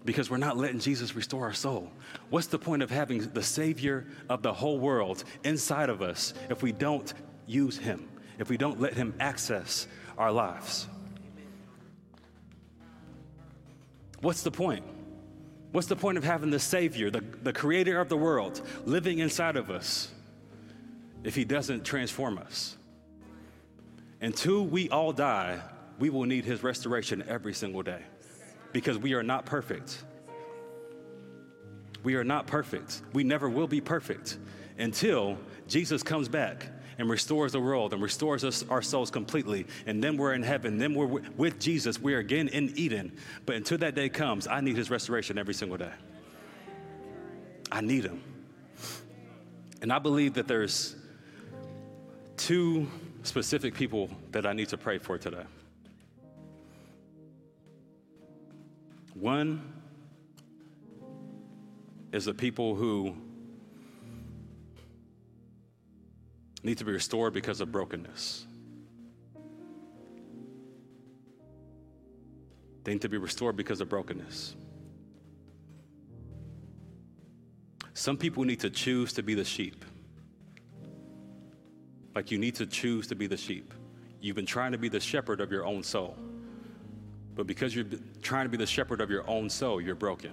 Because 0.03 0.29
we're 0.29 0.35
not 0.35 0.57
letting 0.57 0.81
Jesus 0.81 1.15
restore 1.15 1.45
our 1.45 1.53
soul. 1.53 1.89
What's 2.29 2.47
the 2.47 2.59
point 2.59 2.83
of 2.83 2.91
having 2.91 3.19
the 3.29 3.41
Savior 3.41 4.05
of 4.27 4.41
the 4.41 4.51
whole 4.51 4.79
world 4.79 5.23
inside 5.45 5.89
of 5.89 6.01
us 6.01 6.33
if 6.49 6.61
we 6.61 6.73
don't 6.73 7.13
use 7.47 7.77
Him, 7.77 8.09
if 8.37 8.49
we 8.49 8.57
don't 8.57 8.81
let 8.81 8.95
Him 8.95 9.13
access 9.21 9.87
our 10.17 10.31
lives? 10.31 10.87
What's 14.21 14.43
the 14.43 14.51
point? 14.51 14.85
What's 15.71 15.87
the 15.87 15.95
point 15.95 16.17
of 16.17 16.23
having 16.23 16.49
the 16.49 16.59
Savior, 16.59 17.09
the, 17.09 17.23
the 17.41 17.51
creator 17.51 17.99
of 17.99 18.07
the 18.07 18.15
world, 18.15 18.61
living 18.85 19.19
inside 19.19 19.57
of 19.57 19.69
us 19.69 20.11
if 21.23 21.35
He 21.35 21.45
doesn't 21.45 21.83
transform 21.83 22.37
us? 22.37 22.77
Until 24.21 24.65
we 24.65 24.89
all 24.89 25.11
die, 25.11 25.59
we 25.99 26.09
will 26.09 26.25
need 26.25 26.45
His 26.45 26.63
restoration 26.63 27.23
every 27.27 27.53
single 27.53 27.81
day 27.81 28.01
because 28.71 28.97
we 28.97 29.13
are 29.13 29.23
not 29.23 29.45
perfect. 29.45 30.03
We 32.03 32.15
are 32.15 32.23
not 32.23 32.47
perfect. 32.47 33.01
We 33.13 33.23
never 33.23 33.49
will 33.49 33.67
be 33.67 33.81
perfect 33.81 34.37
until 34.77 35.37
Jesus 35.67 36.03
comes 36.03 36.29
back 36.29 36.67
and 36.97 37.09
restores 37.09 37.51
the 37.51 37.59
world 37.59 37.93
and 37.93 38.01
restores 38.01 38.43
us 38.43 38.63
our 38.69 38.81
souls 38.81 39.09
completely. 39.11 39.65
And 39.85 40.03
then 40.03 40.17
we're 40.17 40.33
in 40.33 40.43
heaven. 40.43 40.77
Then 40.77 40.93
we're 40.93 41.21
with 41.37 41.59
Jesus. 41.59 41.99
We're 41.99 42.19
again 42.19 42.47
in 42.49 42.73
Eden. 42.75 43.17
But 43.45 43.55
until 43.55 43.77
that 43.79 43.95
day 43.95 44.09
comes, 44.09 44.47
I 44.47 44.61
need 44.61 44.77
his 44.77 44.89
restoration 44.89 45.37
every 45.37 45.53
single 45.53 45.77
day. 45.77 45.91
I 47.71 47.81
need 47.81 48.05
him. 48.05 48.21
And 49.81 49.91
I 49.91 49.99
believe 49.99 50.35
that 50.35 50.47
there's 50.47 50.95
two 52.37 52.87
specific 53.23 53.73
people 53.73 54.09
that 54.31 54.45
I 54.45 54.53
need 54.53 54.69
to 54.69 54.77
pray 54.77 54.97
for 54.97 55.17
today. 55.17 55.43
One 59.13 59.73
is 62.11 62.25
the 62.25 62.33
people 62.33 62.75
who 62.75 63.15
need 66.63 66.77
to 66.77 66.85
be 66.85 66.91
restored 66.91 67.33
because 67.33 67.61
of 67.61 67.71
brokenness. 67.71 68.47
They 72.83 72.93
need 72.93 73.01
to 73.01 73.09
be 73.09 73.17
restored 73.17 73.55
because 73.55 73.81
of 73.81 73.89
brokenness. 73.89 74.55
Some 77.93 78.17
people 78.17 78.43
need 78.43 78.59
to 78.61 78.69
choose 78.69 79.13
to 79.13 79.23
be 79.23 79.35
the 79.35 79.45
sheep. 79.45 79.85
Like 82.15 82.31
you 82.31 82.37
need 82.37 82.55
to 82.55 82.65
choose 82.65 83.07
to 83.07 83.15
be 83.15 83.27
the 83.27 83.37
sheep. 83.37 83.73
You've 84.19 84.35
been 84.35 84.45
trying 84.45 84.71
to 84.71 84.77
be 84.77 84.89
the 84.89 84.99
shepherd 84.99 85.41
of 85.41 85.51
your 85.51 85.65
own 85.65 85.83
soul. 85.83 86.17
But 87.35 87.47
because 87.47 87.75
you're 87.75 87.85
trying 88.21 88.45
to 88.45 88.49
be 88.49 88.57
the 88.57 88.65
shepherd 88.65 89.01
of 89.01 89.09
your 89.09 89.27
own 89.29 89.49
soul, 89.49 89.81
you're 89.81 89.95
broken. 89.95 90.31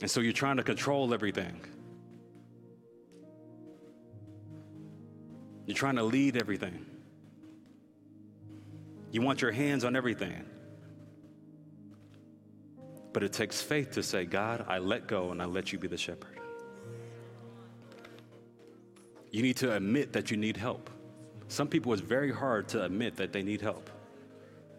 And 0.00 0.10
so 0.10 0.20
you're 0.20 0.32
trying 0.32 0.58
to 0.58 0.62
control 0.62 1.12
everything. 1.12 1.60
You're 5.66 5.76
trying 5.76 5.96
to 5.96 6.02
lead 6.02 6.36
everything. 6.36 6.86
You 9.10 9.22
want 9.22 9.42
your 9.42 9.52
hands 9.52 9.84
on 9.84 9.96
everything. 9.96 10.44
But 13.12 13.22
it 13.22 13.32
takes 13.32 13.60
faith 13.60 13.92
to 13.92 14.02
say, 14.02 14.24
God, 14.24 14.64
I 14.68 14.78
let 14.78 15.06
go 15.06 15.30
and 15.30 15.42
I 15.42 15.46
let 15.46 15.72
you 15.72 15.78
be 15.78 15.88
the 15.88 15.96
shepherd. 15.96 16.38
You 19.30 19.42
need 19.42 19.56
to 19.58 19.74
admit 19.74 20.12
that 20.12 20.30
you 20.30 20.36
need 20.36 20.56
help. 20.56 20.90
Some 21.48 21.68
people, 21.68 21.92
it's 21.92 22.02
very 22.02 22.32
hard 22.32 22.68
to 22.68 22.84
admit 22.84 23.16
that 23.16 23.32
they 23.32 23.42
need 23.42 23.60
help 23.60 23.90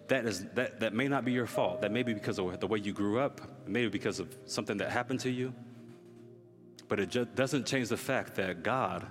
that, 0.09 0.25
is, 0.25 0.45
that, 0.55 0.79
that 0.79 0.93
may 0.93 1.07
not 1.07 1.23
be 1.23 1.31
your 1.31 1.47
fault. 1.47 1.81
That 1.81 1.91
may 1.91 2.03
be 2.03 2.13
because 2.13 2.39
of 2.39 2.59
the 2.59 2.67
way 2.67 2.79
you 2.79 2.93
grew 2.93 3.19
up, 3.19 3.41
maybe 3.67 3.89
because 3.89 4.19
of 4.19 4.35
something 4.45 4.77
that 4.77 4.89
happened 4.89 5.19
to 5.21 5.29
you. 5.29 5.53
But 6.87 6.99
it 6.99 7.09
just 7.09 7.35
doesn't 7.35 7.65
change 7.65 7.89
the 7.89 7.97
fact 7.97 8.35
that 8.35 8.63
God 8.63 9.05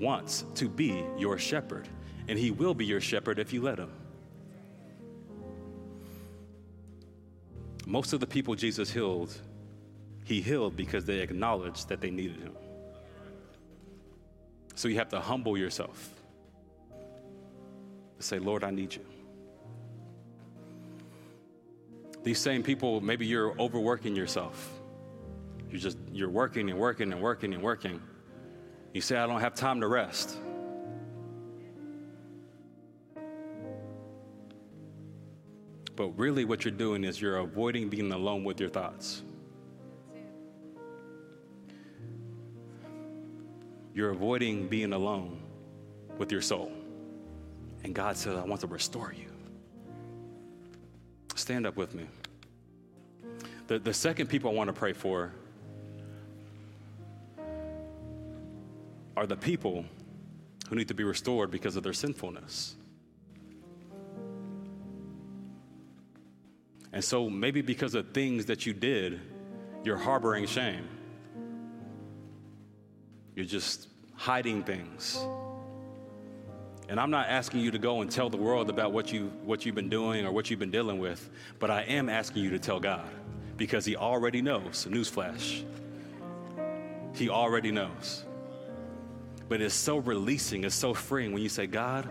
wants 0.00 0.44
to 0.56 0.68
be 0.68 1.04
your 1.16 1.38
shepherd, 1.38 1.88
and 2.28 2.38
He 2.38 2.50
will 2.50 2.74
be 2.74 2.84
your 2.84 3.00
shepherd 3.00 3.38
if 3.38 3.52
you 3.52 3.62
let 3.62 3.78
Him. 3.78 3.92
Most 7.86 8.12
of 8.12 8.20
the 8.20 8.26
people 8.26 8.54
Jesus 8.54 8.90
healed, 8.90 9.32
He 10.24 10.40
healed 10.40 10.76
because 10.76 11.04
they 11.04 11.20
acknowledged 11.20 11.88
that 11.88 12.00
they 12.00 12.10
needed 12.10 12.40
Him. 12.40 12.56
So 14.74 14.88
you 14.88 14.96
have 14.96 15.10
to 15.10 15.20
humble 15.20 15.56
yourself. 15.56 16.10
To 18.16 18.22
say, 18.22 18.38
Lord, 18.38 18.64
I 18.64 18.70
need 18.70 18.94
you. 18.94 19.04
These 22.22 22.38
same 22.38 22.62
people, 22.62 23.00
maybe 23.00 23.26
you're 23.26 23.58
overworking 23.58 24.14
yourself. 24.14 24.80
You're 25.70 25.80
just, 25.80 25.98
you're 26.12 26.30
working 26.30 26.68
and 26.70 26.78
working 26.78 27.12
and 27.12 27.22
working 27.22 27.54
and 27.54 27.62
working. 27.62 28.00
You 28.92 29.00
say, 29.00 29.16
I 29.16 29.26
don't 29.26 29.40
have 29.40 29.54
time 29.54 29.80
to 29.80 29.88
rest. 29.88 30.36
But 35.96 36.18
really, 36.18 36.44
what 36.44 36.64
you're 36.64 36.72
doing 36.72 37.04
is 37.04 37.20
you're 37.20 37.36
avoiding 37.36 37.88
being 37.88 38.10
alone 38.10 38.42
with 38.42 38.58
your 38.58 38.70
thoughts. 38.70 39.22
You're 43.94 44.10
avoiding 44.10 44.68
being 44.68 44.92
alone 44.92 45.42
with 46.16 46.32
your 46.32 46.40
soul. 46.40 46.72
And 47.84 47.94
God 47.94 48.16
says, 48.16 48.36
I 48.36 48.44
want 48.44 48.60
to 48.62 48.66
restore 48.66 49.12
you. 49.12 49.29
Stand 51.50 51.66
up 51.66 51.76
with 51.76 51.96
me. 51.96 52.06
The, 53.66 53.80
the 53.80 53.92
second 53.92 54.28
people 54.28 54.52
I 54.52 54.54
want 54.54 54.68
to 54.68 54.72
pray 54.72 54.92
for 54.92 55.32
are 59.16 59.26
the 59.26 59.34
people 59.34 59.84
who 60.68 60.76
need 60.76 60.86
to 60.86 60.94
be 60.94 61.02
restored 61.02 61.50
because 61.50 61.74
of 61.74 61.82
their 61.82 61.92
sinfulness. 61.92 62.76
And 66.92 67.02
so 67.02 67.28
maybe 67.28 67.62
because 67.62 67.96
of 67.96 68.12
things 68.12 68.46
that 68.46 68.64
you 68.64 68.72
did, 68.72 69.18
you're 69.82 69.96
harboring 69.96 70.46
shame. 70.46 70.86
You're 73.34 73.44
just 73.44 73.88
hiding 74.14 74.62
things. 74.62 75.18
And 76.90 76.98
I'm 76.98 77.12
not 77.12 77.28
asking 77.28 77.60
you 77.60 77.70
to 77.70 77.78
go 77.78 78.00
and 78.00 78.10
tell 78.10 78.28
the 78.28 78.36
world 78.36 78.68
about 78.68 78.90
what, 78.90 79.12
you, 79.12 79.30
what 79.44 79.64
you've 79.64 79.76
been 79.76 79.88
doing 79.88 80.26
or 80.26 80.32
what 80.32 80.50
you've 80.50 80.58
been 80.58 80.72
dealing 80.72 80.98
with, 80.98 81.30
but 81.60 81.70
I 81.70 81.82
am 81.82 82.08
asking 82.08 82.42
you 82.42 82.50
to 82.50 82.58
tell 82.58 82.80
God 82.80 83.08
because 83.56 83.84
He 83.84 83.94
already 83.94 84.42
knows. 84.42 84.88
Newsflash. 84.90 85.62
He 87.14 87.28
already 87.28 87.70
knows. 87.70 88.24
But 89.48 89.60
it's 89.60 89.72
so 89.72 89.98
releasing, 89.98 90.64
it's 90.64 90.74
so 90.74 90.92
freeing 90.92 91.32
when 91.32 91.44
you 91.44 91.48
say, 91.48 91.68
God, 91.68 92.10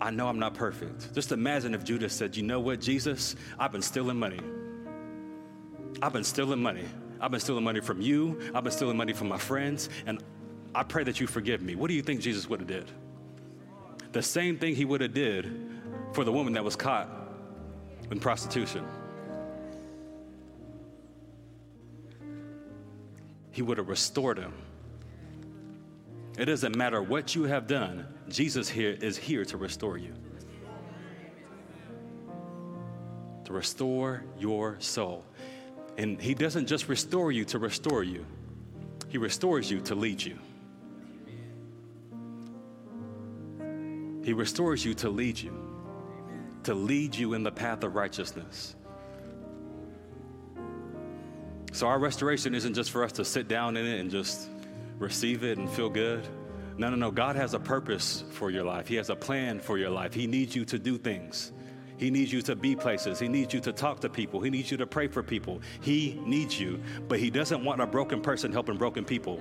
I 0.00 0.10
know 0.10 0.26
I'm 0.26 0.40
not 0.40 0.54
perfect. 0.54 1.14
Just 1.14 1.30
imagine 1.30 1.72
if 1.72 1.84
Judas 1.84 2.12
said, 2.12 2.36
You 2.36 2.42
know 2.42 2.58
what, 2.58 2.80
Jesus, 2.80 3.36
I've 3.56 3.70
been 3.70 3.82
stealing 3.82 4.18
money. 4.18 4.40
I've 6.02 6.12
been 6.12 6.24
stealing 6.24 6.60
money. 6.60 6.86
I've 7.20 7.30
been 7.30 7.38
stealing 7.38 7.62
money 7.62 7.80
from 7.80 8.00
you. 8.00 8.50
I've 8.52 8.64
been 8.64 8.72
stealing 8.72 8.96
money 8.96 9.12
from 9.12 9.28
my 9.28 9.38
friends. 9.38 9.90
And 10.06 10.24
I 10.74 10.82
pray 10.82 11.04
that 11.04 11.20
you 11.20 11.28
forgive 11.28 11.62
me. 11.62 11.76
What 11.76 11.86
do 11.86 11.94
you 11.94 12.02
think 12.02 12.20
Jesus 12.20 12.48
would 12.48 12.58
have 12.58 12.68
did? 12.68 12.90
The 14.16 14.22
same 14.22 14.56
thing 14.56 14.74
he 14.74 14.86
would 14.86 15.02
have 15.02 15.12
did 15.12 15.68
for 16.14 16.24
the 16.24 16.32
woman 16.32 16.54
that 16.54 16.64
was 16.64 16.74
caught 16.74 17.06
in 18.10 18.18
prostitution. 18.18 18.82
He 23.50 23.60
would 23.60 23.76
have 23.76 23.90
restored 23.90 24.38
him. 24.38 24.54
It 26.38 26.46
doesn't 26.46 26.74
matter 26.76 27.02
what 27.02 27.34
you 27.34 27.42
have 27.42 27.66
done, 27.66 28.06
Jesus 28.30 28.70
here 28.70 28.96
is 29.02 29.18
here 29.18 29.44
to 29.44 29.58
restore 29.58 29.98
you. 29.98 30.14
To 33.44 33.52
restore 33.52 34.24
your 34.38 34.76
soul. 34.78 35.26
And 35.98 36.18
he 36.18 36.32
doesn't 36.32 36.68
just 36.68 36.88
restore 36.88 37.32
you 37.32 37.44
to 37.44 37.58
restore 37.58 38.02
you, 38.02 38.24
he 39.10 39.18
restores 39.18 39.70
you 39.70 39.80
to 39.80 39.94
lead 39.94 40.22
you. 40.22 40.38
He 44.26 44.32
restores 44.32 44.84
you 44.84 44.92
to 44.94 45.08
lead 45.08 45.38
you, 45.38 45.56
to 46.64 46.74
lead 46.74 47.14
you 47.14 47.34
in 47.34 47.44
the 47.44 47.52
path 47.52 47.84
of 47.84 47.94
righteousness. 47.94 48.74
So, 51.70 51.86
our 51.86 52.00
restoration 52.00 52.52
isn't 52.52 52.74
just 52.74 52.90
for 52.90 53.04
us 53.04 53.12
to 53.12 53.24
sit 53.24 53.46
down 53.46 53.76
in 53.76 53.86
it 53.86 54.00
and 54.00 54.10
just 54.10 54.48
receive 54.98 55.44
it 55.44 55.58
and 55.58 55.70
feel 55.70 55.88
good. 55.88 56.26
No, 56.76 56.90
no, 56.90 56.96
no. 56.96 57.12
God 57.12 57.36
has 57.36 57.54
a 57.54 57.60
purpose 57.60 58.24
for 58.32 58.50
your 58.50 58.64
life, 58.64 58.88
He 58.88 58.96
has 58.96 59.10
a 59.10 59.14
plan 59.14 59.60
for 59.60 59.78
your 59.78 59.90
life. 59.90 60.12
He 60.12 60.26
needs 60.26 60.56
you 60.56 60.64
to 60.64 60.78
do 60.80 60.98
things. 60.98 61.52
He 61.96 62.10
needs 62.10 62.32
you 62.32 62.42
to 62.42 62.56
be 62.56 62.74
places. 62.74 63.20
He 63.20 63.28
needs 63.28 63.54
you 63.54 63.60
to 63.60 63.72
talk 63.72 64.00
to 64.00 64.08
people. 64.08 64.40
He 64.40 64.50
needs 64.50 64.72
you 64.72 64.76
to 64.78 64.88
pray 64.88 65.06
for 65.06 65.22
people. 65.22 65.60
He 65.82 66.20
needs 66.26 66.58
you, 66.58 66.82
but 67.06 67.20
He 67.20 67.30
doesn't 67.30 67.62
want 67.62 67.80
a 67.80 67.86
broken 67.86 68.20
person 68.22 68.50
helping 68.50 68.76
broken 68.76 69.04
people. 69.04 69.40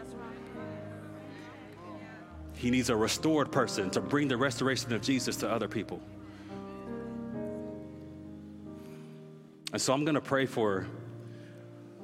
He 2.66 2.72
needs 2.72 2.90
a 2.90 2.96
restored 2.96 3.52
person 3.52 3.92
to 3.92 4.02
bring 4.02 4.28
the 4.28 4.38
restoration 4.38 4.92
of 4.92 5.04
Jesus 5.04 5.36
to 5.36 5.48
other 5.48 5.68
people. 5.68 6.02
And 9.72 9.80
so 9.80 9.94
I'm 9.94 10.04
going 10.04 10.16
to 10.16 10.20
pray 10.20 10.48
for 10.48 10.88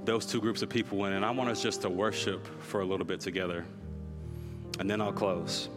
those 0.05 0.27
two 0.27 0.39
groups 0.39 0.61
of 0.61 0.69
people, 0.69 1.05
in, 1.05 1.13
and 1.13 1.25
I 1.25 1.31
want 1.31 1.49
us 1.49 1.63
just 1.63 1.81
to 1.81 1.89
worship 1.89 2.45
for 2.61 2.81
a 2.81 2.85
little 2.85 3.07
bit 3.07 3.19
together. 3.19 3.65
And 4.77 4.87
then 4.87 5.01
I'll 5.01 5.11
close. 5.11 5.67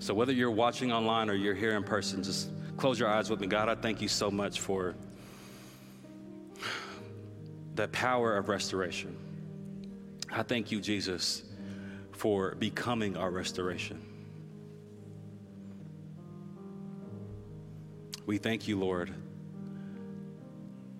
So, 0.00 0.14
whether 0.14 0.32
you're 0.32 0.50
watching 0.50 0.90
online 0.90 1.30
or 1.30 1.34
you're 1.34 1.54
here 1.54 1.76
in 1.76 1.84
person, 1.84 2.24
just 2.24 2.48
close 2.76 2.98
your 2.98 3.08
eyes 3.08 3.30
with 3.30 3.38
me. 3.38 3.46
God, 3.46 3.68
I 3.68 3.76
thank 3.76 4.02
you 4.02 4.08
so 4.08 4.32
much 4.32 4.58
for 4.58 4.96
the 7.76 7.86
power 7.86 8.36
of 8.36 8.48
restoration. 8.48 9.16
I 10.32 10.42
thank 10.42 10.72
you, 10.72 10.80
Jesus, 10.80 11.44
for 12.14 12.54
becoming 12.54 13.16
our 13.16 13.30
restoration. 13.30 14.00
We 18.26 18.38
thank 18.38 18.66
you, 18.66 18.78
Lord, 18.78 19.12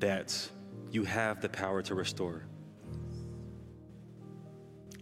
that 0.00 0.50
you 0.90 1.04
have 1.04 1.40
the 1.40 1.48
power 1.48 1.82
to 1.82 1.94
restore. 1.94 2.44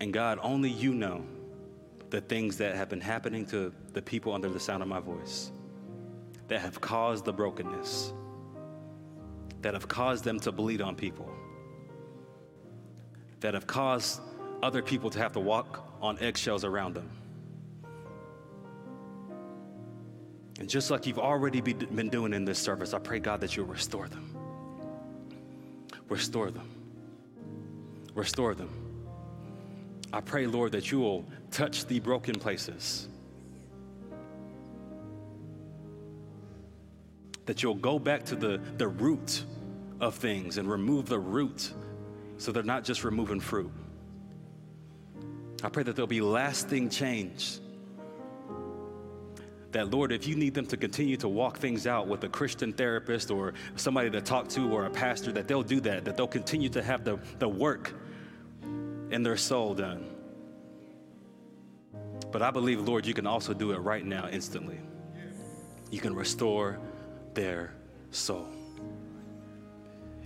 And 0.00 0.12
God, 0.12 0.38
only 0.42 0.70
you 0.70 0.94
know 0.94 1.24
the 2.10 2.20
things 2.20 2.58
that 2.58 2.76
have 2.76 2.88
been 2.88 3.00
happening 3.00 3.46
to 3.46 3.72
the 3.92 4.02
people 4.02 4.32
under 4.32 4.48
the 4.48 4.60
sound 4.60 4.82
of 4.82 4.88
my 4.88 5.00
voice 5.00 5.50
that 6.48 6.60
have 6.60 6.80
caused 6.80 7.24
the 7.24 7.32
brokenness, 7.32 8.12
that 9.62 9.74
have 9.74 9.88
caused 9.88 10.24
them 10.24 10.38
to 10.40 10.52
bleed 10.52 10.82
on 10.82 10.94
people, 10.94 11.30
that 13.40 13.54
have 13.54 13.66
caused 13.66 14.20
other 14.62 14.82
people 14.82 15.08
to 15.10 15.18
have 15.18 15.32
to 15.32 15.40
walk 15.40 15.91
on 16.02 16.18
eggshells 16.18 16.64
around 16.64 16.94
them. 16.94 17.08
And 20.58 20.68
just 20.68 20.90
like 20.90 21.06
you've 21.06 21.18
already 21.18 21.60
been 21.60 22.08
doing 22.10 22.34
in 22.34 22.44
this 22.44 22.58
service, 22.58 22.92
I 22.92 22.98
pray, 22.98 23.20
God, 23.20 23.40
that 23.40 23.56
you'll 23.56 23.66
restore 23.66 24.08
them. 24.08 24.36
Restore 26.08 26.50
them. 26.50 26.68
Restore 28.14 28.54
them. 28.54 28.68
I 30.12 30.20
pray, 30.20 30.46
Lord, 30.46 30.72
that 30.72 30.90
you 30.90 31.00
will 31.00 31.24
touch 31.50 31.86
the 31.86 32.00
broken 32.00 32.34
places. 32.38 33.08
That 37.46 37.62
you'll 37.62 37.74
go 37.74 37.98
back 37.98 38.24
to 38.26 38.36
the, 38.36 38.60
the 38.76 38.88
root 38.88 39.44
of 40.00 40.16
things 40.16 40.58
and 40.58 40.70
remove 40.70 41.08
the 41.08 41.18
root 41.18 41.72
so 42.36 42.52
they're 42.52 42.62
not 42.62 42.84
just 42.84 43.04
removing 43.04 43.40
fruit. 43.40 43.72
I 45.62 45.68
pray 45.68 45.84
that 45.84 45.94
there'll 45.94 46.06
be 46.08 46.20
lasting 46.20 46.90
change. 46.90 47.60
That, 49.70 49.90
Lord, 49.90 50.12
if 50.12 50.26
you 50.26 50.34
need 50.34 50.54
them 50.54 50.66
to 50.66 50.76
continue 50.76 51.16
to 51.18 51.28
walk 51.28 51.58
things 51.58 51.86
out 51.86 52.06
with 52.06 52.24
a 52.24 52.28
Christian 52.28 52.72
therapist 52.72 53.30
or 53.30 53.54
somebody 53.76 54.10
to 54.10 54.20
talk 54.20 54.48
to 54.50 54.70
or 54.70 54.84
a 54.84 54.90
pastor, 54.90 55.32
that 55.32 55.48
they'll 55.48 55.62
do 55.62 55.80
that, 55.80 56.04
that 56.04 56.16
they'll 56.16 56.26
continue 56.26 56.68
to 56.70 56.82
have 56.82 57.04
the, 57.04 57.18
the 57.38 57.48
work 57.48 57.94
in 59.10 59.22
their 59.22 59.36
soul 59.36 59.74
done. 59.74 60.10
But 62.32 62.42
I 62.42 62.50
believe, 62.50 62.80
Lord, 62.80 63.06
you 63.06 63.14
can 63.14 63.26
also 63.26 63.54
do 63.54 63.72
it 63.72 63.78
right 63.78 64.04
now, 64.04 64.28
instantly. 64.28 64.78
You 65.90 66.00
can 66.00 66.14
restore 66.14 66.78
their 67.34 67.72
soul. 68.10 68.48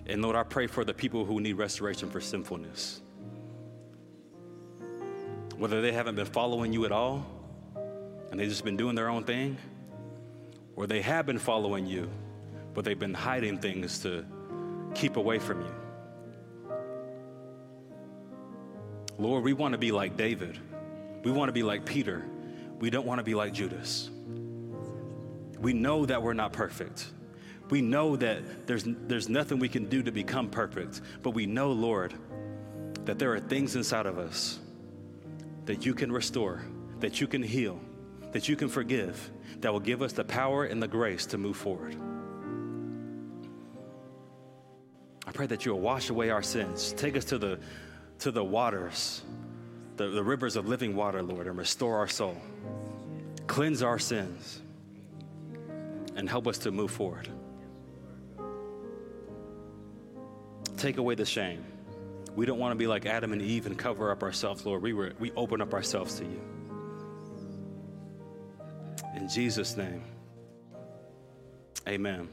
And 0.06 0.22
Lord, 0.22 0.36
I 0.36 0.44
pray 0.44 0.66
for 0.66 0.84
the 0.84 0.94
people 0.94 1.24
who 1.24 1.40
need 1.40 1.54
restoration 1.54 2.10
for 2.10 2.20
sinfulness 2.20 3.00
whether 5.58 5.80
they 5.80 5.92
haven't 5.92 6.16
been 6.16 6.26
following 6.26 6.72
you 6.72 6.84
at 6.84 6.92
all 6.92 7.26
and 8.30 8.38
they've 8.38 8.48
just 8.48 8.64
been 8.64 8.76
doing 8.76 8.94
their 8.94 9.08
own 9.08 9.24
thing, 9.24 9.56
or 10.74 10.86
they 10.86 11.00
have 11.00 11.26
been 11.26 11.38
following 11.38 11.86
you, 11.86 12.10
but 12.74 12.84
they've 12.84 12.98
been 12.98 13.14
hiding 13.14 13.58
things 13.58 14.00
to 14.00 14.24
keep 14.94 15.16
away 15.16 15.38
from 15.38 15.62
you. 15.62 15.74
Lord, 19.18 19.44
we 19.44 19.54
want 19.54 19.72
to 19.72 19.78
be 19.78 19.92
like 19.92 20.16
David. 20.16 20.58
We 21.24 21.30
want 21.30 21.48
to 21.48 21.52
be 21.52 21.62
like 21.62 21.86
Peter. 21.86 22.26
We 22.78 22.90
don't 22.90 23.06
want 23.06 23.18
to 23.18 23.24
be 23.24 23.34
like 23.34 23.54
Judas. 23.54 24.10
We 25.58 25.72
know 25.72 26.04
that 26.04 26.22
we're 26.22 26.34
not 26.34 26.52
perfect. 26.52 27.06
We 27.70 27.80
know 27.80 28.16
that 28.16 28.66
there's, 28.66 28.84
there's 28.86 29.28
nothing 29.28 29.58
we 29.58 29.68
can 29.68 29.86
do 29.86 30.02
to 30.02 30.12
become 30.12 30.50
perfect, 30.50 31.00
but 31.22 31.30
we 31.30 31.46
know, 31.46 31.72
Lord, 31.72 32.12
that 33.06 33.18
there 33.18 33.32
are 33.32 33.40
things 33.40 33.74
inside 33.74 34.04
of 34.06 34.18
us 34.18 34.58
that 35.66 35.86
you 35.86 35.94
can 35.94 36.10
restore, 36.10 36.62
that 37.00 37.20
you 37.20 37.26
can 37.26 37.42
heal, 37.42 37.80
that 38.32 38.48
you 38.48 38.56
can 38.56 38.68
forgive, 38.68 39.30
that 39.60 39.72
will 39.72 39.80
give 39.80 40.02
us 40.02 40.12
the 40.12 40.24
power 40.24 40.64
and 40.64 40.82
the 40.82 40.88
grace 40.88 41.26
to 41.26 41.38
move 41.38 41.56
forward. 41.56 41.96
I 45.26 45.32
pray 45.32 45.46
that 45.46 45.66
you 45.66 45.72
will 45.72 45.80
wash 45.80 46.10
away 46.10 46.30
our 46.30 46.42
sins, 46.42 46.92
take 46.94 47.16
us 47.16 47.24
to 47.26 47.38
the, 47.38 47.58
to 48.20 48.30
the 48.30 48.44
waters, 48.44 49.22
the, 49.96 50.08
the 50.08 50.22
rivers 50.22 50.56
of 50.56 50.68
living 50.68 50.96
water, 50.96 51.22
Lord, 51.22 51.46
and 51.46 51.58
restore 51.58 51.96
our 51.98 52.08
soul. 52.08 52.36
Cleanse 53.46 53.82
our 53.82 53.98
sins. 53.98 54.62
and 56.16 56.28
help 56.28 56.46
us 56.48 56.58
to 56.58 56.70
move 56.70 56.90
forward. 56.90 57.28
Take 60.76 60.96
away 60.96 61.14
the 61.14 61.24
shame. 61.26 61.64
We 62.36 62.44
don't 62.44 62.58
want 62.58 62.72
to 62.72 62.76
be 62.76 62.86
like 62.86 63.06
Adam 63.06 63.32
and 63.32 63.40
Eve 63.40 63.64
and 63.64 63.76
cover 63.76 64.10
up 64.10 64.22
ourselves, 64.22 64.66
Lord. 64.66 64.82
We, 64.82 64.92
were, 64.92 65.14
we 65.18 65.32
open 65.32 65.62
up 65.62 65.72
ourselves 65.72 66.16
to 66.18 66.24
you. 66.24 66.40
In 69.16 69.26
Jesus' 69.26 69.74
name, 69.76 70.04
amen. 71.88 72.28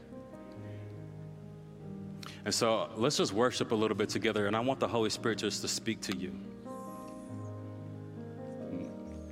And 2.44 2.54
so 2.54 2.90
let's 2.96 3.16
just 3.16 3.32
worship 3.32 3.72
a 3.72 3.74
little 3.74 3.96
bit 3.96 4.10
together, 4.10 4.46
and 4.46 4.54
I 4.54 4.60
want 4.60 4.78
the 4.78 4.86
Holy 4.86 5.08
Spirit 5.08 5.38
just 5.38 5.62
to 5.62 5.68
speak 5.68 6.02
to 6.02 6.14
you. 6.14 6.38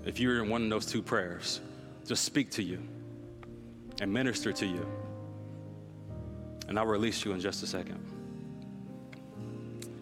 If 0.07 0.19
you're 0.19 0.43
in 0.43 0.49
one 0.49 0.65
of 0.65 0.71
those 0.71 0.87
two 0.87 1.03
prayers, 1.03 1.61
just 2.07 2.25
speak 2.25 2.51
to 2.53 2.63
you 2.63 2.83
and 4.01 4.11
minister 4.11 4.53
to 4.53 4.67
you. 4.67 4.87
And 6.69 6.79
I'll 6.79 6.87
release 6.87 7.27
you 7.27 7.33
in 7.33 7.41
just 7.41 7.63
a 7.63 7.67
second. 7.67 8.12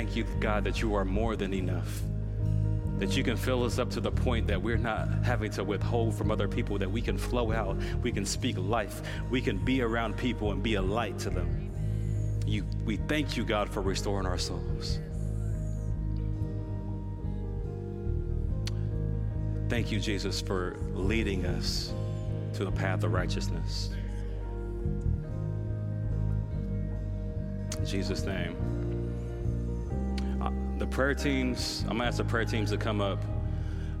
thank 0.00 0.16
you, 0.16 0.24
God, 0.40 0.64
that 0.64 0.80
you 0.80 0.94
are 0.94 1.04
more 1.04 1.36
than 1.36 1.52
enough. 1.52 2.00
That 3.00 3.18
you 3.18 3.22
can 3.22 3.36
fill 3.36 3.64
us 3.64 3.78
up 3.78 3.90
to 3.90 4.00
the 4.00 4.10
point 4.10 4.46
that 4.46 4.62
we're 4.62 4.78
not 4.78 5.10
having 5.22 5.50
to 5.50 5.62
withhold 5.62 6.14
from 6.14 6.30
other 6.30 6.48
people, 6.48 6.78
that 6.78 6.90
we 6.90 7.02
can 7.02 7.18
flow 7.18 7.52
out, 7.52 7.76
we 8.02 8.10
can 8.10 8.24
speak 8.24 8.56
life, 8.56 9.02
we 9.28 9.42
can 9.42 9.58
be 9.58 9.82
around 9.82 10.16
people 10.16 10.52
and 10.52 10.62
be 10.62 10.76
a 10.76 10.80
light 10.80 11.18
to 11.18 11.28
them. 11.28 11.70
You, 12.46 12.64
we 12.86 12.96
thank 12.96 13.36
you, 13.36 13.44
God, 13.44 13.68
for 13.68 13.82
restoring 13.82 14.24
our 14.24 14.38
souls. 14.38 15.00
Thank 19.68 19.92
you, 19.92 20.00
Jesus, 20.00 20.40
for 20.40 20.78
leading 20.94 21.44
us 21.44 21.92
to 22.54 22.64
the 22.64 22.72
path 22.72 23.04
of 23.04 23.12
righteousness. 23.12 23.90
In 27.76 27.84
Jesus' 27.84 28.24
name. 28.24 28.89
Prayer 31.00 31.14
teams, 31.14 31.82
I'm 31.88 31.96
to 31.96 32.04
ask 32.04 32.18
the 32.18 32.24
prayer 32.24 32.44
teams 32.44 32.68
to 32.72 32.76
come 32.76 33.00
up. 33.00 33.24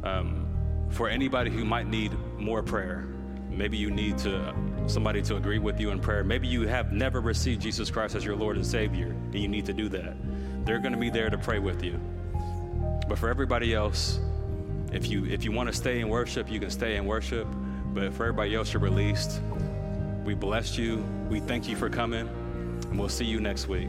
Um, 0.04 0.46
for 0.90 1.08
anybody 1.08 1.50
who 1.50 1.64
might 1.64 1.86
need 1.86 2.12
more 2.36 2.62
prayer, 2.62 3.08
maybe 3.48 3.78
you 3.78 3.90
need 3.90 4.18
to 4.18 4.54
somebody 4.86 5.22
to 5.22 5.36
agree 5.36 5.58
with 5.58 5.80
you 5.80 5.92
in 5.92 5.98
prayer. 5.98 6.22
Maybe 6.22 6.46
you 6.46 6.68
have 6.68 6.92
never 6.92 7.22
received 7.22 7.62
Jesus 7.62 7.90
Christ 7.90 8.16
as 8.16 8.22
your 8.22 8.36
Lord 8.36 8.56
and 8.56 8.66
Savior, 8.66 9.06
and 9.06 9.34
you 9.34 9.48
need 9.48 9.64
to 9.64 9.72
do 9.72 9.88
that. 9.88 10.14
They're 10.66 10.78
going 10.78 10.92
to 10.92 10.98
be 10.98 11.08
there 11.08 11.30
to 11.30 11.38
pray 11.38 11.58
with 11.58 11.82
you. 11.82 11.98
But 13.08 13.18
for 13.18 13.30
everybody 13.30 13.72
else, 13.72 14.20
if 14.92 15.08
you 15.08 15.24
if 15.24 15.42
you 15.42 15.52
want 15.52 15.70
to 15.70 15.74
stay 15.74 16.00
in 16.00 16.10
worship, 16.10 16.50
you 16.50 16.60
can 16.60 16.68
stay 16.68 16.96
in 16.96 17.06
worship. 17.06 17.46
But 17.94 18.12
for 18.12 18.24
everybody 18.24 18.54
else, 18.54 18.74
you're 18.74 18.82
released. 18.82 19.40
We 20.22 20.34
bless 20.34 20.76
you. 20.76 21.02
We 21.30 21.40
thank 21.40 21.66
you 21.66 21.76
for 21.76 21.88
coming, 21.88 22.28
and 22.28 22.98
we'll 22.98 23.08
see 23.08 23.24
you 23.24 23.40
next 23.40 23.68
week. 23.68 23.88